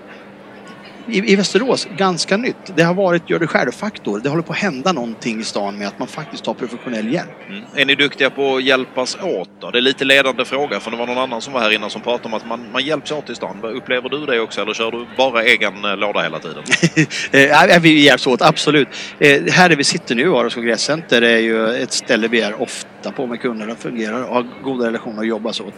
i, 1.08 1.32
i 1.32 1.36
Västerås, 1.36 1.88
ganska 1.96 2.36
nytt. 2.36 2.56
Det 2.76 2.82
har 2.82 2.94
varit 2.94 3.30
gör 3.30 3.38
det 3.38 3.46
själv-faktor. 3.46 4.20
Det 4.20 4.28
håller 4.28 4.42
på 4.42 4.52
att 4.52 4.58
hända 4.58 4.92
någonting 4.92 5.40
i 5.40 5.44
stan 5.44 5.78
med 5.78 5.88
att 5.88 5.98
man 5.98 6.08
faktiskt 6.08 6.44
tar 6.44 6.54
professionell 6.54 7.12
hjälp. 7.12 7.30
Mm. 7.48 7.64
Är 7.76 7.86
ni 7.86 7.94
duktiga 7.94 8.30
på 8.30 8.56
att 8.56 8.64
hjälpas 8.64 9.16
åt 9.22 9.50
då? 9.60 9.70
Det 9.70 9.78
är 9.78 9.82
lite 9.82 10.04
ledande 10.04 10.44
fråga 10.44 10.80
för 10.80 10.90
det 10.90 10.96
var 10.96 11.06
någon 11.06 11.18
annan 11.18 11.40
som 11.40 11.52
var 11.52 11.60
här 11.60 11.70
innan 11.70 11.90
som 11.90 12.02
pratade 12.02 12.28
om 12.28 12.34
att 12.34 12.46
man, 12.46 12.60
man 12.72 12.84
hjälps 12.84 13.12
åt 13.12 13.30
i 13.30 13.34
stan. 13.34 13.56
Upplever 13.62 14.08
du 14.08 14.26
det 14.26 14.40
också 14.40 14.62
eller 14.62 14.74
kör 14.74 14.90
du 14.90 15.06
bara 15.16 15.42
egen 15.42 15.84
eh, 15.84 15.96
låda 15.96 16.22
hela 16.22 16.38
tiden? 16.38 16.62
Eh, 17.32 17.80
vi 17.80 18.04
hjälps 18.04 18.26
åt, 18.26 18.42
absolut. 18.42 18.88
Eh, 19.18 19.42
här 19.52 19.68
där 19.68 19.76
vi 19.76 19.84
sitter 19.84 20.14
nu, 20.14 20.34
Aros 20.34 20.54
kongresscenter, 20.54 21.22
är 21.22 21.38
ju 21.38 21.74
ett 21.74 21.92
ställe 21.92 22.28
vi 22.28 22.40
är 22.40 22.62
ofta 22.62 23.12
på 23.12 23.26
med 23.26 23.40
kunderna, 23.40 23.74
fungerar 23.74 24.22
och 24.22 24.34
har 24.34 24.46
goda 24.62 24.86
relationer 24.86 25.18
och 25.18 25.26
jobbar 25.26 25.50
åt. 25.50 25.74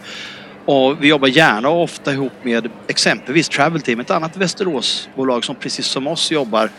Och 0.71 1.03
vi 1.03 1.07
jobbar 1.07 1.27
gärna 1.27 1.69
och 1.69 1.83
ofta 1.83 2.13
ihop 2.13 2.33
med 2.43 2.69
exempelvis 2.87 3.49
Travel 3.49 3.81
Team, 3.81 3.99
ett 3.99 4.11
annat 4.11 4.37
Västeråsbolag 4.37 5.45
som 5.45 5.55
precis 5.55 5.85
som 5.85 6.07
oss 6.07 6.31
jobbar 6.31 6.69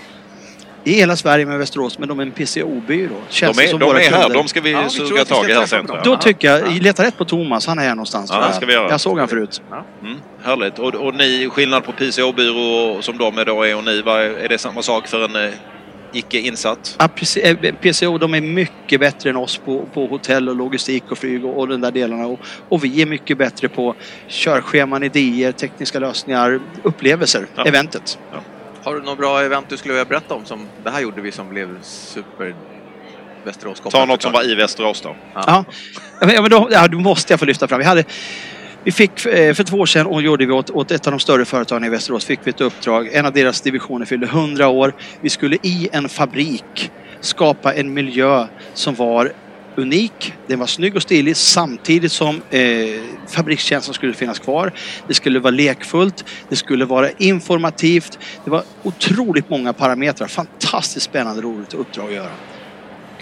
i 0.85 0.93
hela 0.93 1.17
Sverige 1.17 1.47
med 1.47 1.59
Västerås, 1.59 1.99
men 1.99 2.09
de 2.09 2.19
är 2.19 2.23
en 2.23 2.31
PCO-byrå. 2.31 3.15
De 3.41 3.47
är, 3.47 3.79
de 3.79 3.91
är 3.91 4.11
här, 4.11 4.29
de 4.29 4.49
ska 4.49 4.61
vi 4.61 4.71
Ja, 4.71 4.89
suga 4.89 5.25
tag 5.25 5.51
i 5.51 5.53
här 5.53 5.67
sen. 5.67 5.87
Då 6.05 6.17
tycker 6.17 6.49
jag, 6.49 6.83
leta 6.83 7.05
rätt 7.05 7.19
på 7.19 7.25
Thomas, 7.25 7.67
han 7.67 7.79
är 7.79 7.83
här 7.83 7.95
någonstans. 7.95 8.31
Ja, 8.33 8.53
ska 8.53 8.67
vi 8.67 8.73
göra. 8.73 8.91
Jag 8.91 9.01
såg 9.01 9.19
han 9.19 9.29
förut. 9.29 9.63
Mm, 10.03 10.19
härligt. 10.43 10.79
Och, 10.79 10.95
och 10.95 11.15
ni, 11.15 11.49
skillnad 11.53 11.85
på 11.85 11.93
PCO-byrå 11.93 13.03
som 13.03 13.19
de 13.19 13.39
är 13.39 13.45
då 13.45 13.63
är 13.63 13.77
och 13.77 13.85
ni, 13.85 13.99
är 13.99 14.49
det 14.49 14.59
samma 14.59 14.83
sak 14.83 15.09
för 15.09 15.25
en 15.25 15.37
eh, 15.37 15.51
icke 16.13 16.39
insatt? 16.39 16.97
Ja, 16.99 17.09
precis. 17.09 17.43
Eh, 17.43 17.75
PCO 17.75 18.19
de 18.19 18.35
är 18.35 18.41
mycket 18.41 19.01
bättre 19.01 19.31
än 19.31 19.37
oss 19.37 19.59
på, 19.59 19.87
på 19.95 20.07
hotell 20.07 20.49
och 20.49 20.57
logistik 20.57 21.05
och 21.11 21.19
flyg 21.19 21.45
och, 21.45 21.59
och 21.59 21.69
den 21.69 21.81
där 21.81 21.91
delarna. 21.91 22.27
Och, 22.27 22.41
och 22.69 22.85
vi 22.85 23.03
är 23.03 23.07
mycket 23.07 23.39
bättre 23.39 23.69
på 23.69 23.95
körscheman, 24.29 25.03
idéer, 25.03 25.53
tekniska 25.53 25.99
lösningar, 25.99 26.61
upplevelser, 26.83 27.47
Ja. 27.55 27.65
eventet. 27.65 28.19
Har 28.83 28.95
du 28.95 29.03
något 29.03 29.19
bra 29.19 29.43
event 29.43 29.67
du 29.69 29.77
skulle 29.77 29.95
vilja 29.95 30.05
berätta 30.05 30.35
om? 30.35 30.45
Som, 30.45 30.67
det 30.85 30.91
här 30.91 31.01
gjorde 31.01 31.21
vi 31.21 31.33
som 31.33 31.49
blev 31.49 31.83
super 31.83 32.55
Västerås 33.45 33.81
Ta 33.91 34.05
något 34.05 34.23
som 34.23 34.33
var 34.33 34.51
i 34.51 34.55
Västerås 34.55 35.01
då. 35.01 35.17
Ja, 35.35 35.43
ja 35.47 35.65
men, 36.27 36.35
ja, 36.35 36.41
men 36.43 36.51
då, 36.51 36.69
ja, 36.71 36.89
då 36.89 36.99
måste 36.99 37.33
jag 37.33 37.41
få 37.41 37.47
lyfta 37.47 37.69
fram. 37.69 37.79
Vi, 37.79 37.85
hade, 37.85 38.05
vi 38.85 38.93
fick 38.93 39.27
eh, 39.27 39.55
för 39.55 39.65
två 39.65 39.77
år 39.77 39.87
sedan 39.87 40.07
och 40.07 40.23
gjorde 40.23 40.47
vi 40.47 40.53
åt, 40.53 40.71
åt 40.71 40.91
ett 40.91 41.07
av 41.07 41.11
de 41.11 41.21
större 41.21 41.45
företagen 41.45 41.85
i 41.85 41.89
Västerås 41.89 42.25
fick 42.25 42.41
vi 42.45 42.51
ett 42.51 42.61
uppdrag. 42.61 43.09
En 43.13 43.27
av 43.27 43.33
deras 43.33 43.61
divisioner 43.61 44.07
fyllde 44.07 44.27
100 44.27 44.69
år. 44.69 44.95
Vi 45.21 45.31
skulle 45.31 45.57
i 45.63 45.89
en 45.93 46.09
fabrik 46.09 46.91
skapa 47.21 47.75
en 47.75 47.95
miljö 47.95 48.47
som 48.75 48.95
var 48.95 49.33
unik. 49.77 50.35
Den 50.47 50.59
var 50.59 50.67
snygg 50.67 50.97
och 50.97 51.03
stilig 51.03 51.37
samtidigt 51.37 52.13
som 52.13 52.43
eh, 52.51 52.61
fabrikskänslan 53.29 53.95
skulle 53.95 54.15
finnas 54.15 54.39
kvar. 54.39 54.73
Det 55.09 55.15
skulle 55.15 55.39
vara 55.39 55.51
lekfullt. 55.51 56.25
Det 56.49 56.57
skulle 56.57 56.85
vara 56.85 57.11
informativt. 57.11 58.19
Det 58.45 58.51
var 58.51 58.63
otroligt 58.83 59.51
många 59.51 59.73
parametrar. 59.73 60.29
Fantastiskt 60.29 61.07
spännande 61.07 61.43
roligt 61.43 61.75
uppdrag 61.75 62.07
att 62.09 62.15
göra. 62.15 62.31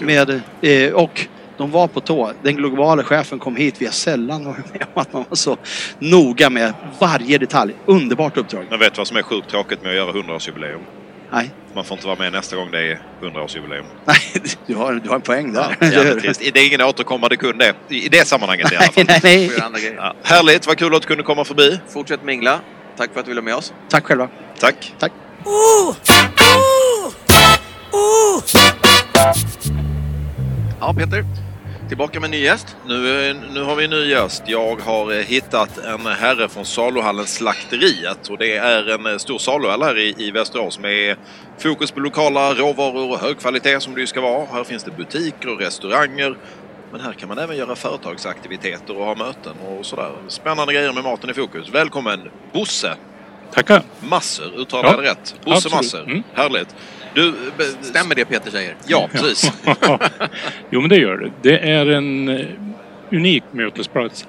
Med, 0.01 0.41
eh, 0.63 0.93
och 0.93 1.27
de 1.59 1.71
var 1.71 1.87
på 1.89 2.01
tå. 2.01 2.33
Den 2.43 2.57
globala 2.57 3.03
chefen 3.03 3.39
kom 3.39 3.57
hit. 3.57 3.75
Vi 3.79 3.87
har 3.87 3.93
sällan 3.93 4.45
varit 4.45 4.73
med 4.73 4.87
om 4.95 5.03
att 5.03 5.13
man 5.13 5.25
var 5.29 5.37
så 5.37 5.57
noga 5.99 6.51
med 6.51 6.73
varje 7.01 7.39
detalj. 7.39 7.75
Underbart 7.87 8.37
uppdrag. 8.37 8.67
Jag 8.71 8.79
vet 8.79 8.99
vad 8.99 9.07
som 9.07 9.17
är 9.17 9.23
sjukt 9.23 9.51
tråkigt 9.51 9.83
med 9.83 9.91
att 9.91 9.97
göra 9.97 10.13
100-årsjubileum. 10.13 10.81
Nej, 11.33 11.51
Man 11.75 11.85
får 11.85 11.97
inte 11.97 12.07
vara 12.07 12.19
med 12.19 12.33
nästa 12.33 12.57
gång 12.57 12.71
det 12.71 12.79
är 12.79 13.03
100-årsjubileum. 13.23 13.85
nej 14.05 14.17
du, 14.67 14.75
har, 14.75 14.93
du 14.95 15.09
har 15.09 15.17
en 15.17 15.23
poäng 15.23 15.53
där. 15.53 16.21
Trist. 16.21 16.41
Det 16.55 16.61
är 16.61 16.67
ingen 16.67 16.81
återkommande 16.81 17.37
kund 17.37 17.59
det. 17.59 17.95
I 17.97 18.09
det 18.09 18.29
sammanhanget 18.29 18.73
i 18.73 18.77
alla 18.77 18.87
fall. 18.87 19.05
nej, 19.23 19.51
nej. 19.73 19.95
Ja, 19.97 20.15
härligt, 20.23 20.67
vad 20.67 20.79
kul 20.79 20.95
att 20.95 21.03
du 21.03 21.09
kunde 21.09 21.25
komma 21.25 21.45
förbi. 21.45 21.81
Fortsätt 21.89 22.25
mingla. 22.25 22.61
Tack 22.97 23.13
för 23.13 23.21
att 23.21 23.27
du 23.27 23.31
ville 23.31 23.43
med 23.43 23.55
oss. 23.55 23.73
Tack 23.89 24.05
själva. 24.05 24.29
Tack. 24.59 24.95
Tack. 24.99 25.13
Ja, 30.81 30.95
Peter. 30.95 31.48
Tillbaka 31.89 32.21
med 32.21 32.31
ny 32.31 32.39
gäst. 32.43 32.77
Nu, 32.87 33.33
nu 33.53 33.63
har 33.63 33.77
vi 33.77 33.85
en 33.85 33.91
ny 33.91 34.11
gäst. 34.11 34.43
Jag 34.47 34.77
har 34.77 35.13
eh, 35.13 35.19
hittat 35.19 35.79
en 35.79 36.07
herre 36.07 36.49
från 36.49 36.65
saluhallen 36.65 37.27
Slakteriet. 37.27 38.29
Och 38.29 38.39
det 38.39 38.57
är 38.57 38.91
en 38.91 39.07
eh, 39.07 39.17
stor 39.17 39.39
saluhall 39.39 39.83
här 39.83 39.99
i, 39.99 40.15
i 40.19 40.31
Västerås 40.31 40.79
med 40.79 41.17
fokus 41.59 41.91
på 41.91 42.01
lokala 42.01 42.55
råvaror 42.55 43.13
och 43.13 43.19
hög 43.19 43.39
kvalitet 43.39 43.81
som 43.81 43.95
det 43.95 44.01
ju 44.01 44.07
ska 44.07 44.21
vara. 44.21 44.47
Här 44.47 44.65
finns 44.65 44.85
det 44.85 44.91
butiker 44.91 45.53
och 45.53 45.61
restauranger. 45.61 46.37
Men 46.93 47.01
här 47.01 47.13
kan 47.13 47.29
man 47.29 47.39
även 47.39 47.57
göra 47.57 47.77
företagsaktiviteter 47.77 48.97
och 48.97 49.05
ha 49.05 49.15
möten 49.15 49.53
och 49.67 49.87
sådär. 49.87 50.13
Spännande 50.29 50.73
grejer 50.73 50.93
med 50.93 51.05
maten 51.05 51.31
i 51.31 51.35
fokus. 51.35 51.69
Välkommen 51.69 52.21
Bosse 52.53 52.97
Tackar. 53.53 53.83
Masser, 54.01 54.61
uttalar 54.61 54.91
jag 54.91 55.03
det 55.03 55.11
rätt? 55.11 55.35
Bosse 55.45 55.57
absolut. 55.57 55.73
Masser. 55.73 56.03
Mm. 56.03 56.23
Härligt. 56.35 56.69
Du, 57.19 57.35
Stämmer 57.81 58.15
det 58.15 58.25
Peter 58.25 58.51
säger? 58.51 58.75
Ja, 58.87 59.09
precis. 59.13 59.53
jo 60.71 60.81
men 60.81 60.89
det 60.89 60.97
gör 60.97 61.17
det. 61.17 61.31
Det 61.43 61.59
är 61.71 61.87
en 61.87 62.29
eh, 62.29 62.47
unik 63.11 63.45
mötesplats 63.51 64.27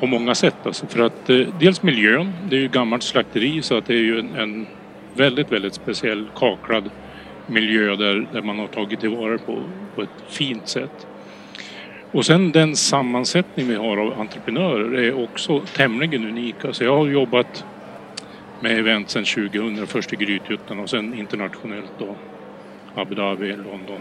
på 0.00 0.06
många 0.06 0.34
sätt. 0.34 0.54
Alltså 0.64 0.86
för 0.86 1.00
att 1.00 1.30
eh, 1.30 1.36
dels 1.60 1.82
miljön, 1.82 2.32
det 2.50 2.56
är 2.56 2.60
ju 2.60 2.68
gammalt 2.68 3.02
slakteri 3.02 3.62
så 3.62 3.76
att 3.76 3.86
det 3.86 3.94
är 3.94 4.02
ju 4.02 4.18
en, 4.18 4.34
en 4.34 4.66
väldigt, 5.14 5.52
väldigt 5.52 5.74
speciell 5.74 6.26
kaklad 6.36 6.90
miljö 7.46 7.96
där, 7.96 8.26
där 8.32 8.42
man 8.42 8.58
har 8.58 8.66
tagit 8.66 9.00
tillvara 9.00 9.38
på, 9.38 9.62
på 9.94 10.02
ett 10.02 10.24
fint 10.28 10.68
sätt. 10.68 11.06
Och 12.12 12.26
sen 12.26 12.52
den 12.52 12.76
sammansättning 12.76 13.68
vi 13.68 13.74
har 13.74 13.96
av 13.96 14.20
entreprenörer 14.20 14.98
är 14.98 15.24
också 15.24 15.60
tämligen 15.60 16.26
unik. 16.26 16.64
Alltså 16.64 16.84
jag 16.84 16.96
har 16.96 17.06
jobbat 17.06 17.64
med 18.60 18.78
event 18.78 19.10
sedan 19.10 19.24
2000, 19.24 19.86
först 19.86 20.12
i 20.12 20.16
Grythyttan 20.16 20.80
och 20.80 20.90
sen 20.90 21.14
internationellt 21.14 21.92
då. 21.98 22.16
Abu 22.94 23.14
Dhabi, 23.14 23.56
London, 23.56 24.00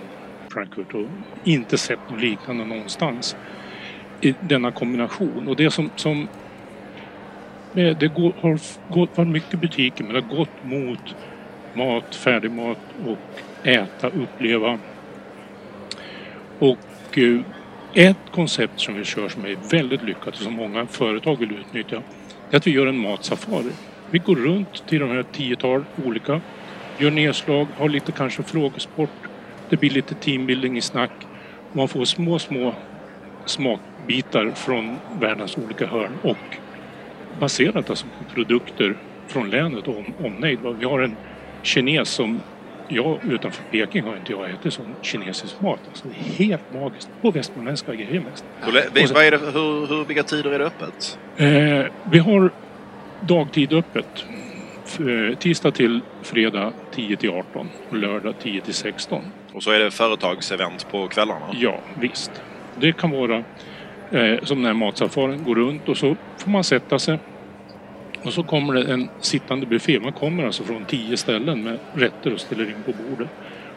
Frankfurt 0.53 0.93
och 0.93 1.05
inte 1.43 1.77
sett 1.77 1.99
något 2.09 2.21
liknande 2.21 2.65
någonstans. 2.65 3.35
I 4.21 4.35
denna 4.39 4.71
kombination. 4.71 5.47
Och 5.47 5.55
det 5.55 5.71
som, 5.71 5.89
som 5.95 6.27
det 7.73 8.13
går, 8.15 8.33
har 8.41 8.59
gått, 8.93 9.17
varit 9.17 9.29
mycket 9.29 9.59
butiker 9.59 10.03
men 10.03 10.13
det 10.13 10.21
har 10.21 10.37
gått 10.37 10.63
mot 10.63 11.15
mat, 11.73 12.15
färdigmat 12.15 12.79
och 13.05 13.67
äta, 13.67 14.07
uppleva. 14.07 14.79
Och 16.59 17.17
eh, 17.17 17.41
ett 17.93 18.31
koncept 18.31 18.79
som 18.79 18.95
vi 18.95 19.03
kör 19.03 19.29
som 19.29 19.45
är 19.45 19.57
väldigt 19.71 20.03
lyckat 20.03 20.27
och 20.27 20.35
som 20.35 20.53
många 20.53 20.85
företag 20.85 21.39
vill 21.39 21.51
utnyttja 21.51 22.01
är 22.51 22.57
att 22.57 22.67
vi 22.67 22.71
gör 22.71 22.87
en 22.87 22.97
matsafari. 22.97 23.71
Vi 24.11 24.19
går 24.19 24.35
runt 24.35 24.87
till 24.87 24.99
de 24.99 25.09
här 25.09 25.23
tiotal 25.23 25.85
olika, 26.05 26.41
gör 26.97 27.11
nedslag, 27.11 27.67
har 27.77 27.89
lite 27.89 28.11
kanske 28.11 28.43
frågesport. 28.43 29.09
Det 29.69 29.77
blir 29.77 29.89
lite 29.89 30.15
teambuilding 30.15 30.77
i 30.77 30.81
snack. 30.81 31.11
Man 31.73 31.87
får 31.87 32.05
små, 32.05 32.39
små 32.39 32.73
smakbitar 33.45 34.51
från 34.51 34.97
världens 35.19 35.57
olika 35.57 35.87
hörn 35.87 36.11
och 36.21 36.37
baserat 37.39 37.89
alltså 37.89 38.05
på 38.05 38.33
produkter 38.33 38.95
från 39.27 39.49
länet 39.49 39.87
och 39.87 39.97
om, 39.97 40.13
omnejd. 40.25 40.59
Vi 40.79 40.85
har 40.85 40.99
en 40.99 41.15
kines 41.63 42.09
som 42.09 42.41
jag 42.87 43.19
utanför 43.29 43.63
Peking 43.71 44.03
har 44.03 44.15
inte 44.15 44.31
jag 44.31 44.49
ätit 44.49 44.73
sån 44.73 44.95
kinesisk 45.01 45.61
mat. 45.61 45.79
Alltså, 45.89 46.07
det 46.07 46.43
är 46.43 46.47
helt 46.47 46.73
magiskt. 46.73 47.09
På 47.21 47.31
västmanländska 47.31 47.95
grejer 47.95 48.21
mest. 48.31 48.45
Är 48.61 49.31
det, 49.31 49.37
hur, 49.37 49.87
hur, 49.87 50.05
vilka 50.05 50.23
tider 50.23 50.51
är 50.51 50.59
det 50.59 50.65
öppet? 50.65 51.19
Eh, 51.37 51.93
vi 52.11 52.19
har 52.19 52.51
dagtid 53.21 53.73
öppet. 53.73 54.25
Eh, 54.99 55.37
tisdag 55.37 55.71
till 55.71 55.99
fredag 56.21 56.73
10 56.91 57.15
till 57.17 57.29
18 57.29 57.69
och 57.89 57.97
lördag 57.97 58.33
10 58.41 58.61
till 58.61 58.73
16. 58.73 59.21
Och 59.53 59.63
så 59.63 59.71
är 59.71 59.79
det 59.79 59.91
företagsevent 59.91 60.91
på 60.91 61.07
kvällarna? 61.07 61.45
Ja, 61.53 61.79
visst. 61.99 62.31
Det 62.79 62.91
kan 62.97 63.11
vara 63.11 63.43
eh, 64.11 64.39
som 64.43 64.57
den 64.57 64.65
här 64.65 64.73
matsafarin 64.73 65.43
går 65.43 65.55
runt 65.55 65.89
och 65.89 65.97
så 65.97 66.15
får 66.37 66.51
man 66.51 66.63
sätta 66.63 66.99
sig. 66.99 67.19
Och 68.23 68.33
så 68.33 68.43
kommer 68.43 68.73
det 68.73 68.93
en 68.93 69.09
sittande 69.19 69.65
buffé. 69.65 69.99
Man 69.99 70.13
kommer 70.13 70.45
alltså 70.45 70.63
från 70.63 70.85
tio 70.85 71.17
ställen 71.17 71.63
med 71.63 71.79
rätter 71.93 72.33
och 72.33 72.39
ställer 72.39 72.65
in 72.65 72.83
på 72.85 72.91
bordet. 73.03 73.29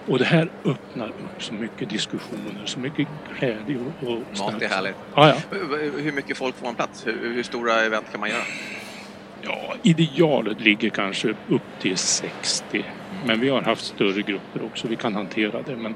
Och 0.06 0.18
det 0.18 0.24
här 0.24 0.48
öppnar 0.64 1.06
upp 1.08 1.42
så 1.42 1.54
mycket 1.54 1.90
diskussioner, 1.90 2.62
så 2.64 2.78
mycket 2.80 3.08
glädje 3.38 3.76
och, 4.02 4.08
och 4.08 4.18
Mat 4.38 4.62
är 4.62 4.68
härligt. 4.68 4.94
Ja, 5.14 5.28
ja. 5.28 5.34
Hur- 5.50 6.02
Hur 6.02 6.12
mycket 6.12 6.36
folk 6.36 6.56
får 6.56 6.66
man 6.66 6.74
plats? 6.74 7.06
Hur, 7.06 7.34
hur 7.34 7.42
stora 7.42 7.80
event 7.84 8.06
kan 8.10 8.20
man 8.20 8.28
göra? 8.30 8.42
Ja, 9.42 9.74
idealet 9.82 10.60
ligger 10.60 10.90
kanske 10.90 11.28
upp 11.48 11.80
till 11.80 11.96
60. 11.96 12.84
Men 13.26 13.40
vi 13.40 13.48
har 13.48 13.62
haft 13.62 13.84
större 13.84 14.22
grupper 14.22 14.64
också. 14.64 14.88
Vi 14.88 14.96
kan 14.96 15.14
hantera 15.14 15.62
det. 15.62 15.76
Men, 15.76 15.94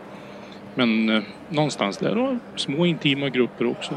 men 0.74 1.08
eh, 1.08 1.22
någonstans 1.48 1.98
där. 1.98 2.18
Och 2.18 2.34
små 2.56 2.86
intima 2.86 3.28
grupper 3.28 3.66
också. 3.66 3.94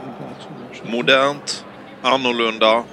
Modernt, 0.83 1.65
annorlunda, 2.01 2.83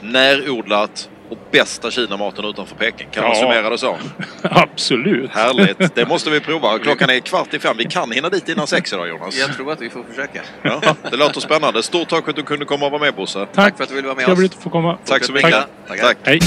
närodlat 0.00 1.10
och 1.30 1.38
bästa 1.50 1.90
kinamaten 1.90 2.44
utanför 2.44 2.74
Peking. 2.76 3.08
Kan 3.10 3.22
man 3.24 3.32
Ja. 3.32 3.40
summera 3.40 3.70
det 3.70 3.78
så? 3.78 3.98
Absolut. 4.42 5.30
Härligt. 5.30 5.94
Det 5.94 6.08
måste 6.08 6.30
vi 6.30 6.40
prova. 6.40 6.78
Klockan 6.82 7.10
är 7.10 7.20
kvart 7.20 7.54
i 7.54 7.58
fem. 7.58 7.76
Vi 7.78 7.84
kan 7.84 8.12
hinna 8.12 8.28
dit 8.28 8.48
innan 8.48 8.66
sex 8.66 8.92
idag 8.92 9.08
Jonas. 9.08 9.38
Jag 9.38 9.54
tror 9.56 9.72
att 9.72 9.80
vi 9.80 9.90
får 9.90 10.02
försöka. 10.02 10.40
Ja, 10.62 10.80
det 11.10 11.16
låter 11.16 11.40
spännande. 11.40 11.82
Stort 11.82 12.08
tack 12.08 12.24
för 12.24 12.30
att 12.30 12.36
du 12.36 12.42
kunde 12.42 12.64
komma 12.64 12.86
och 12.86 12.92
vara 12.92 13.02
med 13.02 13.14
Bosse. 13.14 13.46
Tack, 13.54 13.76
för 13.76 13.82
att 13.82 13.88
du 13.88 13.94
ville 13.94 14.08
vara 14.08 14.16
med 14.16 14.24
Trevligt 14.24 14.52
oss. 14.52 14.56
att 14.58 14.62
få 14.64 14.70
komma. 14.70 14.98
Tack 15.04 15.24
så 15.24 15.32
mycket. 15.32 15.50
Tackar. 15.88 16.02
Tack. 16.04 16.16
Hej. 16.24 16.40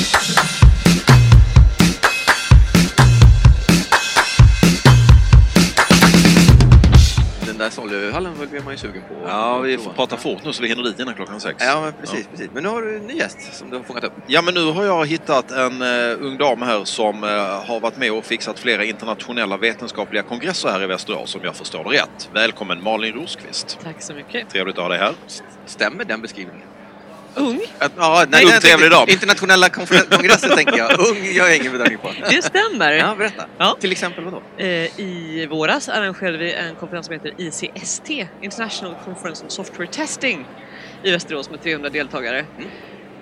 Där 7.62 7.70
Sollehallen 7.70 8.34
blev 8.52 8.64
man 8.64 8.74
ju 8.74 8.78
sugen 8.78 9.02
på. 9.08 9.16
Ja, 9.28 9.58
vi 9.60 9.78
får 9.78 9.92
prata 9.92 10.18
fort 10.18 10.46
nu 10.46 10.54
så 10.54 10.62
vi 10.62 10.68
hinner 10.68 10.84
dit 10.84 11.00
innan 11.00 11.14
klockan 11.14 11.40
sex. 11.40 11.56
Ja, 11.60 11.82
men 11.82 11.94
precis, 12.02 12.28
precis. 12.28 12.50
Men 12.54 12.64
nu 12.64 12.70
har 12.70 12.82
du 12.82 12.98
en 12.98 13.08
ny 13.08 13.14
gäst 13.14 13.54
som 13.54 13.70
du 13.70 13.78
har 13.78 13.84
fångat 13.84 14.04
upp. 14.04 14.14
Ja, 14.28 14.42
men 14.42 14.54
nu 14.54 14.72
har 14.72 14.84
jag 14.84 15.06
hittat 15.06 15.52
en 15.52 15.82
uh, 15.82 16.26
ung 16.26 16.38
dam 16.38 16.62
här 16.62 16.84
som 16.84 17.24
eh, 17.24 17.30
har 17.68 17.80
varit 17.80 17.98
med 17.98 18.12
och 18.12 18.26
fixat 18.26 18.60
flera 18.60 18.84
internationella 18.84 19.58
vetenskapliga 19.58 20.24
kongresser 20.24 20.70
här 20.70 20.84
i 20.84 20.88
Västerås, 20.88 21.36
om 21.36 21.42
jag 21.44 21.56
förstår 21.56 21.84
det 21.84 21.90
rätt. 21.90 22.30
Välkommen 22.34 22.84
Malin 22.84 23.14
Rosqvist. 23.14 23.80
Tack 23.84 24.02
så 24.02 24.14
mycket. 24.14 24.50
Trevligt 24.50 24.78
att 24.78 24.84
ha 24.84 24.90
dig 24.90 25.00
här. 25.00 25.14
Stämmer 25.66 26.06
den 26.06 26.22
beskrivningen? 26.22 26.68
Ung? 27.36 27.62
Att, 27.80 27.92
ja, 27.98 28.26
nej, 28.30 28.46
Ung, 28.46 28.52
trevlig 28.52 28.92
dam. 28.92 29.10
Internationella 29.10 29.70
kongresser 29.70 30.56
tänker 30.56 30.78
jag. 30.78 31.00
Ung 31.10 31.26
gör 31.26 31.48
jag 31.48 31.58
ingen 31.58 31.72
bedömning 31.72 31.98
på. 31.98 32.12
Det 32.30 32.42
stämmer. 32.42 32.92
Ja, 32.92 33.16
berätta. 33.18 33.46
Ja. 33.58 33.78
Till 33.80 33.92
exempel 33.92 34.24
vadå? 34.24 34.42
Eh, 34.58 35.00
I 35.00 35.48
våras 35.50 35.90
arrangerade 35.90 36.38
vi 36.38 36.54
en 36.54 36.76
konferens 36.76 37.06
som 37.06 37.14
heter 37.14 37.34
ICST, 37.38 38.10
International 38.42 38.96
Conference 39.06 39.44
on 39.44 39.50
Software 39.50 39.88
Testing, 39.88 40.46
i 41.04 41.12
Västerås 41.12 41.50
med 41.50 41.62
300 41.64 41.90
deltagare. 41.90 42.40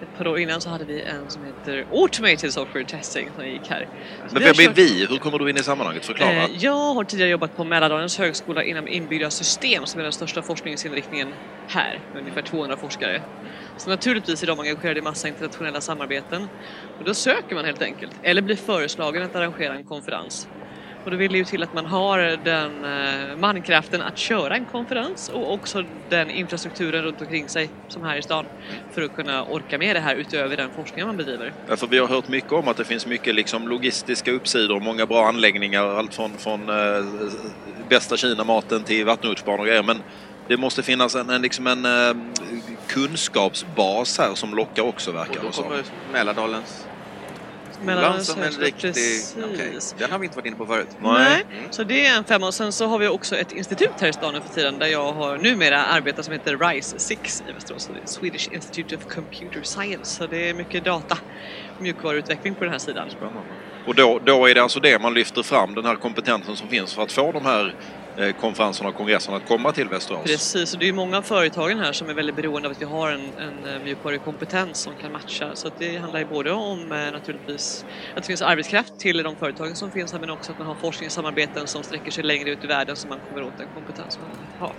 Ett 0.02 0.18
par 0.18 0.28
år 0.28 0.40
innan 0.40 0.62
så 0.62 0.70
hade 0.70 0.86
vi 0.86 1.02
en 1.02 1.30
som 1.30 1.42
heter 1.46 1.86
Automated 1.92 2.54
Software 2.54 2.86
Testing 2.86 3.30
som 3.36 3.48
gick 3.48 3.62
här. 3.70 3.88
Så 4.28 4.34
Men 4.34 4.44
vem 4.44 4.52
är 4.52 4.54
kört- 4.66 4.78
vi? 4.78 5.08
Hur 5.10 5.18
kommer 5.18 5.40
du 5.40 5.50
in 5.50 5.58
i 5.58 5.64
sammanhanget? 5.64 6.06
Förklara. 6.06 6.32
Eh, 6.32 6.50
Jag 6.60 6.94
har 6.94 7.04
tidigare 7.04 7.30
jobbat 7.32 7.58
på 7.58 7.64
Mälardalens 7.64 8.18
högskola 8.18 8.64
inom 8.64 8.88
inbyggda 8.88 9.30
system 9.30 9.86
som 9.86 10.00
är 10.00 10.04
den 10.04 10.14
största 10.14 10.42
forskningsinriktningen 10.42 11.34
här 11.68 12.00
med 12.14 12.22
ungefär 12.22 12.42
200 12.42 12.78
forskare. 12.78 13.22
Så 13.80 13.90
naturligtvis 13.90 14.44
är 14.44 14.48
de 14.48 14.60
engagerade 14.60 15.00
i 15.00 15.04
massa 15.04 15.28
internationella 15.28 15.82
samarbeten 15.82 16.48
och 17.00 17.06
då 17.06 17.14
söker 17.14 17.56
man 17.56 17.66
helt 17.66 17.82
enkelt 17.82 18.12
eller 18.24 18.42
blir 18.42 18.56
föreslagen 18.56 19.24
att 19.24 19.36
arrangera 19.36 19.74
en 19.74 19.84
konferens. 19.84 20.48
Och 21.06 21.12
då 21.12 21.18
vill 21.18 21.32
det 21.32 21.38
ju 21.38 21.46
till 21.46 21.64
att 21.64 21.74
man 21.74 21.86
har 21.86 22.20
den 22.44 22.86
eh, 22.86 23.38
mankraften 23.38 24.02
att 24.02 24.18
köra 24.18 24.56
en 24.56 24.66
konferens 24.66 25.30
och 25.30 25.54
också 25.54 25.84
den 26.10 26.30
infrastrukturen 26.30 27.04
runt 27.04 27.22
omkring 27.22 27.50
sig 27.50 27.70
som 27.88 28.04
här 28.04 28.18
i 28.18 28.22
stan 28.22 28.46
för 28.92 29.02
att 29.02 29.16
kunna 29.16 29.44
orka 29.44 29.78
med 29.78 29.96
det 29.96 30.00
här 30.00 30.16
utöver 30.16 30.58
den 30.58 30.70
forskning 30.76 31.06
man 31.06 31.18
bedriver. 31.18 31.54
Ja, 31.68 31.78
för 31.78 31.88
vi 31.88 31.98
har 31.98 32.08
hört 32.08 32.28
mycket 32.28 32.52
om 32.52 32.68
att 32.68 32.78
det 32.78 32.86
finns 32.86 33.06
mycket 33.06 33.36
liksom 33.36 33.68
logistiska 33.68 34.32
uppsidor, 34.32 34.80
många 34.80 35.06
bra 35.06 35.28
anläggningar, 35.28 35.84
allt 35.84 36.14
från, 36.14 36.38
från 36.38 36.70
eh, 36.70 37.06
bästa 37.90 38.18
Kina-maten 38.18 38.84
till 38.84 39.06
vattenrutschbanor 39.06 39.60
och 39.60 39.66
grejer. 39.66 39.84
Men 39.84 40.02
det 40.48 40.58
måste 40.58 40.84
finnas 40.84 41.16
en, 41.16 41.30
en, 41.30 41.42
liksom 41.42 41.68
en 41.68 41.86
eh, 41.86 42.16
kunskapsbas 42.90 44.18
här 44.18 44.36
som 44.36 44.56
lockar 44.56 44.84
också 44.84 45.12
verkar 45.12 45.36
Och 45.38 45.42
då 45.42 45.48
det 45.48 45.54
som. 45.54 45.64
kommer 45.64 45.84
Mälardalens 46.14 46.86
skolan 47.82 48.24
som 48.24 48.42
en 48.42 48.52
riktig... 48.52 48.90
okej. 49.38 49.80
Den 49.98 50.12
har 50.12 50.20
vi 50.20 50.26
inte 50.26 50.36
varit 50.36 50.46
inne 50.46 50.56
på 50.56 50.66
förut. 50.66 50.88
Nej. 51.02 51.46
Mm. 51.52 51.72
Så 51.72 51.84
det 51.84 52.06
är 52.06 52.18
en 52.18 52.24
femma 52.24 52.48
och 52.48 52.54
sen 52.54 52.72
så 52.72 52.88
har 52.88 53.00
vi 53.00 53.08
också 53.08 53.36
ett 53.36 53.52
institut 53.52 53.92
här 54.00 54.08
i 54.08 54.14
stan 54.14 54.34
nu 54.34 54.42
för 54.42 54.50
tiden 54.50 54.80
där 54.80 54.88
jag 54.88 55.14
har 55.14 55.38
numera 55.38 55.86
arbetar 55.86 56.24
som 56.24 56.34
heter 56.34 56.58
RISE 56.58 57.00
6 57.00 57.44
i 57.50 57.52
Västerås. 57.52 57.90
Det 57.94 58.10
Swedish 58.10 58.50
Institute 58.54 58.96
of 58.96 59.06
Computer 59.16 59.62
Science. 59.64 60.16
Så 60.16 60.28
det 60.28 60.50
är 60.50 60.54
mycket 60.54 60.84
data 60.84 61.18
mjukvaruutveckling 61.80 62.56
på 62.56 62.64
den 62.64 62.72
här 62.72 62.80
sidan. 62.80 63.10
Och 63.88 63.96
då, 63.96 64.20
då 64.26 64.46
är 64.46 64.56
det 64.56 64.64
alltså 64.64 64.80
det 64.80 65.02
man 65.02 65.14
lyfter 65.14 65.44
fram, 65.44 65.76
den 65.76 65.86
här 65.86 65.96
kompetensen 65.96 66.56
som 66.56 66.68
finns 66.68 66.94
för 66.94 67.02
att 67.04 67.12
få 67.12 67.32
de 67.32 67.46
här 67.46 67.76
Eh, 68.20 68.34
konferenserna 68.34 68.90
och 68.90 68.96
kongresserna 68.96 69.38
att 69.38 69.48
komma 69.48 69.72
till 69.72 69.90
Västerås. 69.90 70.24
Precis, 70.24 70.74
och 70.74 70.80
det 70.80 70.88
är 70.88 70.94
många 70.94 71.18
av 71.18 71.22
företagen 71.22 71.80
här 71.80 71.94
som 71.94 72.10
är 72.10 72.14
väldigt 72.14 72.36
beroende 72.36 72.68
av 72.68 72.72
att 72.72 72.82
vi 72.82 72.86
har 72.86 73.12
en, 73.12 73.34
en 73.40 73.74
eh, 73.74 73.80
mjukvarukompetens 73.84 74.78
som 74.78 74.96
kan 74.96 75.12
matcha. 75.12 75.56
Så 75.56 75.68
att 75.68 75.78
det 75.78 75.98
handlar 75.98 76.20
ju 76.20 76.26
både 76.26 76.52
om 76.52 76.92
eh, 76.92 77.12
naturligtvis 77.12 77.86
att 78.16 78.24
det 78.24 78.28
finns 78.28 78.42
arbetskraft 78.42 79.00
till 79.00 79.24
de 79.24 79.36
företagen 79.36 79.76
som 79.76 79.92
finns 79.92 80.12
här 80.12 80.20
men 80.20 80.30
också 80.30 80.52
att 80.52 80.58
man 80.58 80.68
har 80.68 80.76
forskningssamarbeten 80.76 81.68
som 81.68 81.84
sträcker 81.84 82.12
sig 82.12 82.24
längre 82.24 82.50
ut 82.50 82.64
i 82.64 82.68
världen 82.68 82.96
så 82.96 83.08
man 83.08 83.20
kommer 83.20 83.44
åt 83.44 83.58
den 83.58 83.68
kompetens 83.74 84.20
man 84.20 84.32
har. 84.60 84.76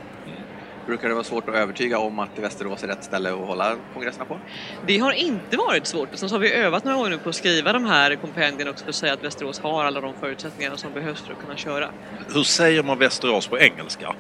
Brukar 0.91 1.09
det 1.09 1.15
vara 1.15 1.25
svårt 1.25 1.49
att 1.49 1.55
övertyga 1.55 1.99
om 1.99 2.19
att 2.19 2.39
Västerås 2.39 2.83
är 2.83 2.89
rätt 2.89 3.05
ställe 3.05 3.31
att 3.31 3.37
hålla 3.39 3.79
kongresserna 3.93 4.27
på? 4.27 4.41
Det 4.83 4.99
har 4.99 5.13
inte 5.13 5.57
varit 5.57 5.87
svårt 5.87 6.15
sen 6.15 6.29
så 6.29 6.35
har 6.35 6.41
vi 6.41 6.53
övat 6.53 6.85
några 6.85 6.97
gånger 6.97 7.11
nu 7.11 7.19
på 7.19 7.29
att 7.29 7.35
skriva 7.35 7.73
de 7.73 7.85
här 7.85 8.17
kompendierna 8.17 8.71
också 8.71 8.85
för 8.85 8.91
att 8.91 8.97
säga 8.97 9.13
att 9.13 9.25
Västerås 9.25 9.61
har 9.61 9.85
alla 9.85 10.01
de 10.01 10.15
förutsättningarna 10.15 10.77
som 10.77 10.93
behövs 10.93 11.23
för 11.27 11.33
att 11.33 11.39
kunna 11.39 11.57
köra. 11.57 11.93
Hur 12.35 12.43
säger 12.43 12.83
man 12.83 12.99
Västerås 12.99 13.49
på 13.49 13.59
engelska? 13.59 14.15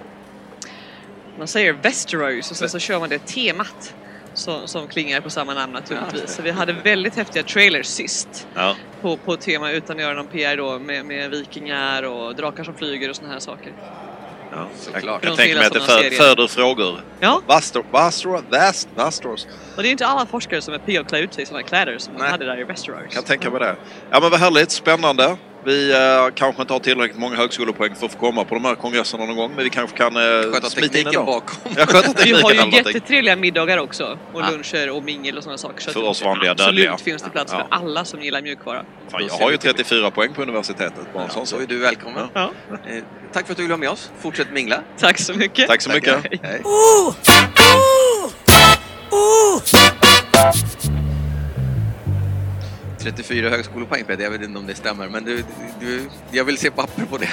man 1.36 1.48
säger 1.48 1.72
Västerås 1.72 2.50
och 2.50 2.56
sen 2.56 2.68
så 2.68 2.78
kör 2.78 3.00
man 3.00 3.08
det 3.08 3.26
temat 3.26 3.94
som, 4.32 4.68
som 4.68 4.88
klingar 4.88 5.20
på 5.20 5.30
samma 5.30 5.54
namn 5.54 5.72
naturligtvis. 5.72 6.34
Så 6.34 6.42
vi 6.42 6.50
hade 6.50 6.72
väldigt 6.72 7.16
häftiga 7.16 7.42
trailers 7.42 7.86
sist 7.86 8.48
Ja. 8.54 8.76
på, 9.00 9.18
på 9.18 9.36
tema 9.36 9.70
utan 9.72 9.96
att 9.98 10.02
göra 10.02 10.14
någon 10.14 10.28
PR 10.28 10.56
då 10.56 10.78
med, 10.78 11.06
med 11.06 11.30
vikingar 11.30 12.02
och 12.02 12.36
drakar 12.36 12.64
som 12.64 12.74
flyger 12.74 13.08
och 13.08 13.16
såna 13.16 13.32
här 13.32 13.40
saker. 13.40 13.74
Ja, 14.52 14.68
Såklart. 14.76 15.24
Jag, 15.24 15.30
jag 15.30 15.36
tänker 15.38 15.56
mig 15.56 15.66
att 15.66 15.72
det 15.72 15.80
för, 15.80 16.10
föder 16.10 16.46
frågor. 16.46 17.00
Ja. 17.20 17.42
Vastor, 17.46 17.84
Vastor, 17.90 18.44
Vast, 18.50 18.88
Vastors. 18.94 19.46
Och 19.76 19.82
det 19.82 19.88
är 19.88 19.90
inte 19.90 20.06
alla 20.06 20.26
forskare 20.26 20.62
som 20.62 20.74
är 20.74 20.78
pigga 20.78 21.00
att 21.00 21.08
klä 21.08 21.18
ut 21.18 21.34
sig 21.34 21.44
i 21.44 21.54
här 21.54 21.62
kläder 21.62 21.98
som 21.98 22.12
man 22.12 22.22
Nej. 22.22 22.30
hade 22.30 22.44
där 22.44 22.60
i 22.60 22.64
Västerås. 22.64 23.14
Kan 23.14 23.22
tänka 23.22 23.50
mig 23.50 23.60
det. 23.60 23.76
Ja 24.10 24.20
men 24.20 24.30
vad 24.30 24.40
härligt, 24.40 24.70
spännande. 24.70 25.36
Vi 25.64 25.92
eh, 25.92 25.98
kanske 26.34 26.62
inte 26.62 26.74
har 26.74 26.80
tillräckligt 26.80 27.18
många 27.20 27.36
högskolepoäng 27.36 27.94
för 27.94 28.06
att 28.06 28.12
få 28.12 28.18
komma 28.18 28.44
på 28.44 28.54
de 28.54 28.64
här 28.64 28.74
kongresserna 28.74 29.24
någon 29.24 29.36
gång, 29.36 29.52
men 29.54 29.64
vi 29.64 29.70
kanske 29.70 29.96
kan 29.96 30.16
eh, 30.16 30.22
Sköta 30.22 30.70
smita 30.70 30.86
in 30.86 30.90
tekniken 30.92 31.12
idag. 31.12 31.26
bakom. 31.26 31.72
Ja, 31.76 31.86
sköta 31.86 32.08
Vi 32.08 32.14
tekniken 32.14 32.42
har 32.42 32.52
ju 32.66 32.70
jättetrevliga 32.76 33.36
middagar 33.36 33.78
också 33.78 34.18
och 34.32 34.40
Ja. 34.40 34.50
luncher 34.50 34.90
och 34.90 35.02
mingel 35.04 35.36
och 35.36 35.42
sådana 35.44 35.58
saker. 35.58 35.80
Så 35.80 35.90
För 35.92 36.00
att 36.00 36.06
oss 36.06 36.22
vanliga 36.24 36.50
absolut 36.52 36.76
dödliga. 36.76 36.96
finns 36.96 37.22
det 37.22 37.30
plats 37.30 37.52
Ja. 37.52 37.58
för 37.58 37.76
alla 37.76 38.04
som 38.04 38.22
gillar 38.22 38.42
mjukvara. 38.42 38.84
Fan, 39.10 39.22
jag 39.28 39.34
har 39.34 39.50
ju 39.50 39.56
34 39.56 40.10
poäng 40.10 40.32
på 40.34 40.42
universitetet. 40.42 41.12
Bara 41.14 41.24
en 41.24 41.30
sån 41.30 41.46
Så 41.46 41.56
är 41.60 41.66
du 41.66 41.78
välkommen. 41.78 42.26
Ja. 42.34 42.50
Eh, 42.70 43.02
tack 43.32 43.46
för 43.46 43.52
att 43.52 43.56
du 43.56 43.62
ville 43.62 43.72
vara 43.74 43.80
med 43.80 43.90
oss. 43.90 44.10
Fortsätt 44.20 44.52
mingla. 44.52 44.80
Tack 44.98 45.18
så 45.18 45.34
mycket. 45.34 45.68
Tack 45.68 45.82
så 45.82 45.90
mycket. 45.90 46.22
Tackar. 46.22 46.38
Hej. 46.42 46.62
34 53.00 53.48
högskolepoäng 53.50 54.04
Peter, 54.04 54.22
jag 54.24 54.30
vet 54.30 54.42
inte 54.42 54.58
om 54.58 54.66
det 54.66 54.74
stämmer, 54.74 55.08
men 55.08 55.24
du, 55.24 55.44
du, 55.80 56.08
jag 56.30 56.44
vill 56.44 56.58
se 56.58 56.70
papper 56.70 57.04
på 57.04 57.18
det. 57.18 57.28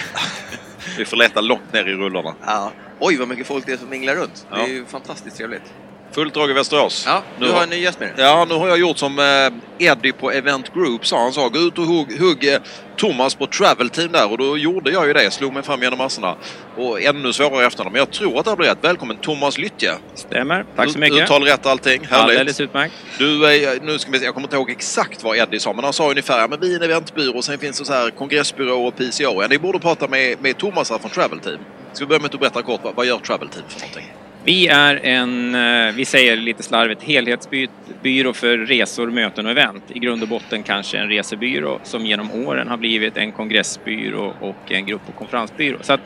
Vi 0.98 1.06
får 1.06 1.18
leta 1.18 1.42
långt 1.42 1.74
ner 1.74 1.86
i 1.86 1.94
rullorna. 1.94 2.36
Ja. 2.46 2.72
Oj, 3.00 3.18
vad 3.18 3.28
mycket 3.28 3.48
folk 3.48 3.66
det 3.66 3.72
är 3.74 3.78
som 3.78 3.90
minglar 3.90 4.16
runt. 4.16 4.48
Det 4.52 4.58
Ja. 4.60 4.64
är 4.64 4.68
ju 4.72 4.86
fantastiskt 4.86 5.38
trevligt. 5.38 5.74
Fullt 6.18 6.34
drag 6.34 6.50
i 6.50 6.54
Västerås. 6.54 7.04
Ja, 7.08 7.24
Nu 7.40 7.46
du 7.46 7.52
har- 7.52 7.58
har 7.58 7.64
en 7.64 7.70
ny 7.70 7.76
gäst 7.80 8.00
med 8.00 8.16
dig. 8.16 8.26
Ja, 8.26 8.46
nu 8.50 8.56
har 8.56 8.68
jag 8.68 8.78
gjort 8.80 8.98
som 8.98 9.20
eh, 9.20 9.86
Eddie 9.88 10.12
på 10.12 10.32
Event 10.32 10.74
Group 10.74 11.06
sa. 11.08 11.20
Han 11.22 11.34
sa 11.34 11.48
gå 11.48 11.60
ut 11.60 11.78
och 11.78 11.86
hugg, 11.86 12.20
hugg 12.20 12.48
eh, 12.54 12.60
Thomas 12.98 13.36
på 13.36 13.46
Travel 13.48 13.90
Team 13.90 14.12
där 14.12 14.32
och 14.32 14.38
då 14.38 14.58
gjorde 14.58 14.92
jag 14.92 15.08
ju 15.08 15.14
det. 15.14 15.32
Slog 15.32 15.54
mig 15.54 15.64
fram 15.64 15.82
genom 15.82 15.98
massorna. 15.98 16.36
Och 16.78 17.02
ännu 17.02 17.34
svårare 17.34 17.66
efter 17.66 17.84
Men 17.84 17.96
jag 17.96 18.12
tror 18.12 18.40
att 18.40 18.46
det 18.46 18.52
här 18.52 18.56
blir 18.58 18.68
rätt. 18.68 18.78
Välkommen 18.82 19.18
Thomas 19.18 19.58
Lyttje. 19.58 19.92
Stämmer. 20.16 20.66
Tack 20.76 20.92
så 20.92 21.00
mycket. 21.00 21.24
Uttal 21.24 21.44
rätt 21.44 21.66
allting. 21.66 22.06
Härligt. 22.06 22.38
Alldeles 22.40 22.60
utmärkt. 22.62 22.94
Du, 23.18 23.46
är- 23.46 23.80
nu 23.82 24.00
ska 24.00 24.12
vi 24.12 24.20
se, 24.20 24.26
jag 24.26 24.34
kommer 24.34 24.48
inte 24.48 24.56
ihåg 24.56 24.70
exakt 24.70 25.24
vad 25.24 25.38
Eddie 25.38 25.60
sa, 25.60 25.74
men 25.74 25.84
han 25.84 25.94
sa 25.94 26.10
ungefär 26.10 26.40
ja, 26.40 26.48
men 26.48 26.60
vi 26.60 26.72
är 26.72 26.76
en 26.76 26.84
eventbyrå, 26.84 27.42
sen 27.42 27.58
finns 27.60 27.80
det 27.80 27.86
så 27.86 27.94
här 27.94 28.10
kongressbyrå 28.10 28.88
och 28.88 28.96
PCO. 28.98 29.42
Ja, 29.42 29.48
ni 29.50 29.58
borde 29.60 29.80
prata 29.80 30.08
med, 30.08 30.42
med 30.42 30.58
Thomas 30.58 30.90
här 30.92 30.98
från 30.98 31.12
Travel 31.12 31.40
Team. 31.40 31.60
Ska 31.94 32.06
vi 32.06 32.10
börja 32.10 32.22
med 32.22 32.34
att 32.34 32.40
berätta 32.40 32.62
kort, 32.62 32.80
vad, 32.84 32.96
vad 32.96 33.06
gör 33.06 33.18
Travel 33.18 33.48
Team 33.50 33.64
för 33.68 33.80
någonting? 33.80 34.14
Vi 34.48 34.68
är 34.68 34.96
en, 35.04 35.56
eh, 35.56 35.96
vi 35.96 36.06
säger 36.06 36.36
lite 36.36 36.64
slarvigt, 36.64 37.04
helhetsbyrå 37.04 38.34
för 38.34 38.58
resor, 38.58 39.08
möten 39.08 39.46
och 39.46 39.52
event. 39.52 39.84
I 39.88 40.00
grund 40.00 40.24
och 40.24 40.28
botten 40.28 40.64
kanske 40.64 40.98
en 40.98 41.10
resebyrå 41.10 41.80
som 41.84 42.06
genom 42.06 42.32
åren 42.32 42.68
har 42.68 42.78
blivit 42.78 43.18
en 43.18 43.32
kongressbyrå 43.32 44.34
och 44.42 44.72
en 44.72 44.86
grupp 44.86 45.02
och 45.08 45.16
konferensbyrå. 45.16 45.78
Så 45.82 45.94
att 45.94 46.00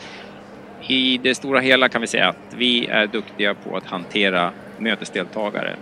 i 0.87 1.17
det 1.17 1.35
stora 1.35 1.59
hela 1.59 1.89
kan 1.89 2.01
vi 2.01 2.07
säga 2.07 2.27
att 2.27 2.55
vi 2.55 2.87
är 2.87 3.07
duktiga 3.07 3.53
på 3.53 3.77
att 3.77 3.85
hantera 3.85 4.51
mötesdeltagare. 4.77 5.75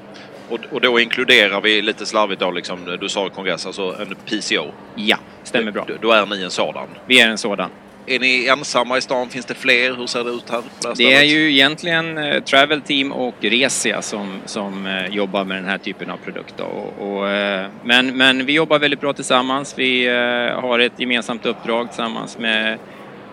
Och, 0.49 0.59
och 0.71 0.81
då 0.81 0.99
inkluderar 0.99 1.61
vi 1.61 1.81
lite 1.81 2.05
slarvigt 2.05 2.41
då, 2.41 2.51
liksom, 2.51 2.97
du 3.01 3.09
sa 3.09 3.29
kongress, 3.29 3.65
alltså 3.65 3.95
en 3.99 4.15
PCO. 4.25 4.71
Ja, 4.95 5.17
stämmer 5.43 5.71
bra. 5.71 5.85
Då, 5.87 5.93
då 6.01 6.11
är 6.11 6.25
ni 6.25 6.43
en 6.43 6.51
sådan. 6.51 6.87
Vi 7.05 7.21
är 7.21 7.29
en 7.29 7.37
sådan. 7.37 7.69
Är 8.05 8.19
ni 8.19 8.47
ensamma 8.47 8.97
i 8.97 9.01
stan? 9.01 9.29
Finns 9.29 9.45
det 9.45 9.53
fler? 9.53 9.95
Hur 9.95 10.07
ser 10.07 10.23
det 10.23 10.29
ut 10.29 10.49
här? 10.49 10.63
Det 10.97 11.13
är 11.13 11.23
ju 11.23 11.51
egentligen 11.51 12.17
eh, 12.17 12.43
Travel 12.43 12.81
Team 12.81 13.11
och 13.11 13.35
Resia 13.39 14.01
som, 14.01 14.39
som 14.45 14.85
eh, 14.85 15.07
jobbar 15.07 15.43
med 15.43 15.57
den 15.57 15.65
här 15.65 15.77
typen 15.77 16.09
av 16.09 16.17
produkt. 16.17 16.59
Och, 16.59 16.93
och, 16.99 17.29
eh, 17.29 17.67
men, 17.83 18.17
men 18.17 18.45
vi 18.45 18.53
jobbar 18.53 18.79
väldigt 18.79 19.01
bra 19.01 19.13
tillsammans. 19.13 19.73
Vi 19.77 20.07
eh, 20.07 20.61
har 20.61 20.79
ett 20.79 20.99
gemensamt 20.99 21.45
uppdrag 21.45 21.87
tillsammans 21.87 22.37
med, 22.37 22.77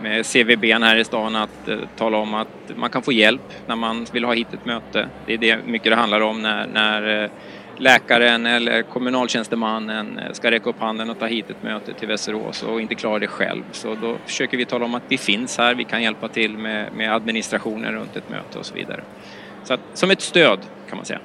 med 0.03 0.27
CVB 0.27 0.64
här 0.64 0.97
i 0.97 1.05
stan 1.05 1.37
att 1.37 1.69
eh, 1.69 1.77
tala 1.97 2.17
om 2.17 2.35
att 2.35 2.49
man 2.77 2.91
kan 2.91 3.03
få 3.03 3.12
hjälp 3.12 3.53
när 3.67 3.77
man 3.77 4.07
vill 4.12 4.25
ha 4.25 4.35
hit 4.35 4.55
ett 4.55 4.67
möte. 4.67 5.09
Det 5.27 5.35
är 5.35 5.39
det 5.39 5.59
mycket 5.67 5.93
det 5.93 5.97
handlar 5.97 6.21
om 6.21 6.43
när, 6.43 6.67
när 6.67 7.31
läkaren 7.79 8.47
eller 8.47 8.83
kommunaltjänstemannen 8.83 10.18
eh, 10.18 10.33
ska 10.33 10.51
räcka 10.51 10.70
upp 10.70 10.81
handen 10.81 11.11
och 11.11 11.18
ta 11.18 11.27
hit 11.27 11.51
ett 11.51 11.62
möte 11.62 11.93
till 11.93 12.09
Västerås 12.09 12.62
och 12.62 12.81
inte 12.81 12.95
klarar 12.95 13.18
det 13.18 13.27
själv. 13.27 13.62
Så 13.72 13.95
då 13.95 14.16
försöker 14.27 14.57
vi 14.57 14.64
tala 14.64 14.85
om 14.85 14.95
att 14.95 15.03
vi 15.09 15.18
finns 15.18 15.59
här, 15.59 15.74
vi 15.74 15.85
kan 15.85 16.03
hjälpa 16.03 16.29
till 16.29 16.59
med, 16.59 16.93
med 16.93 17.14
administrationen 17.14 17.93
runt 17.93 18.16
ett 18.16 18.31
möte 18.31 18.59
och 18.59 18.66
så 18.66 18.74
vidare. 18.74 19.01
Så 19.64 19.74
att, 19.74 19.81
som 19.95 20.11
ett 20.11 20.20
stöd 20.20 20.59
kan 20.89 20.97
man 20.97 21.05
säga. 21.05 21.20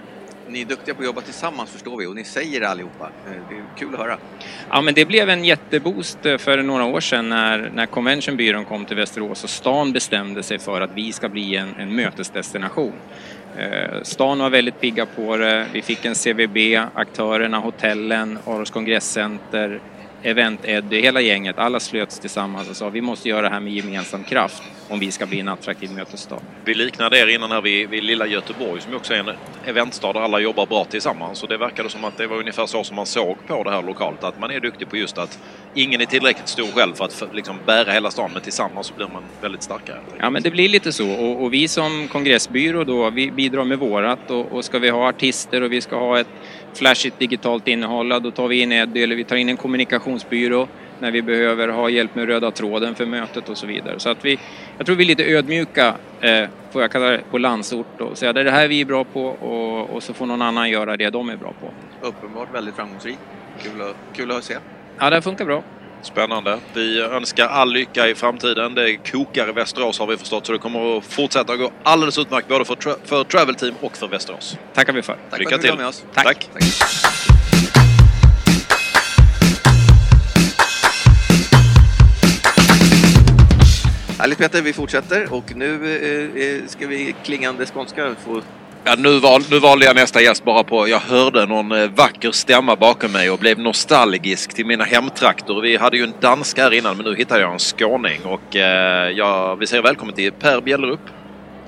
Ni 0.52 0.62
är 0.62 0.66
duktiga 0.66 0.96
på 0.96 1.02
att 1.02 1.06
jobba 1.06 1.22
tillsammans 1.22 1.70
förstår 1.70 1.98
vi 1.98 2.06
och 2.06 2.16
ni 2.16 2.24
säger 2.24 2.60
det 2.60 2.70
allihopa. 2.70 3.10
Eh, 3.28 3.32
det 3.50 3.56
är 3.56 3.64
kul 3.78 3.94
att 3.94 4.00
höra. 4.00 4.18
Ja, 4.70 4.82
men 4.82 4.94
det 4.94 5.06
blev 5.06 5.30
en 5.30 5.46
jätteboost 5.46 6.26
eh, 6.26 6.38
för 6.38 6.64
några 6.64 6.86
år 6.86 7.00
sedan 7.00 7.30
när, 7.30 7.72
när 7.74 7.86
Conventionbyrån 7.86 8.66
kom 8.66 8.86
till 8.86 8.96
Västerås 8.96 9.44
och 9.44 9.50
stan 9.50 9.94
bestämde 9.94 10.44
sig 10.44 10.60
för 10.60 10.82
att 10.82 10.90
vi 10.96 11.12
ska 11.12 11.30
bli 11.30 11.56
en, 11.56 11.76
en 11.76 11.96
mötesdestination. 11.96 12.94
Eh, 13.58 14.02
stan 14.04 14.40
var 14.40 14.50
väldigt 14.50 14.80
pigga 14.80 15.06
på 15.06 15.38
det. 15.38 15.66
Vi 15.74 15.82
fick 15.82 16.06
en 16.06 16.16
CVB, 16.16 16.58
aktörerna, 16.94 17.60
hotellen, 17.60 18.40
Aros 18.46 18.70
kongresscenter, 18.70 19.80
Event 20.24 20.66
Eddy, 20.66 21.02
hela 21.02 21.22
gänget. 21.22 21.58
Alla 21.58 21.80
slöts 21.80 22.20
tillsammans 22.20 22.70
och 22.70 22.76
sa 22.76 22.90
vi 22.90 23.02
måste 23.02 23.30
göra 23.30 23.42
det 23.42 23.50
här 23.50 23.60
med 23.60 23.74
gemensam 23.74 24.24
kraft 24.24 24.64
om 24.90 25.00
vi 25.00 25.12
ska 25.12 25.26
bli 25.26 25.40
en 25.40 25.48
attraktiv 25.48 25.92
mötesstad. 25.92 26.40
Vi 26.66 26.74
liknade 26.74 27.20
er 27.20 27.28
innan 27.28 27.52
här 27.52 27.62
vid, 27.62 27.90
vid 27.90 28.04
lilla 28.04 28.28
Göteborg 28.28 28.82
som 28.82 28.96
också 28.96 29.14
är 29.14 29.18
en 29.18 29.30
eventstad 29.66 30.14
där 30.14 30.20
alla 30.20 30.40
jobbar 30.40 30.66
bra 30.66 30.86
tillsammans. 30.86 31.44
Och 31.44 31.50
det 31.50 31.58
verkade 31.58 31.90
som 31.90 32.04
att 32.04 32.18
det 32.18 32.28
var 32.28 32.38
ungefär 32.38 32.66
så 32.66 32.84
som 32.84 32.96
man 32.96 33.06
såg 33.06 33.38
på 33.48 33.64
det 33.64 33.72
här 33.72 33.84
lokalt. 33.84 34.24
Att 34.24 34.40
man 34.40 34.52
är 34.52 34.60
duktig 34.60 34.90
på 34.90 34.98
just 34.98 35.18
att 35.18 35.40
ingen 35.74 36.02
är 36.02 36.06
tillräckligt 36.06 36.48
stor 36.48 36.68
själv 36.68 36.94
för 36.94 37.06
att 37.06 37.24
liksom, 37.34 37.56
bära 37.66 37.92
hela 37.92 38.12
stan. 38.12 38.30
Men 38.34 38.42
tillsammans 38.42 38.88
så 38.88 38.94
blir 38.94 39.08
man 39.08 39.24
väldigt 39.42 39.64
starkare. 39.64 40.00
Ja, 40.20 40.30
men 40.30 40.44
det 40.44 40.52
blir 40.52 40.70
lite 40.70 40.92
så. 40.92 41.12
Och, 41.12 41.44
och 41.44 41.54
vi 41.54 41.68
som 41.68 42.08
kongressbyrå 42.08 42.84
då, 42.84 43.10
vi 43.10 43.32
bidrar 43.32 43.64
med 43.64 43.80
vårat 43.80 44.32
och, 44.32 44.52
och 44.52 44.66
ska 44.66 44.80
vi 44.80 44.90
ha 44.90 45.10
artister 45.10 45.62
och 45.62 45.72
vi 45.72 45.82
ska 45.82 45.96
ha 45.96 46.20
ett 46.20 46.30
flashigt 46.78 47.20
digitalt 47.20 47.68
innehåll, 47.68 48.10
då 48.10 48.32
tar 48.32 48.48
vi 48.48 48.62
in 48.62 48.72
Eddie 48.72 49.04
eller 49.04 49.16
vi 49.16 49.24
tar 49.24 49.36
in 49.36 49.50
en 49.50 49.58
kommunikationsbyrå 49.58 50.68
när 51.00 51.12
vi 51.12 51.22
behöver 51.22 51.68
ha 51.68 51.90
hjälp 51.90 52.16
med 52.16 52.28
röda 52.28 52.52
tråden 52.52 52.96
för 52.96 53.06
mötet 53.06 53.50
och 53.50 53.58
så 53.58 53.68
vidare. 53.68 54.00
Så 54.00 54.10
att 54.10 54.26
vi, 54.26 54.40
jag 54.78 54.86
tror 54.86 54.96
vi 54.96 55.04
är 55.04 55.08
lite 55.08 55.24
ödmjuka, 55.24 55.96
eh, 56.22 56.50
får 56.72 56.82
jag 56.82 56.92
kalla 56.92 57.06
det, 57.06 57.22
på 57.32 57.38
landsort 57.38 58.02
och 58.02 58.18
säga 58.18 58.34
det 58.34 58.40
är 58.40 58.44
det 58.44 58.52
här 58.52 58.68
vi 58.68 58.82
är 58.82 58.86
bra 58.86 59.04
på 59.04 59.26
och, 59.26 59.90
och 59.90 60.04
så 60.04 60.14
får 60.14 60.26
någon 60.26 60.42
annan 60.42 60.70
göra 60.70 60.98
det 60.98 61.10
de 61.10 61.30
är 61.30 61.38
bra 61.38 61.54
på. 61.62 61.72
Uppenbart 62.08 62.54
väldigt 62.54 62.76
framgångsrik. 62.76 63.18
Kul 63.64 63.82
att, 63.82 63.96
kul 64.14 64.32
att 64.32 64.44
se. 64.44 64.58
Ja, 64.98 65.10
det 65.10 65.22
funkar 65.22 65.46
bra. 65.46 65.64
Spännande. 66.04 66.60
Vi 66.74 67.02
önskar 67.02 67.48
all 67.48 67.74
lycka 67.74 68.08
i 68.08 68.16
framtiden. 68.16 68.76
Det 68.76 68.98
kokar 69.12 69.50
i 69.50 69.52
Västerås 69.52 70.00
har 70.00 70.08
vi 70.08 70.18
förstått 70.18 70.46
så 70.46 70.52
det 70.52 70.58
kommer 70.60 70.98
att 70.98 71.04
fortsätta 71.06 71.56
gå 71.56 71.72
alldeles 71.84 72.18
utmärkt 72.18 72.48
både 72.48 72.66
för, 72.66 72.76
tra- 72.76 72.98
för 73.06 73.24
Travel 73.24 73.56
Team 73.56 73.76
och 73.82 73.98
för 73.98 74.08
Västerås. 74.08 74.58
tackar 74.74 74.94
vi 74.94 75.02
för. 75.02 75.18
Tack 75.30 75.40
Lycka 75.40 75.50
för 75.50 75.56
att 75.56 75.62
till. 75.62 75.78
med 75.78 75.88
oss. 75.88 76.04
Tack. 76.14 76.26
Tack. 76.54 76.72
Härligt 84.20 84.38
Peter, 84.38 84.62
vi 84.62 84.74
fortsätter 84.74 85.34
och 85.34 85.56
nu 85.56 85.96
eh, 86.36 86.44
eh, 86.44 86.68
ska 86.68 86.88
vi 86.88 87.16
klingande 87.24 87.66
skånska 87.66 88.16
få... 88.26 88.42
Ja, 88.84 88.96
nu, 88.98 89.20
val, 89.20 89.42
nu 89.52 89.60
valde 89.60 89.86
jag 89.86 89.96
nästa 89.96 90.22
gäst 90.22 90.44
bara 90.44 90.64
på... 90.64 90.88
Jag 90.88 91.00
hörde 91.00 91.46
någon 91.46 91.72
eh, 91.72 91.90
vacker 91.90 92.32
stämma 92.32 92.76
bakom 92.76 93.12
mig 93.12 93.30
och 93.30 93.40
blev 93.40 93.60
nostalgisk 93.60 94.54
till 94.54 94.66
mina 94.66 94.84
hemtrakter. 94.84 95.62
Vi 95.62 95.78
hade 95.78 95.98
ju 95.98 96.04
en 96.04 96.14
dansk 96.20 96.58
här 96.58 96.74
innan 96.74 96.98
men 96.98 97.06
nu 97.06 97.16
hittade 97.16 97.42
jag 97.42 97.54
en 97.54 97.60
skåning 97.60 98.22
och 98.26 98.56
eh, 98.56 99.10
jag, 99.10 99.56
vi 99.56 99.68
säger 99.68 99.84
välkommen 99.84 100.16
till 100.16 100.32
Per 100.32 100.62
Bjellerup. 100.62 101.00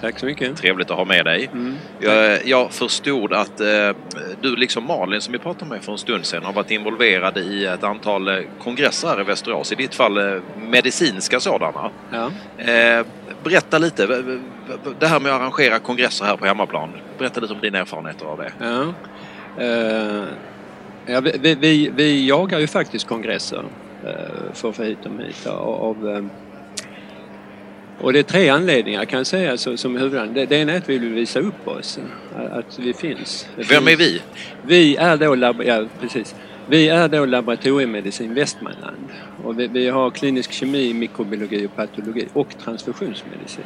Tack 0.01 0.19
så 0.19 0.25
mycket. 0.25 0.57
Trevligt 0.57 0.91
att 0.91 0.97
ha 0.97 1.05
med 1.05 1.25
dig. 1.25 1.49
Mm. 1.53 1.75
Jag, 1.99 2.47
jag 2.47 2.71
förstod 2.71 3.33
att 3.33 3.59
eh, 3.59 3.67
du 4.41 4.55
liksom 4.55 4.83
Malin 4.83 5.21
som 5.21 5.31
vi 5.31 5.39
pratade 5.39 5.71
med 5.71 5.83
för 5.83 5.91
en 5.91 5.97
stund 5.97 6.25
sedan 6.25 6.43
har 6.43 6.53
varit 6.53 6.71
involverad 6.71 7.37
i 7.37 7.65
ett 7.65 7.83
antal 7.83 8.27
eh, 8.27 8.43
kongresser 8.59 9.07
här 9.07 9.21
i 9.21 9.23
Västerås. 9.23 9.71
I 9.71 9.75
ditt 9.75 9.95
fall 9.95 10.17
eh, 10.17 10.41
medicinska 10.57 11.39
sådana. 11.39 11.89
Ja. 12.11 12.29
Berätta 13.43 13.77
lite, 13.77 14.05
det 14.99 15.07
här 15.07 15.19
med 15.19 15.31
att 15.31 15.41
arrangera 15.41 15.79
kongresser 15.79 16.25
här 16.25 16.37
på 16.37 16.45
hemmaplan. 16.45 16.89
Berätta 17.17 17.39
lite 17.41 17.53
om 17.53 17.59
dina 17.59 17.77
erfarenheter 17.79 18.25
av 18.25 18.37
det. 18.37 18.51
Ja. 18.59 18.93
Eh, 19.63 20.23
ja, 21.05 21.21
vi, 21.21 21.55
vi- 21.55 21.91
vi, 21.95 22.27
jagar 22.27 22.59
ju 22.59 22.67
faktiskt 22.67 23.07
kongresser 23.07 23.63
eh, 24.05 24.53
för 24.53 24.69
att 24.69 24.75
få 24.75 24.83
hit 24.83 25.03
dem 25.03 25.19
hit. 25.19 25.47
Av, 25.47 26.09
eh, 26.09 26.23
och 28.01 28.13
det 28.13 28.19
är 28.19 28.23
tre 28.23 28.49
anledningar 28.49 29.05
kan 29.05 29.17
jag 29.19 29.27
säga 29.27 29.57
så, 29.57 29.77
som 29.77 29.97
huvudän. 29.97 30.33
Det, 30.33 30.45
det 30.45 30.55
ena 30.55 30.71
är 30.73 30.77
att 30.77 30.89
vi 30.89 30.97
vill 30.97 31.13
visa 31.13 31.39
upp 31.39 31.67
oss, 31.67 31.99
att 32.51 32.79
vi 32.79 32.93
finns. 32.93 33.47
Vem 33.69 33.87
är 33.87 33.95
vi? 33.95 34.21
Vi 34.61 34.95
är 34.95 35.17
då, 35.17 35.53
ja, 35.65 35.85
precis. 36.01 36.35
Vi 36.69 36.89
är 36.89 37.07
då 37.07 37.25
laboratoriemedicin 37.25 38.33
Västmanland 38.33 39.09
och 39.43 39.59
vi, 39.59 39.67
vi 39.67 39.89
har 39.89 40.09
klinisk 40.11 40.51
kemi, 40.51 40.93
mikrobiologi 40.93 41.65
och 41.67 41.75
patologi 41.75 42.27
och 42.33 42.47
transfusionsmedicin. 42.63 43.63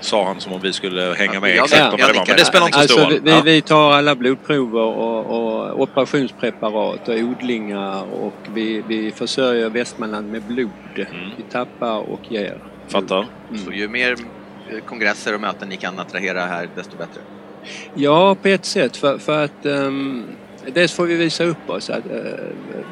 sa 0.00 0.24
han 0.26 0.40
som 0.40 0.52
om 0.52 0.60
vi 0.60 0.72
skulle 0.72 1.14
hänga 1.18 1.40
med 1.40 1.50
jag- 1.56 1.64
exakt 1.64 1.82
vad 1.90 2.00
det 2.00 2.06
var. 2.18 2.26
Men 2.28 2.36
det 2.36 2.44
spelar 2.44 2.66
inte 2.66 2.78
så 2.78 2.80
Alltså, 2.82 2.96
stor 2.98 3.10
vi, 3.10 3.14
roll. 3.16 3.22
vi, 3.24 3.30
Ja. 3.30 3.40
vi 3.44 3.62
tar 3.62 3.92
alla 3.92 4.14
blodprover 4.14 4.80
och, 4.80 5.26
och 5.26 5.80
operationspreparat 5.82 7.08
och 7.08 7.14
odlingar 7.14 8.02
och 8.12 8.34
vi, 8.54 8.82
vi 8.88 9.10
försörjer 9.10 9.70
Västmanland 9.70 10.32
med 10.32 10.42
blod. 10.42 10.70
Mm. 10.96 11.06
Vi 11.36 11.42
tappar 11.42 11.98
och 11.98 12.20
ger. 12.32 12.58
Fattar. 12.88 13.26
Så 13.64 13.72
ju 13.72 13.88
mer 13.88 14.16
eh, 14.70 14.78
kongresser 14.84 15.34
och 15.34 15.40
möten 15.40 15.68
ni 15.68 15.76
kan 15.76 15.98
attrahera 15.98 16.40
här, 16.40 16.68
desto 16.76 16.96
bättre. 16.96 17.20
Ja, 17.94 18.34
på 18.34 18.48
ett 18.48 18.64
sätt. 18.64 18.96
För, 18.96 19.18
för 19.18 19.44
att 19.44 19.66
um, 19.66 20.24
dels 20.72 20.92
får 20.92 21.06
vi 21.06 21.16
visa 21.16 21.44
upp 21.44 21.70
oss, 21.70 21.90
att, 21.90 22.06
eh, 22.10 22.22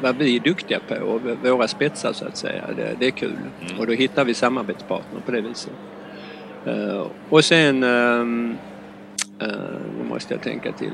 vad 0.01 0.15
vi 0.15 0.35
är 0.35 0.39
duktiga 0.39 0.79
på 0.87 0.95
och 0.95 1.21
våra 1.43 1.67
spetsar 1.67 2.13
så 2.13 2.25
att 2.25 2.37
säga. 2.37 2.63
Det, 2.77 2.95
det 2.99 3.05
är 3.07 3.11
kul. 3.11 3.35
Mm. 3.61 3.79
Och 3.79 3.87
då 3.87 3.93
hittar 3.93 4.25
vi 4.25 4.33
samarbetspartner 4.33 5.21
på 5.25 5.31
det 5.31 5.41
viset. 5.41 5.73
Eh, 6.65 7.07
och 7.29 7.45
sen 7.45 7.83
uh, 7.83 8.25
nu 9.97 10.03
måste 10.03 10.33
jag 10.33 10.43
tänka 10.43 10.71
till. 10.71 10.91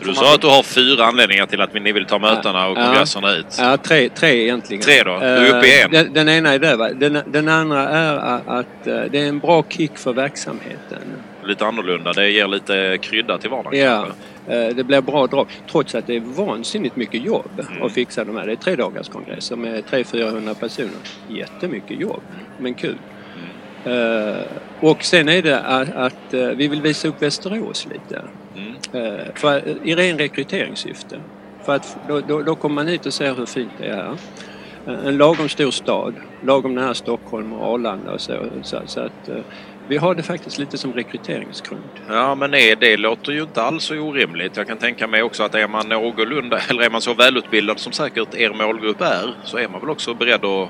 Du 0.00 0.14
sa 0.14 0.34
att 0.34 0.40
du 0.40 0.46
har 0.46 0.62
fyra 0.62 1.04
anledningar 1.04 1.46
till 1.46 1.60
att 1.60 1.74
ni 1.74 1.92
vill 1.92 2.04
ta 2.04 2.18
mötena 2.18 2.68
och 2.68 2.76
kongresserna 2.76 3.28
hit. 3.28 3.56
Ja, 3.58 3.76
tre, 3.76 4.08
tre 4.08 4.42
egentligen. 4.42 4.82
Tre 4.82 5.02
då? 5.02 5.18
Du 5.18 5.24
är 5.24 5.58
uppe 5.58 5.66
i 5.66 5.82
en. 5.82 5.90
Den, 5.90 6.12
den 6.12 6.28
ena 6.28 6.52
är 6.52 6.58
det 6.58 6.76
va. 6.76 6.88
Den, 6.88 7.18
den 7.26 7.48
andra 7.48 7.88
är 7.88 8.40
att, 8.46 8.84
det 8.84 9.18
är 9.18 9.28
en 9.28 9.38
bra 9.38 9.64
kick 9.68 9.98
för 9.98 10.12
verksamheten. 10.12 10.98
Lite 11.44 11.66
annorlunda. 11.66 12.12
Det 12.12 12.30
ger 12.30 12.48
lite 12.48 12.98
krydda 13.02 13.38
till 13.38 13.50
vardagen 13.50 13.80
Ja, 13.80 14.02
kanske. 14.02 14.14
Eh, 14.48 14.68
det 14.76 14.84
blir 14.84 15.00
bra 15.00 15.26
drag. 15.26 15.46
Trots 15.70 15.94
att 15.94 16.06
det 16.06 16.16
är 16.16 16.20
vansinnigt 16.20 16.96
mycket 16.96 17.24
jobb 17.24 17.50
Mm. 17.70 17.82
att 17.82 17.92
fixa 17.92 18.24
de 18.24 18.36
här. 18.36 18.46
Det 18.46 18.52
är 18.52 18.56
tre 18.56 18.76
dagars 18.76 19.08
kongresser 19.08 19.56
med 19.56 19.84
300-400 19.84 20.54
personer. 20.54 20.90
Jättemycket 21.28 22.00
jobb, 22.00 22.22
men 22.58 22.74
kul. 22.74 22.98
Mm. 23.84 24.36
Och 24.80 25.04
sen 25.04 25.28
är 25.28 25.42
det 25.42 25.60
att, 25.60 25.94
att 25.94 26.34
eh, 26.34 26.46
vi 26.46 26.68
vill 26.68 26.82
visa 26.82 27.08
upp 27.08 27.22
Västerås 27.22 27.86
lite. 27.92 28.22
Mm. 28.56 29.32
För, 29.34 29.78
I 29.84 29.94
ren 29.94 30.18
rekryteringssyfte. 30.18 31.20
För 31.64 31.74
att 31.74 31.96
då, 32.08 32.20
då, 32.20 32.42
då 32.42 32.54
kommer 32.54 32.74
man 32.74 32.86
hit 32.88 33.06
och 33.06 33.14
ser 33.14 33.34
hur 33.34 33.46
fint 33.46 33.72
det 33.78 33.86
är 33.86 34.16
En 35.06 35.16
lagom 35.16 35.48
stor 35.48 35.70
stad, 35.70 36.14
lagom 36.44 36.74
nära 36.74 36.94
Stockholm 36.94 37.52
och 37.52 37.74
Arlanda 37.74 38.12
och 38.12 38.20
så. 38.20 38.44
Så, 38.62 38.80
så 38.86 39.00
att 39.00 39.28
vi 39.88 39.96
har 39.96 40.14
det 40.14 40.22
faktiskt 40.22 40.58
lite 40.58 40.78
som 40.78 40.92
rekryteringsgrund. 40.92 41.82
Ja, 42.08 42.34
men 42.34 42.50
nej, 42.50 42.76
det 42.80 42.96
låter 42.96 43.32
ju 43.32 43.42
inte 43.42 43.62
alls 43.62 43.84
så 43.84 43.94
orimligt. 43.94 44.56
Jag 44.56 44.66
kan 44.66 44.78
tänka 44.78 45.06
mig 45.06 45.22
också 45.22 45.42
att 45.42 45.54
är 45.54 45.68
man 45.68 45.88
någorlunda, 45.88 46.58
eller 46.68 46.82
är 46.82 46.90
man 46.90 47.00
så 47.00 47.14
välutbildad 47.14 47.80
som 47.80 47.92
säkert 47.92 48.34
er 48.34 48.50
målgrupp 48.50 49.00
är, 49.00 49.34
så 49.44 49.58
är 49.58 49.68
man 49.68 49.80
väl 49.80 49.90
också 49.90 50.14
beredd 50.14 50.44
att 50.44 50.68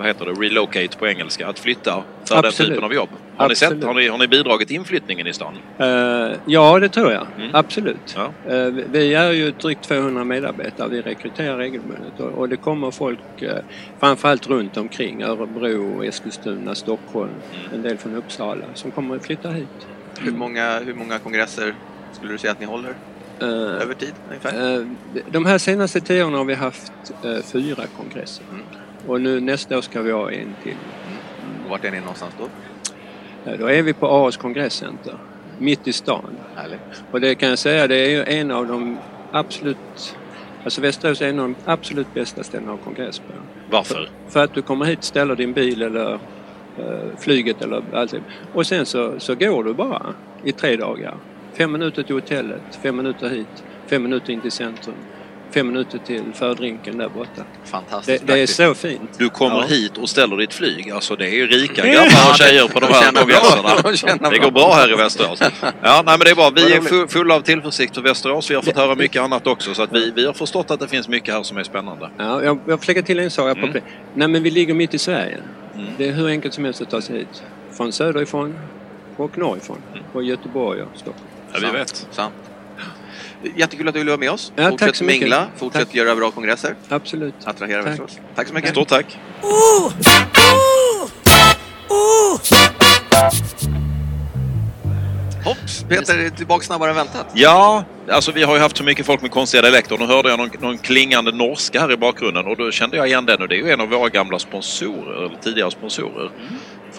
vad 0.00 0.08
heter 0.08 0.24
det, 0.24 0.32
relocate 0.32 0.98
på 0.98 1.06
engelska, 1.08 1.48
att 1.48 1.58
flytta 1.58 2.02
för 2.24 2.34
den 2.34 2.44
Absolut. 2.44 2.70
typen 2.72 2.84
av 2.84 2.94
jobb. 2.94 3.08
Har 3.36 3.48
ni, 3.48 3.54
sett, 3.54 3.84
har, 3.84 3.94
ni, 3.94 4.08
har 4.08 4.18
ni 4.18 4.28
bidragit 4.28 4.68
till 4.68 4.76
inflyttningen 4.76 5.26
i 5.26 5.32
stan? 5.32 5.54
Eh, 5.78 6.30
ja, 6.46 6.78
det 6.78 6.88
tror 6.88 7.12
jag. 7.12 7.26
Mm. 7.38 7.50
Absolut. 7.52 8.16
Ja. 8.16 8.52
Eh, 8.54 8.66
vi- 8.66 9.14
är 9.14 9.32
ju 9.32 9.50
drygt 9.50 9.84
200 9.84 10.24
medarbetare. 10.24 10.88
Vi 10.88 11.00
rekryterar 11.02 11.56
regelbundet 11.56 12.20
och, 12.20 12.26
och 12.32 12.48
det 12.48 12.56
kommer 12.56 12.90
folk 12.90 13.18
uh, 13.42 13.48
framförallt 13.98 14.46
runt 14.46 14.76
omkring. 14.76 15.22
Örebro, 15.22 16.04
Eskilstuna, 16.04 16.74
Stockholm, 16.74 17.30
Mm. 17.30 17.74
en 17.74 17.82
del 17.82 17.98
från 17.98 18.16
Uppsala 18.16 18.64
som 18.74 18.90
kommer 18.90 19.16
att 19.16 19.26
flytta 19.26 19.50
hit. 19.50 19.86
Hur 20.20 20.32
många, 20.32 20.78
hur 20.78 20.94
många 20.94 21.18
kongresser 21.18 21.74
skulle 22.12 22.32
du 22.32 22.38
säga 22.38 22.52
att 22.52 22.60
ni 22.60 22.66
håller 22.66 22.94
över 23.40 23.94
tid 23.94 24.12
ungefär? 24.28 24.86
de 25.30 25.44
här 25.44 25.58
senaste 25.58 26.00
tio 26.00 26.24
åren 26.24 26.34
har 26.34 26.44
vi 26.44 26.54
haft 26.54 26.92
fyra 27.52 27.82
kongresser. 27.96 28.44
Mm. 28.50 28.62
Och 29.06 29.20
nu 29.20 29.40
nästa 29.40 29.78
år 29.78 29.82
ska 29.82 30.02
vi 30.02 30.12
ha 30.12 30.30
en 30.30 30.54
till. 30.62 30.76
Och 31.64 31.70
vart 31.70 31.84
är 31.84 31.90
ni 31.90 32.00
någonstans 32.00 32.34
då? 32.38 32.48
Eh, 33.50 33.58
Då 33.58 33.66
är 33.66 33.82
vi 33.82 33.92
på 33.92 34.06
AAs 34.06 34.36
kongresscenter, 34.36 35.14
mitt 35.58 35.88
i 35.88 35.92
stan. 35.92 36.30
Härligt. 36.56 37.02
Och 37.10 37.20
det 37.20 37.34
kan 37.34 37.48
jag 37.48 37.58
säga, 37.58 37.86
det 37.86 37.96
är 37.96 38.10
ju 38.10 38.24
en 38.38 38.50
av 38.50 38.66
de 38.66 38.98
absolut... 39.32 40.16
Alltså 40.64 40.80
Västerås 40.80 41.22
är 41.22 41.28
en 41.28 41.38
av 41.38 41.44
de 41.48 41.54
absolut 41.64 42.14
bästa 42.14 42.42
ställena 42.44 42.72
att 42.72 42.78
ha 42.78 42.84
kongress 42.84 43.18
på. 43.18 43.32
Varför? 43.70 44.08
För 44.28 44.44
att 44.44 44.54
du 44.54 44.62
kommer 44.62 44.84
hit, 44.84 45.04
ställer 45.04 45.36
din 45.36 45.52
bil 45.52 45.82
eller 45.82 46.12
eh, 46.78 47.16
flyget 47.18 47.62
eller 47.62 47.82
allt 47.92 48.10
det. 48.10 48.20
Och 48.52 48.66
sen 48.66 48.86
så, 48.86 49.20
så 49.20 49.34
går 49.34 49.64
du 49.64 49.74
bara 49.74 50.02
i 50.44 50.52
tre 50.52 50.76
dagar. 50.76 51.14
Fem 51.52 51.72
minuter 51.72 52.02
till 52.02 52.14
hotellet, 52.14 52.78
fem 52.82 52.96
minuter 52.96 53.28
hit, 53.28 53.64
fem 53.86 54.02
minuter 54.02 54.32
in 54.32 54.40
till 54.40 54.50
centrum, 54.52 54.94
fem 55.50 55.66
minuter 55.66 55.98
till 56.06 56.22
fördrinken 56.34 56.98
där 56.98 57.08
borta. 57.08 57.30
Det, 57.36 57.70
Fantastiskt 57.70 58.26
det 58.26 58.32
är 58.32 58.36
praktiskt. 58.36 58.56
så 58.56 58.74
fint. 58.74 59.10
Du 59.18 59.28
kommer 59.28 59.56
Ja. 59.56 59.62
hit 59.66 59.98
och 59.98 60.08
ställer 60.08 60.36
ditt 60.36 60.54
flyg. 60.54 60.90
Alltså 60.90 61.16
det 61.16 61.26
är 61.26 61.34
ju 61.34 61.46
rika 61.46 61.86
grabbar 61.86 62.02
och 62.04 62.08
det- 62.38 62.44
tjejer 62.44 62.68
på 62.68 62.80
de 62.80 62.86
här 62.86 63.12
kongresserna. 63.12 64.30
Det 64.30 64.38
går 64.38 64.50
bra 64.50 64.72
här 64.74 64.92
i 64.92 64.94
Västerås. 64.96 65.40
Ja, 65.62 65.70
nej 65.82 66.02
men 66.04 66.18
det 66.20 66.30
är 66.30 66.34
bra. 66.34 66.50
Vi 66.50 66.72
är 66.72 67.06
fulla 67.08 67.34
av 67.34 67.40
tillförsikt 67.40 67.94
för 67.94 68.02
Västerås. 68.02 68.50
Vi 68.50 68.54
har 68.54 68.62
fått 68.62 68.76
höra 68.76 68.94
mycket 68.94 69.22
annat 69.22 69.46
också 69.46 69.74
så 69.74 69.82
att 69.82 69.92
vi, 69.92 70.10
vi 70.16 70.26
har 70.26 70.32
förstått 70.32 70.70
att 70.70 70.80
det 70.80 70.88
finns 70.88 71.08
mycket 71.08 71.34
här 71.34 71.42
som 71.42 71.56
är 71.56 71.64
spännande. 71.64 72.10
Ja, 72.18 72.42
jag, 72.44 72.58
jag 72.66 72.80
får 72.80 72.86
lägga 72.86 73.02
till 73.02 73.18
en 73.18 73.30
sak 73.30 73.56
Mm. 73.58 73.72
det. 73.72 73.80
Nej 74.14 74.28
men 74.28 74.42
vi 74.42 74.50
ligger 74.50 74.74
mitt 74.74 74.94
i 74.94 74.98
Sverige. 74.98 75.38
Mm. 75.74 75.86
Det 75.98 76.08
är 76.08 76.12
hur 76.12 76.28
enkelt 76.28 76.54
som 76.54 76.64
helst 76.64 76.80
att 76.82 76.90
ta 76.90 77.00
sig 77.00 77.18
hit. 77.18 77.42
Från 77.72 77.92
söderifrån 77.92 78.58
och 79.16 79.38
norrifrån. 79.38 79.78
Och 80.12 80.22
Göteborg 80.24 80.82
och 80.82 80.88
Stockholm. 80.94 81.26
Ja, 81.52 81.58
vi 81.58 81.60
Sant. 81.66 81.74
vet. 81.74 82.06
Sant. 82.10 82.34
Jättekul 83.56 83.88
att 83.88 83.94
du 83.94 84.00
ville 84.00 84.10
vara 84.10 84.20
med 84.20 84.30
oss. 84.30 84.52
Ja, 84.56 84.70
tack 84.70 84.80
fortsätt 84.80 85.06
mingla, 85.06 85.48
fortsätt 85.56 85.86
Tack. 85.86 85.94
göra 85.94 86.16
bra 86.16 86.30
kongresser, 86.30 86.74
Absolut. 86.88 87.34
attrahera 87.44 87.82
Tack. 87.82 87.90
Västerås. 87.90 88.18
Tack 88.34 88.48
så 88.48 88.54
mycket. 88.54 88.70
Stort 88.70 88.88
tack. 88.88 89.18
Hopp, 95.44 95.56
Peter 95.88 96.18
är 96.18 96.30
tillbaka 96.30 96.64
snabbare 96.64 96.90
än 96.90 96.96
väntat. 96.96 97.26
Ja, 97.34 97.84
alltså 98.10 98.32
vi 98.32 98.42
har 98.42 98.54
ju 98.54 98.60
haft 98.60 98.76
så 98.76 98.84
mycket 98.84 99.06
folk 99.06 99.22
med 99.22 99.30
konstiga 99.30 99.62
dialekter. 99.62 99.98
Nu 99.98 100.06
hörde 100.06 100.28
jag 100.28 100.38
någon, 100.38 100.50
någon 100.60 100.78
klingande 100.78 101.32
norska 101.32 101.80
här 101.80 101.92
i 101.92 101.96
bakgrunden 101.96 102.46
och 102.46 102.56
då 102.56 102.70
kände 102.70 102.96
jag 102.96 103.06
igen 103.06 103.26
den 103.26 103.42
och 103.42 103.48
det 103.48 103.54
är 103.54 103.64
ju 103.64 103.70
en 103.70 103.80
av 103.80 103.88
våra 103.88 104.08
gamla 104.08 104.38
sponsorer, 104.38 105.24
eller 105.26 105.36
tidigare 105.42 105.70
sponsorer. 105.70 106.30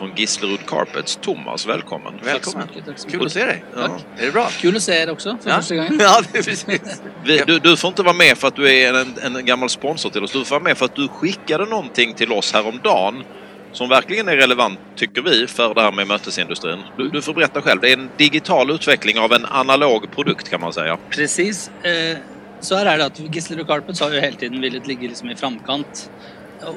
Från 0.01 0.15
Gislerud 0.15 0.65
Carpets. 0.65 1.19
Thomas, 1.21 1.65
välkommen. 1.67 2.13
Välkommen. 2.23 2.67
mycket, 2.67 2.85
tack 2.85 2.99
så 2.99 3.09
Kul 3.09 3.25
att 3.25 3.31
se 3.31 3.45
dig. 3.45 3.63
Ja. 3.75 3.97
Är 4.17 4.25
det 4.25 4.31
bra? 4.31 4.47
Kul 4.59 4.75
att 4.75 4.83
se 4.83 4.93
er 4.93 5.09
också 5.09 5.37
för 5.43 5.49
Ja. 5.49 5.55
första 5.55 5.75
gången. 5.75 5.97
Ja, 6.01 6.21
det 6.31 6.37
är 6.39 6.43
precis. 6.43 6.65
Vi, 7.25 7.43
du, 7.47 7.59
du 7.59 7.77
får 7.77 7.87
inte 7.87 8.03
vara 8.03 8.13
med 8.13 8.37
för 8.37 8.47
att 8.47 8.55
du 8.55 8.71
är 8.73 8.93
en, 8.93 9.35
en 9.37 9.45
gammal 9.45 9.69
sponsor 9.69 10.09
till 10.09 10.23
oss. 10.23 10.31
Du 10.31 10.45
får 10.45 10.55
vara 10.55 10.63
med 10.63 10.77
för 10.77 10.85
att 10.85 10.95
du 10.95 11.07
skickade 11.07 11.65
någonting 11.65 12.13
till 12.13 12.31
oss 12.31 12.53
häromdagen 12.53 13.23
som 13.71 13.89
verkligen 13.89 14.27
är 14.27 14.35
relevant, 14.35 14.79
tycker 14.95 15.21
vi, 15.21 15.47
för 15.47 15.73
det 15.73 15.81
här 15.81 15.91
med 15.91 16.07
mötesindustrin. 16.07 16.79
Du, 16.97 17.09
du 17.09 17.21
får 17.21 17.33
berätta 17.33 17.61
själv. 17.61 17.81
Det 17.81 17.89
är 17.89 17.97
en 17.97 18.09
digital 18.17 18.71
utveckling 18.71 19.19
av 19.19 19.33
en 19.33 19.45
analog 19.45 20.11
produkt 20.15 20.49
kan 20.49 20.61
man 20.61 20.73
säga. 20.73 20.97
Precis. 21.09 21.71
Eh, 21.83 22.17
så 22.59 22.75
här 22.75 22.85
är 22.85 22.97
det 22.97 23.05
att 23.05 23.19
Gisler 23.19 23.63
Carpets 23.63 24.01
har 24.01 24.11
ju 24.11 24.19
hela 24.19 24.37
tiden 24.37 24.61
velat 24.61 24.87
ligga 24.87 25.01
liksom 25.01 25.29
i 25.29 25.35
framkant. 25.35 26.11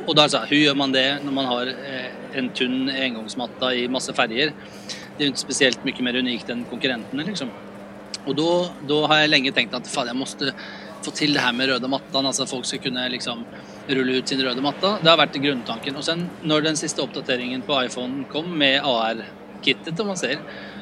Och 0.07 0.15
då 0.15 0.23
är 0.23 0.27
det 0.27 0.31
så 0.31 0.39
här, 0.39 0.47
hur 0.47 0.57
gör 0.57 0.75
man 0.75 0.93
det 0.93 1.19
när 1.25 1.33
man 1.33 1.45
har 1.45 1.67
eh, 1.67 1.73
en 2.35 2.49
tunn 2.49 2.89
engångsmatta 2.89 3.75
i 3.75 3.89
massa 3.89 4.13
färger? 4.13 4.53
Det 5.17 5.23
är 5.23 5.25
ju 5.25 5.27
inte 5.27 5.41
speciellt 5.41 5.85
mycket 5.85 6.01
mer 6.01 6.17
unikt 6.17 6.51
än 6.51 6.65
konkurrenterna 6.65 7.23
liksom. 7.23 7.51
Och 8.25 8.35
då, 8.35 8.67
då 8.89 9.07
har 9.07 9.17
jag 9.17 9.31
länge 9.31 9.53
tänkt 9.53 9.75
att 9.75 9.89
fan, 9.89 10.07
jag 10.07 10.17
måste 10.17 10.53
få 11.03 11.11
till 11.11 11.35
det 11.35 11.41
här 11.41 11.53
med 11.53 11.67
röda 11.67 11.89
mattan, 11.89 12.27
alltså 12.27 12.43
att 12.43 12.51
folk 12.51 12.67
ska 12.67 12.79
kunna 12.79 13.09
liksom 13.09 13.45
rulla 13.87 14.13
ut 14.13 14.29
sin 14.29 14.43
röda 14.43 14.61
matta. 14.61 14.99
Det 15.03 15.11
har 15.11 15.17
varit 15.17 15.35
grundtanken. 15.35 15.97
Och 15.97 16.05
sen 16.05 16.31
när 16.43 16.61
den 16.61 16.77
sista 16.77 17.03
uppdateringen 17.03 17.63
på 17.63 17.85
iPhone 17.85 18.25
kom 18.33 18.59
med 18.59 18.81
AR-kittet 18.85 20.01
om 20.01 20.07
man 20.07 20.17
säger, 20.17 20.39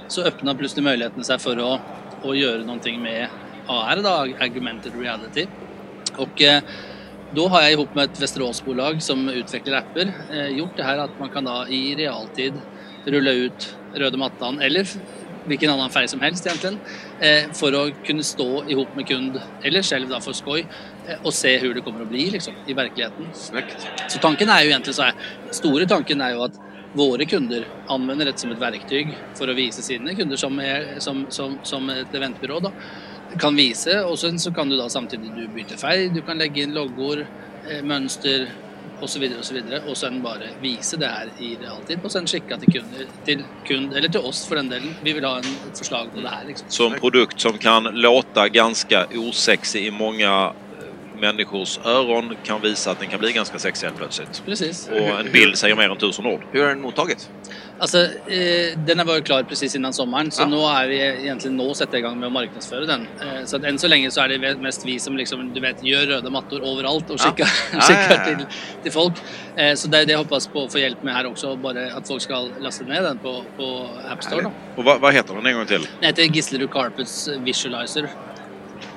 så 0.09 0.23
öppnade 0.23 0.59
plötsligt 0.59 0.85
möjligheten 0.85 1.25
sig 1.25 1.39
för 1.39 1.75
att, 1.75 1.81
att 2.25 2.39
göra 2.39 2.59
någonting 2.59 3.03
med 3.03 3.29
AR, 3.67 4.03
då, 4.03 4.45
augmented 4.45 4.93
reality. 5.01 5.47
Och 6.17 6.43
eh, 6.43 6.63
då 7.35 7.49
har 7.49 7.63
jag 7.63 7.73
ihop 7.73 7.95
med 7.95 8.05
ett 8.05 8.21
Västeråsbolag 8.21 9.03
som 9.03 9.29
utvecklar 9.29 9.79
appar 9.79 10.13
eh, 10.33 10.47
gjort 10.47 10.77
det 10.77 10.83
här 10.83 10.99
att 10.99 11.19
man 11.19 11.29
kan 11.29 11.45
då 11.45 11.67
i 11.69 11.95
realtid 11.95 12.53
rulla 13.05 13.31
ut 13.31 13.77
röda 13.95 14.17
mattan 14.17 14.61
eller 14.61 14.89
vilken 15.45 15.71
annan 15.71 15.91
färg 15.91 16.09
som 16.09 16.21
helst 16.21 16.47
egentligen 16.47 16.79
eh, 17.21 17.53
för 17.53 17.87
att 17.87 18.07
kunna 18.07 18.23
stå 18.23 18.65
ihop 18.69 18.89
med 18.97 19.09
kund 19.09 19.41
eller 19.63 19.83
själv 19.83 20.09
då 20.09 20.21
för 20.21 20.33
skoj 20.33 20.67
eh, 21.07 21.15
och 21.23 21.35
se 21.35 21.59
hur 21.59 21.75
det 21.75 21.81
kommer 21.81 22.03
att 22.03 22.09
bli 22.09 22.31
liksom, 22.31 22.55
i 22.67 22.73
verkligheten. 22.73 23.29
Snyggt. 23.33 23.87
Så 24.09 24.19
tanken 24.19 24.49
är 24.49 24.63
ju 24.63 24.69
egentligen 24.69 24.95
så 24.95 25.03
här, 25.03 25.15
stora 25.51 25.87
tanken 25.87 26.21
är 26.21 26.31
ju 26.31 26.43
att 26.43 26.61
våra 26.93 27.25
kunder 27.25 27.67
använder 27.87 28.25
det 28.25 28.39
som 28.39 28.51
ett 28.51 28.59
verktyg 28.59 29.19
för 29.35 29.49
att 29.49 29.57
visa 29.57 29.83
sina 29.83 30.15
kunder 30.15 30.37
som, 30.37 30.59
är, 30.59 30.95
som, 30.99 31.27
som, 31.29 31.59
som 31.63 31.91
ett 31.91 32.15
eventbyrå 32.15 32.61
då, 32.61 32.73
kan 33.39 33.57
visa 33.57 34.07
och 34.07 34.19
sen 34.19 34.39
så 34.39 34.53
kan 34.53 34.69
du 34.69 34.77
då 34.77 34.89
samtidigt 34.89 35.37
du 35.37 35.49
byta 35.49 35.77
färg, 35.77 36.09
du 36.09 36.23
kan 36.23 36.39
lägga 36.39 36.63
in 36.63 36.75
loggor, 36.75 37.27
eh, 37.71 37.85
mönster 37.85 38.49
och 39.01 39.11
så 39.11 39.19
vidare 39.19 39.39
och 39.39 39.45
så 39.45 39.55
vidare 39.55 39.83
och 39.89 39.97
sen 39.97 40.23
bara 40.23 40.39
visa 40.61 40.97
det 40.97 41.07
här 41.07 41.29
i 41.39 41.57
realtid 41.57 41.99
och 42.05 42.13
sen 42.13 42.27
skicka 42.27 42.57
till 42.57 42.73
kund, 42.73 42.87
till 43.25 43.45
kund 43.67 43.95
eller 43.95 44.09
till 44.09 44.21
oss 44.21 44.47
för 44.47 44.57
den 44.57 44.69
delen. 44.69 44.95
Vi 45.03 45.13
vill 45.13 45.25
ha 45.25 45.37
en, 45.37 45.45
ett 45.71 45.79
förslag 45.79 46.09
på 46.15 46.21
det 46.21 46.29
här 46.29 46.45
liksom. 46.47 46.67
Så 46.71 46.91
en 46.91 47.01
produkt 47.01 47.41
som 47.41 47.59
kan 47.59 47.83
låta 47.83 48.49
ganska 48.49 49.07
osexig 49.15 49.87
i 49.87 49.91
många 49.91 50.53
människors 51.27 51.79
öron 51.85 52.37
kan 52.45 52.61
visa 52.63 52.91
att 52.91 52.99
den 52.99 53.09
kan 53.09 53.21
bli 53.21 53.33
ganska 53.33 53.59
sexig 53.59 53.87
helt 53.87 53.99
plötsligt. 53.99 54.43
Precis. 54.47 54.89
Och 54.89 55.21
en 55.21 55.33
bild 55.33 55.59
säger 55.59 55.75
mer 55.77 55.91
än 55.91 55.99
tusen 55.99 56.27
ord. 56.27 56.41
Hur 56.53 56.63
har 56.63 56.69
den 56.69 56.81
mottagits? 56.81 57.29
Altså, 57.79 57.99
eh, 58.31 58.79
Den 58.87 58.99
har 58.99 59.07
vært 59.07 59.25
klar 59.27 59.43
precis 59.43 59.75
innan 59.75 59.93
sommaren, 59.93 60.31
så 60.31 60.43
Ja. 60.43 60.47
nå 60.49 60.61
er 60.83 60.89
vi 60.89 60.99
egentlig 61.29 61.51
nå 61.53 61.75
setter 61.75 61.99
i 61.99 62.01
gang 62.01 62.19
med 62.21 62.29
å 62.31 62.33
markedsføre 62.33 62.87
den. 62.87 63.07
Eh, 63.21 63.43
så 63.45 63.57
at 63.57 63.65
enn 63.65 63.79
så 63.79 63.89
lenge 63.89 64.11
så 64.11 64.23
er 64.25 64.29
det 64.39 64.59
mest 64.61 64.85
vi 64.87 64.99
som 64.99 65.17
liksom, 65.17 65.53
du 65.55 65.61
vet, 65.61 65.83
gjør 65.83 66.07
røde 66.13 66.31
mattor 66.31 66.61
overalt 66.63 67.11
og 67.11 67.19
Ja. 67.19 67.25
skikker, 67.25 67.49
Ja, 67.73 67.81
skikker 67.81 68.15
ja, 68.15 68.29
ja. 68.31 68.37
Til, 68.37 68.47
til 68.83 68.93
folk. 68.93 69.19
Eh, 69.57 69.73
så 69.75 69.91
det 69.91 70.01
er 70.01 70.05
det 70.07 70.15
jeg 70.15 70.19
hoppas 70.23 70.47
på 70.47 70.67
å 70.67 70.71
få 70.71 70.79
hjelp 70.79 71.03
med 71.05 71.15
her 71.15 71.25
også, 71.27 71.57
bare 71.63 71.89
at 71.97 72.07
folk 72.07 72.23
skal 72.23 72.51
laste 72.61 72.85
ned 72.85 73.03
den 73.03 73.19
på, 73.19 73.45
på 73.57 73.89
AppStore. 74.11 74.43
da. 74.43 74.51
Och 74.77 74.85
vad, 74.85 75.01
vad 75.01 75.15
heter 75.15 75.35
den 75.35 75.47
en 75.47 75.55
gång 75.55 75.67
till? 75.67 75.83
Den 76.01 76.07
heter 76.07 76.23
Gislerud 76.23 76.71
Carpets 76.71 77.29
Visualizer. 77.45 78.09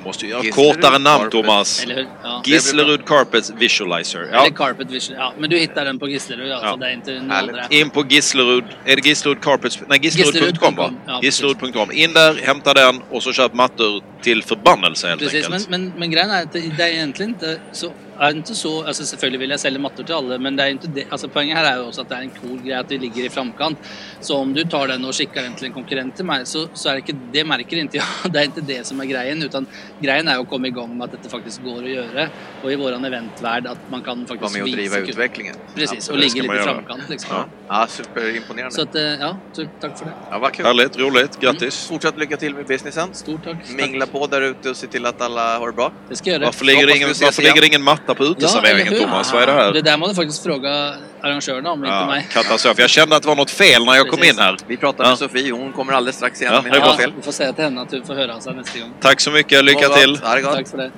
Måste 0.04 0.26
ju 0.26 0.32
göra 0.32 0.40
ett 0.40 0.46
Gislerud 0.46 0.76
kortare 0.76 0.98
namn 0.98 1.24
Carpet. 1.24 1.32
Thomas. 1.32 1.84
Eller 1.84 1.96
hur? 1.96 2.08
Ja. 2.24 2.42
Gislerud 2.46 3.06
Carpets 3.06 3.52
Visualizer. 3.60 4.30
Ja. 4.32 4.40
Eller 4.40 4.56
Carpet 4.56 4.92
Visual. 4.92 5.20
Ja, 5.20 5.34
men 5.40 5.50
du 5.50 5.58
hittar 5.58 5.86
den 5.86 6.00
på 6.00 6.08
Gislerud, 6.08 6.52
alltså. 6.52 6.68
Ja. 6.68 6.76
Det 6.76 6.86
är 6.86 6.94
inte 6.94 7.22
andra. 7.30 7.64
In 7.70 7.90
på 7.90 8.06
Gislerud, 8.10 8.64
är 8.86 8.96
det 8.96 9.06
Gislerud 9.06 9.42
Carpets? 9.42 9.80
Nej, 9.88 10.00
Gislerud.com 10.02 10.76
va? 10.76 10.92
Gislerud.com, 10.92 10.98
ja, 11.08 11.20
precis. 11.22 11.42
Gislerud.com. 11.44 11.92
In 11.92 12.14
där, 12.14 12.36
hämta 12.44 12.74
den 12.74 13.02
och 13.12 13.24
så 13.24 13.34
köp 13.34 13.54
mattor 13.54 14.04
till 14.22 14.44
förbannelse 14.44 15.08
helt 15.08 15.22
Precis, 15.22 15.44
men, 15.50 15.54
enkelt. 15.54 15.70
men, 15.70 15.94
men 15.98 16.12
grejen 16.12 16.30
är 16.32 16.44
att 16.44 16.54
det, 16.54 16.60
det 16.78 16.84
är 16.84 16.88
egentligen 16.88 17.30
inte 17.32 17.60
så, 17.72 17.92
är 18.20 18.32
inte 18.32 18.56
så, 18.56 18.84
alltså 18.84 19.06
selvfølgelig 19.06 19.40
vill 19.40 19.50
jag 19.50 19.60
sälja 19.60 19.80
mattor 19.80 20.04
till 20.04 20.16
alla, 20.16 20.38
men 20.38 20.56
det 20.56 20.64
är 20.64 20.68
inte 20.68 20.88
det, 20.88 21.06
alltså 21.10 21.28
poängen 21.28 21.58
här 21.58 21.74
är 21.74 21.78
ju 21.78 21.88
också 21.88 22.02
att 22.02 22.10
det 22.10 22.16
är 22.16 22.22
en 22.22 22.30
cool 22.30 22.62
grej 22.62 22.74
att 22.74 22.92
vi 22.92 22.98
ligger 22.98 23.24
i 23.24 23.30
framkant. 23.30 23.78
Så 24.20 24.38
om 24.38 24.54
du 24.54 24.64
tar 24.64 24.88
den 24.88 25.06
och 25.06 25.16
skickar 25.16 25.42
den 25.42 25.54
till 25.54 25.66
en 25.66 25.74
konkurrent 25.74 26.16
till 26.16 26.26
mig 26.26 26.46
så, 26.46 26.68
så 26.74 26.90
är 26.90 26.94
det 26.94 27.00
inte, 27.00 27.14
det 27.32 27.44
märker 27.44 27.78
inte 27.78 27.98
jag, 27.98 28.06
det 28.34 28.40
är 28.40 28.44
inte 28.44 28.62
det 28.62 28.88
som 28.88 29.00
är 29.00 29.06
grejen, 29.06 29.44
utan 29.44 29.66
grejen 30.00 30.28
är 30.28 30.40
att 30.40 30.50
komma 30.50 30.68
igång 30.68 30.98
med 30.98 31.06
att 31.06 31.12
detta 31.12 31.30
faktiskt 31.30 31.64
går 31.64 31.84
att 31.84 31.90
göra 31.90 32.30
och 32.64 32.72
i 32.72 32.76
våran 32.76 33.06
eventvärld 33.06 33.68
att 33.68 33.78
man 33.90 34.02
kan 34.02 34.20
Var 34.20 34.28
faktiskt 34.28 34.54
med 34.54 34.64
och 34.64 34.70
driva 34.70 34.98
utvecklingen. 34.98 35.56
Precis, 35.76 35.98
och 35.98 36.04
ska 36.04 36.14
lite 36.16 36.56
i 36.56 36.60
framkant 36.64 37.10
liksom. 37.10 37.36
Ja, 37.36 37.46
ja 37.68 37.88
superimponerande. 37.88 38.76
Så 38.76 38.82
att, 38.82 38.96
eh, 38.96 39.02
ja, 39.02 39.38
tack 39.80 39.98
för 39.98 40.06
det. 40.06 40.12
Ja, 40.32 40.40
vad 40.40 40.54
kul. 40.54 40.66
Härligt, 40.66 40.98
roligt, 40.98 41.40
grattis. 41.40 41.88
Fortsatt 41.88 42.18
lycka 42.18 42.38
till 42.38 42.56
med 42.56 42.66
businessen. 42.66 43.14
Stort 43.14 43.44
tack. 43.44 43.58
Mingla 43.70 44.06
på 44.06 44.28
där 44.28 44.42
ute 44.42 44.70
och 44.70 44.78
se 44.78 44.88
till 44.88 45.06
att 45.06 45.22
alla 45.22 45.60
har 45.60 45.68
det 45.68 45.74
bra. 45.74 45.92
Det 46.10 46.16
ska 46.16 46.30
jag 46.30 46.34
göra. 46.34 46.46
Varför 46.46 46.66
ligger, 46.66 46.96
ingen, 46.96 47.08
varför 47.08 47.42
ligger 47.42 47.66
ingen 47.66 47.84
matta 48.08 48.16
på 48.16 48.24
uteserveringen 48.26 48.94
hur? 48.94 49.00
Thomas? 49.02 49.34
Vad 49.34 49.44
är 49.44 49.48
det 49.48 49.54
här? 49.54 49.74
Det 49.74 49.82
där 49.82 49.98
må 49.98 50.08
du 50.08 50.16
faktiskt 50.16 50.44
fråga 50.44 50.94
arrangörerna 51.22 51.72
om, 51.72 51.80
inte 51.86 51.96
Ja, 51.96 52.06
mig. 52.08 52.28
katastrof. 52.34 52.80
Jag 52.80 52.90
kände 52.90 53.16
att 53.16 53.22
det 53.22 53.28
var 53.28 53.36
något 53.36 53.52
fel 53.52 53.86
när 53.86 53.96
jag 53.96 54.10
kom 54.10 54.20
Precis. 54.20 54.34
in 54.34 54.40
här. 54.40 54.58
Vi 54.68 54.78
pratar 54.78 55.04
Ja. 55.04 55.10
med 55.10 55.18
Sofie, 55.20 55.52
hon 55.52 55.72
kommer 55.74 55.94
alldeles 55.94 56.16
strax 56.16 56.42
igen 56.42 56.54
Ja, 56.54 56.62
det 56.72 56.78
är 56.78 56.82
bra. 56.82 56.98
fel. 56.98 57.14
Vi 57.18 57.22
får 57.22 57.32
säga 57.32 57.54
till 57.54 57.64
henne 57.64 57.82
att 57.82 57.90
du 57.90 58.04
får 58.04 58.14
höra 58.16 58.40
sen 58.40 58.56
nästa 58.56 58.80
gång. 58.80 58.94
Tack 59.02 59.22
så 59.22 59.32
mycket, 59.32 59.64
lycka 59.64 59.88
till. 59.90 60.18
Tack 60.18 60.68
för 60.68 60.78
det. 60.78 60.92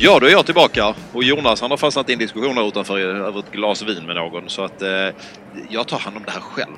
Ja, 0.00 0.18
då 0.20 0.26
är 0.26 0.30
jag 0.30 0.44
tillbaka 0.46 0.94
och 1.12 1.24
Jonas 1.24 1.60
han 1.60 1.70
har 1.70 1.76
fastnat 1.78 2.10
i 2.10 2.12
en 2.12 2.18
diskussion 2.18 2.56
här 2.56 2.68
utanför 2.68 2.98
över 2.98 3.38
ett 3.38 3.52
glas 3.52 3.82
vin 3.82 4.06
med 4.06 4.16
någon 4.16 4.48
så 4.48 4.64
att 4.64 4.82
eh, 4.82 4.88
jag 5.70 5.88
tar 5.88 5.98
hand 5.98 6.16
om 6.16 6.22
det 6.26 6.30
här 6.32 6.40
själv. 6.40 6.76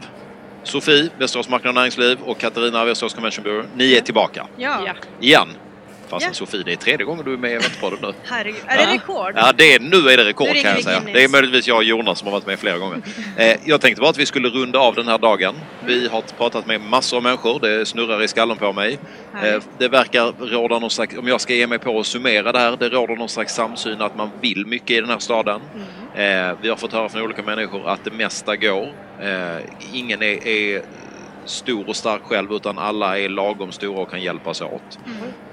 Sofie, 0.64 1.08
Västerås 1.18 1.48
Marknad 1.48 1.70
och 1.70 1.74
Näringsliv 1.74 2.18
och 2.24 2.38
Katarina, 2.38 2.84
Västerås 2.84 3.14
Convention 3.14 3.44
Bureau. 3.44 3.64
Ni 3.76 3.94
är 3.94 4.00
tillbaka. 4.00 4.46
Ja, 4.56 4.94
Igen. 5.20 5.48
Fast 6.08 6.26
Ja. 6.26 6.32
Sofie, 6.32 6.62
det 6.62 6.72
är 6.72 6.76
tredje 6.76 7.06
gången 7.06 7.24
du 7.24 7.32
är 7.32 7.36
med 7.36 7.50
i 7.50 7.54
Eventpodden 7.54 7.98
nu. 8.02 8.12
herregud. 8.24 8.60
Är 8.66 8.86
det 8.86 8.92
rekord? 8.94 9.32
Ja, 9.36 9.52
det 9.56 9.74
är, 9.74 9.80
nu 9.80 9.96
är 9.96 10.16
det 10.16 10.24
rekord 10.24 10.46
Nu 10.46 10.52
ringer 10.52 10.64
kan 10.64 10.74
jag 10.74 10.84
säga. 10.84 10.96
Guinness. 10.96 11.14
Det 11.14 11.24
är 11.24 11.28
möjligtvis 11.28 11.68
jag 11.68 11.76
och 11.76 11.84
Jonas 11.84 12.18
som 12.18 12.26
har 12.26 12.32
varit 12.32 12.46
med 12.46 12.58
flera 12.58 12.78
gånger. 12.78 13.00
Eh, 13.36 13.56
jag 13.64 13.80
tänkte 13.80 14.00
bara 14.00 14.10
att 14.10 14.18
vi 14.18 14.26
skulle 14.26 14.48
runda 14.48 14.78
av 14.78 14.94
den 14.94 15.08
här 15.08 15.18
dagen. 15.18 15.54
Vi 15.86 16.08
har 16.08 16.22
pratat 16.38 16.66
med 16.66 16.80
massor 16.80 17.16
av 17.16 17.22
människor. 17.22 17.60
Det 17.60 17.86
snurrar 17.86 18.22
i 18.22 18.28
skallen 18.28 18.56
på 18.56 18.72
mig. 18.72 18.98
Eh, 19.44 19.62
det 19.78 19.88
verkar 19.88 20.32
råda 20.46 20.78
någon 20.78 20.90
slags, 20.90 21.16
om 21.18 21.28
jag 21.28 21.40
ska 21.40 21.54
ge 21.54 21.66
mig 21.66 21.78
på 21.78 22.00
att 22.00 22.06
summera 22.06 22.52
det 22.52 22.58
här, 22.58 22.76
det 22.78 22.88
råder 22.88 23.16
någon 23.16 23.28
slags 23.28 23.54
samsyn 23.54 24.00
att 24.00 24.16
man 24.16 24.30
vill 24.40 24.66
mycket 24.66 24.90
i 24.90 25.00
den 25.00 25.10
här 25.10 25.18
staden. 25.18 25.60
Eh, 25.76 25.80
Eh, 26.14 26.52
vi 26.60 26.68
har 26.68 26.76
fått 26.76 26.92
höra 26.92 27.08
från 27.08 27.22
olika 27.22 27.42
människor 27.42 27.88
att 27.88 28.04
det 28.04 28.10
mesta 28.10 28.56
går. 28.56 28.88
Eh, 29.20 29.58
ingen 29.92 30.22
är, 30.22 30.46
är 30.48 30.82
stor 31.44 31.88
och 31.88 31.96
stark 31.96 32.22
själv 32.22 32.52
utan 32.52 32.78
alla 32.78 33.18
är 33.18 33.28
lagom 33.28 33.72
stora 33.72 34.00
och 34.02 34.10
kan 34.10 34.22
hjälpas 34.22 34.62
åt. 34.62 34.98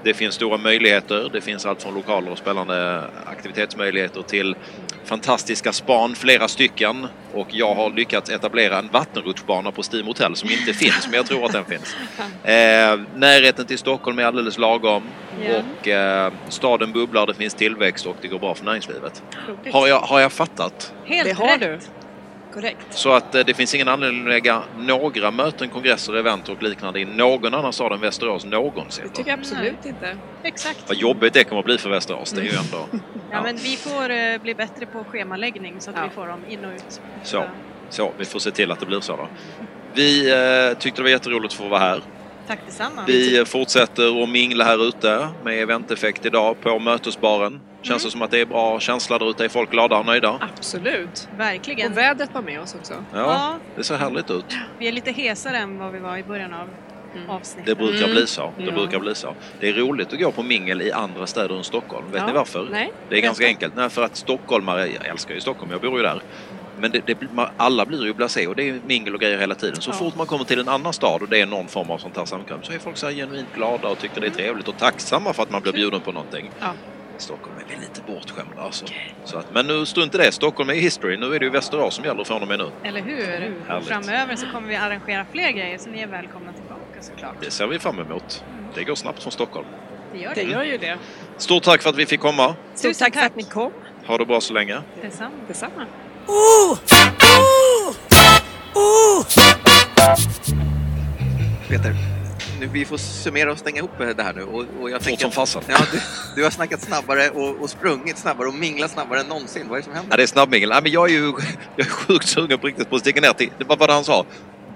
Det 0.03 0.13
finns 0.13 0.35
stora 0.35 0.57
möjligheter. 0.57 1.29
Det 1.33 1.41
finns 1.41 1.65
allt 1.65 1.83
från 1.83 1.93
lokaler 1.93 2.31
och 2.31 2.38
spännande 2.38 3.03
aktivitetsmöjligheter 3.25 4.21
till 4.21 4.55
fantastiska 5.05 5.71
span, 5.73 6.15
flera 6.15 6.47
stycken. 6.47 7.07
Och 7.33 7.47
jag 7.51 7.75
har 7.75 7.89
lyckats 7.89 8.29
etablera 8.29 8.77
en 8.79 8.89
vattenrutschbana 8.91 9.71
på 9.71 9.81
Steam 9.91 10.07
Hotel 10.07 10.35
som 10.35 10.49
inte 10.49 10.73
finns, 10.79 11.07
men 11.07 11.13
jag 11.13 11.25
tror 11.25 11.45
att 11.45 11.51
den 11.51 11.65
finns. 11.65 11.95
Eh, 12.43 12.99
närheten 13.15 13.65
till 13.65 13.77
Stockholm 13.77 14.19
är 14.19 14.23
alldeles 14.23 14.57
lagom. 14.57 15.03
Ja. 15.49 15.61
Och 15.81 15.88
eh, 15.88 16.31
staden 16.49 16.91
bubblar, 16.91 17.25
det 17.27 17.33
finns 17.33 17.53
tillväxt 17.53 18.05
och 18.05 18.15
det 18.21 18.27
går 18.27 18.39
bra 18.39 18.55
för 18.55 18.65
näringslivet. 18.65 19.23
Har 19.71 19.88
jag, 19.88 19.99
har 19.99 20.19
jag 20.19 20.31
fattat? 20.31 20.93
Helt 21.05 21.25
Det 21.29 21.33
har 21.33 21.57
rätt. 21.57 21.59
du. 21.59 21.79
Korrekt. 22.61 22.87
Så 22.89 23.13
att 23.13 23.35
eh, 23.35 23.45
det 23.45 23.53
finns 23.53 23.75
ingen 23.75 23.87
anledning 23.87 24.21
att 24.21 24.29
lägga 24.29 24.63
några 24.77 25.31
möten, 25.31 25.69
kongresser, 25.69 26.13
event 26.13 26.49
och 26.49 26.63
liknande 26.63 26.99
i 26.99 27.05
någon 27.05 27.53
annan 27.53 27.73
stad 27.73 27.91
än 27.91 28.01
Västerås 28.01 28.45
någonsin. 28.45 29.03
Det 29.07 29.15
tycker 29.15 29.29
jag 29.29 29.39
absolut 29.39 29.85
inte. 29.85 30.17
Exakt. 30.43 30.83
Vad 30.87 30.97
jobbigt 30.97 31.33
det 31.33 31.43
kommer 31.43 31.59
att 31.59 31.65
bli 31.65 31.77
för 31.77 31.89
Västerås. 31.89 32.31
Det 32.31 32.41
är 32.41 32.45
ju 32.45 32.49
ändå... 32.57 32.87
Ja, 33.31 33.41
men 33.43 33.55
vi 33.55 33.75
får 33.75 34.09
eh, 34.09 34.37
bli 34.41 34.55
bättre 34.55 34.85
på 34.85 35.03
schemaläggning 35.03 35.75
så 35.79 35.89
att 35.89 35.95
Ja. 35.97 36.03
vi 36.03 36.09
får 36.09 36.27
dem 36.27 36.39
in 36.49 36.65
och 36.65 36.71
ut. 36.71 37.01
Så. 37.23 37.43
Så, 37.89 38.11
vi 38.17 38.25
får 38.25 38.39
se 38.39 38.51
till 38.51 38.71
att 38.71 38.79
det 38.79 38.85
blir 38.85 38.99
så 38.99 39.15
då. 39.17 39.27
Vi 39.93 40.31
eh, 40.31 40.77
tyckte 40.77 40.99
det 41.01 41.03
var 41.03 41.09
jätteroligt 41.09 41.53
att 41.53 41.57
få 41.59 41.67
vara 41.67 41.79
här. 41.79 42.01
Tack 42.47 42.59
detsamma. 42.65 43.03
Vi 43.07 43.45
fortsätter 43.45 44.23
att 44.23 44.29
mingla 44.29 44.63
här 44.63 44.87
ute 44.87 45.27
med 45.43 45.61
eventeffekt 45.61 46.25
idag 46.25 46.61
på 46.61 46.79
mötesbaren. 46.79 47.59
Känns 47.81 48.03
det 48.05 48.11
som 48.11 48.21
att 48.21 48.31
det 48.31 48.41
är 48.41 48.45
bra 48.45 48.79
känsla 48.79 49.17
där 49.19 49.29
ute? 49.29 49.45
Är 49.45 49.49
folk 49.49 49.71
glada 49.71 49.97
och 49.97 50.05
nöjda? 50.05 50.39
Absolut. 50.57 51.27
Verkligen. 51.37 51.91
Och 51.91 51.97
vädret 51.97 52.29
var 52.33 52.41
med 52.41 52.61
oss 52.61 52.75
också. 52.75 52.93
Ja, 52.93 53.19
Ja. 53.19 53.53
det 53.75 53.83
ser 53.83 53.97
härligt 53.97 54.31
ut. 54.31 54.45
Vi 54.79 54.87
är 54.87 54.91
lite 54.91 55.11
hesare 55.11 55.57
än 55.57 55.77
vad 55.79 55.91
vi 55.93 55.99
var 55.99 56.17
i 56.17 56.23
början 56.23 56.53
av 56.53 56.67
Mm. 57.15 57.29
avsnittet. 57.29 57.65
Det 57.65 57.75
brukar 57.75 57.97
Mm. 58.03 58.11
bli 58.11 58.27
så. 58.27 58.53
Det 58.57 58.63
Ja. 58.63 58.71
brukar 58.71 58.99
bli 58.99 59.15
så. 59.15 59.33
Det 59.59 59.69
är 59.69 59.73
roligt 59.73 60.13
att 60.13 60.19
gå 60.19 60.31
på 60.31 60.43
mingel 60.43 60.81
i 60.81 60.91
andra 60.91 61.27
städer 61.27 61.57
än 61.57 61.63
Stockholm. 61.63 62.05
Vet 62.11 62.21
Ja. 62.21 62.27
ni 62.27 62.33
varför? 62.33 62.67
Nej. 62.71 62.91
Det 63.09 63.17
är 63.17 63.21
ganska 63.21 63.45
enkelt. 63.45 63.75
Nej, 63.75 63.89
för 63.89 64.03
att 64.03 64.15
stockholmare, 64.15 64.87
jag 64.87 65.05
älskar 65.07 65.33
ju 65.35 65.41
Stockholm, 65.41 65.71
jag 65.71 65.81
bor 65.81 65.97
ju 65.97 66.03
där. 66.03 66.21
Men 66.80 66.91
det, 66.91 67.01
det, 67.07 67.17
alla 67.57 67.86
blir 67.86 68.05
ju 68.05 68.13
blasé 68.13 68.47
och 68.47 68.55
det 68.55 68.69
är 68.69 68.80
mingel 68.86 69.13
och 69.13 69.19
grejer 69.21 69.38
hela 69.39 69.55
tiden. 69.55 69.82
Så 69.82 69.89
Ja. 69.89 69.93
fort 69.93 70.15
man 70.15 70.28
kommer 70.28 70.45
till 70.45 70.59
en 70.59 70.69
annan 70.69 70.93
stad 70.93 71.21
och 71.21 71.30
det 71.30 71.41
är 71.41 71.45
någon 71.45 71.67
form 71.67 71.91
av 71.91 71.97
sånt 71.97 72.17
här 72.17 72.25
samkväm 72.25 72.59
så 72.63 72.73
är 72.73 72.80
folk 72.80 72.97
så 72.97 73.05
här 73.07 73.13
genuint 73.13 73.53
glada 73.55 73.88
och 73.89 73.99
tycker 73.99 74.21
det 74.21 74.28
är 74.28 74.32
trevligt 74.32 74.67
och 74.67 74.78
tacksamma 74.78 75.34
för 75.34 75.43
att 75.43 75.51
man 75.51 75.61
blir 75.61 75.73
bjuden 75.73 76.01
på 76.01 76.11
någonting. 76.11 76.51
Ja. 76.59 76.67
Stockholm 77.17 77.55
är 77.65 77.71
väl 77.71 77.80
lite 77.80 78.01
bortskämda 78.07 78.61
alltså. 78.61 78.86
Så 79.23 79.38
att, 79.38 79.53
men 79.53 79.67
nu 79.67 79.86
strunt 79.86 80.15
i 80.15 80.17
det, 80.17 80.32
Stockholm 80.32 80.69
är 80.69 80.73
history. 80.73 81.17
Nu 81.17 81.36
är 81.36 81.39
det 81.39 81.45
ju 81.45 81.51
Västerås 81.51 81.95
som 81.95 82.05
gäller 82.05 82.23
från 82.23 82.41
och 82.41 82.47
med 82.47 82.59
nu. 82.59 82.69
Eller 82.84 83.01
hur? 83.01 83.53
Härligt. 83.67 83.88
Framöver 83.88 84.36
så 84.36 84.45
kommer 84.47 84.67
vi 84.67 84.75
arrangera 84.75 85.25
fler 85.32 85.51
grejer 85.51 85.78
så 85.78 85.89
ni 85.89 85.99
är 86.01 86.07
välkomna 86.07 86.53
tillbaka 86.53 87.01
såklart. 87.01 87.36
Det 87.41 87.51
ser 87.51 87.67
vi 87.67 87.80
fram 87.80 87.99
emot. 87.99 88.43
Det 88.75 88.84
går 88.84 88.95
snabbt 88.95 89.23
från 89.23 89.32
Stockholm. 89.32 89.67
Det 90.13 90.19
gör 90.19 90.36
Det 90.36 90.43
det. 90.43 90.51
gör 90.51 90.63
ju 90.63 90.78
det. 90.78 90.97
Stort 91.38 91.63
tack 91.63 91.82
för 91.82 91.89
att 91.89 91.95
vi 91.95 92.05
fick 92.05 92.19
komma. 92.21 92.55
Stort 92.75 92.97
tack 92.97 93.13
för 93.13 93.25
att 93.25 93.36
ni 93.36 93.43
kom. 93.43 93.71
Ha 94.07 94.17
det 94.17 94.25
bra 94.25 94.41
så 94.41 94.53
länge. 94.53 94.78
Detsamma. 95.01 95.32
Detsamma. 95.47 95.86
Peter, 101.69 101.95
nu, 102.59 102.67
vi 102.73 102.86
får 102.86 102.97
summera 102.97 103.51
och 103.51 103.57
stänga 103.57 103.78
ihop 103.78 103.91
det 104.17 104.23
här 104.23 104.34
nu. 104.34 104.43
Och, 104.43 104.65
och 104.82 104.89
jag 104.89 105.01
tänker 105.01 105.21
som 105.21 105.32
fasen. 105.32 105.61
Ja, 105.67 105.78
du, 105.91 105.99
du 106.36 106.43
har 106.43 106.51
snackat 106.51 106.82
snabbare 106.82 107.30
och, 107.30 107.61
och 107.61 107.69
sprungit 107.69 108.17
snabbare 108.17 108.47
och 108.47 108.53
minglat 108.53 108.91
snabbare 108.91 109.19
än 109.19 109.28
någonsin. 109.28 109.67
Vad 109.69 109.78
är 109.78 109.82
det 109.82 109.86
som 109.86 109.93
händer? 109.93 110.11
Ja, 110.11 110.17
det 110.17 110.23
är 110.23 110.28
snabbmingel. 110.28 110.69
Men 110.69 110.91
jag 110.91 111.09
är 111.09 111.13
ju 111.13 111.34
jag 111.75 111.88
är 111.88 111.91
sjukt 111.91 112.28
sugen 112.28 112.59
på 112.59 112.67
riktigt 112.67 112.89
på 112.89 112.95
att 112.95 113.01
sticka 113.01 113.21
ner 113.21 113.34
till, 113.34 113.49
vad 113.67 113.80
var 113.80 113.88
det 113.88 113.93
han 113.93 114.03
sa? 114.03 114.25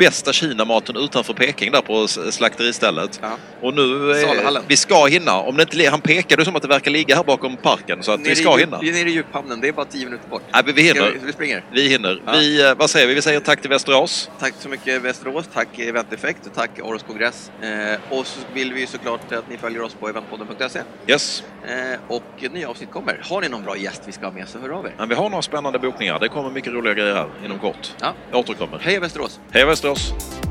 Bästa 0.02 0.34
Kinamaten 0.34 0.97
utanför 0.97 1.34
Peking 1.34 1.72
där 1.72 1.82
på 1.82 2.08
slakteristället. 2.08 3.20
Ja. 3.22 3.38
Och 3.62 3.74
nu, 3.74 4.12
eh, 4.22 4.62
vi 4.68 4.78
ska 4.78 5.06
hinna. 5.06 5.39
Om 5.39 5.58
det 5.58 5.62
inte, 5.62 5.89
han 5.89 6.02
pekade 6.02 6.45
som 6.45 6.56
att 6.56 6.62
det 6.62 6.68
verkar 6.68 6.91
ligga 6.91 7.16
här 7.16 7.24
bakom 7.24 7.58
parken 7.58 8.04
så 8.04 8.12
att 8.12 8.20
vi 8.20 8.36
ska 8.36 8.58
i, 8.58 8.62
hinna. 8.62 8.78
Nere 8.78 9.10
i 9.10 9.12
djuphamnen, 9.12 9.62
det 9.62 9.68
är 9.68 9.72
bara 9.72 9.86
tio 9.86 10.06
minuter 10.06 10.30
bort. 10.30 10.41
Nej, 10.54 10.64
vi 10.76 10.82
hinner. 10.82 11.12
vi, 11.12 11.26
vi 11.26 11.34
springer. 11.34 11.64
Vi 11.72 11.88
hinner. 11.88 12.22
Ja. 12.26 12.32
Vi, 12.32 12.70
eh, 12.70 12.76
vad 12.76 12.89
säger 12.89 13.08
vi? 13.08 13.14
Vi 13.14 13.22
säger 13.22 13.39
tack 13.39 13.62
till 13.62 13.70
Västerås. 13.70 14.30
Tack 14.39 14.54
så 14.60 14.70
mycket 14.70 15.02
Västerås, 15.02 15.45
tack 15.54 15.80
Eventeffekt 15.80 16.45
och 16.45 16.54
tack 16.54 16.80
Aros 16.80 17.04
kongress. 17.04 17.52
Eh, 17.62 18.18
och 18.18 18.28
så 18.28 18.39
vill 18.54 18.74
vi 18.74 18.88
såklart 18.88 19.32
att 19.32 19.49
ni 19.49 19.58
följer 19.58 19.82
oss 19.82 19.93
på 19.99 20.10
eventpodden.se. 20.10 20.80
Yes. 21.08 21.43
Eh, 21.64 21.99
och 22.08 22.52
nya 22.54 22.70
avsnitt 22.70 22.91
kommer. 22.91 23.22
Har 23.30 23.41
ni 23.41 23.49
någon 23.49 23.64
bra 23.64 23.78
gäst 23.78 24.02
vi 24.06 24.12
ska 24.12 24.26
ha 24.26 24.34
med 24.34 24.47
så 24.47 24.60
hör 24.60 24.70
av 24.70 24.86
er. 24.86 24.93
Men 24.97 25.10
vi 25.10 25.16
har 25.16 25.30
några 25.30 25.41
spännande 25.41 25.80
bokningar. 25.80 26.20
Det 26.20 26.30
kommer 26.30 26.49
mycket 26.49 26.74
roliga 26.74 26.93
grejer 26.93 27.16
här 27.16 27.28
inom 27.45 27.60
kort. 27.60 27.95
Ja. 27.99 28.14
Jag 28.32 28.39
återkommer. 28.39 28.80
Hej 28.82 28.99
Västerås! 28.99 29.39
Hej 29.52 29.66
Västerås! 29.66 29.91
Bienvenidos. 29.92 30.51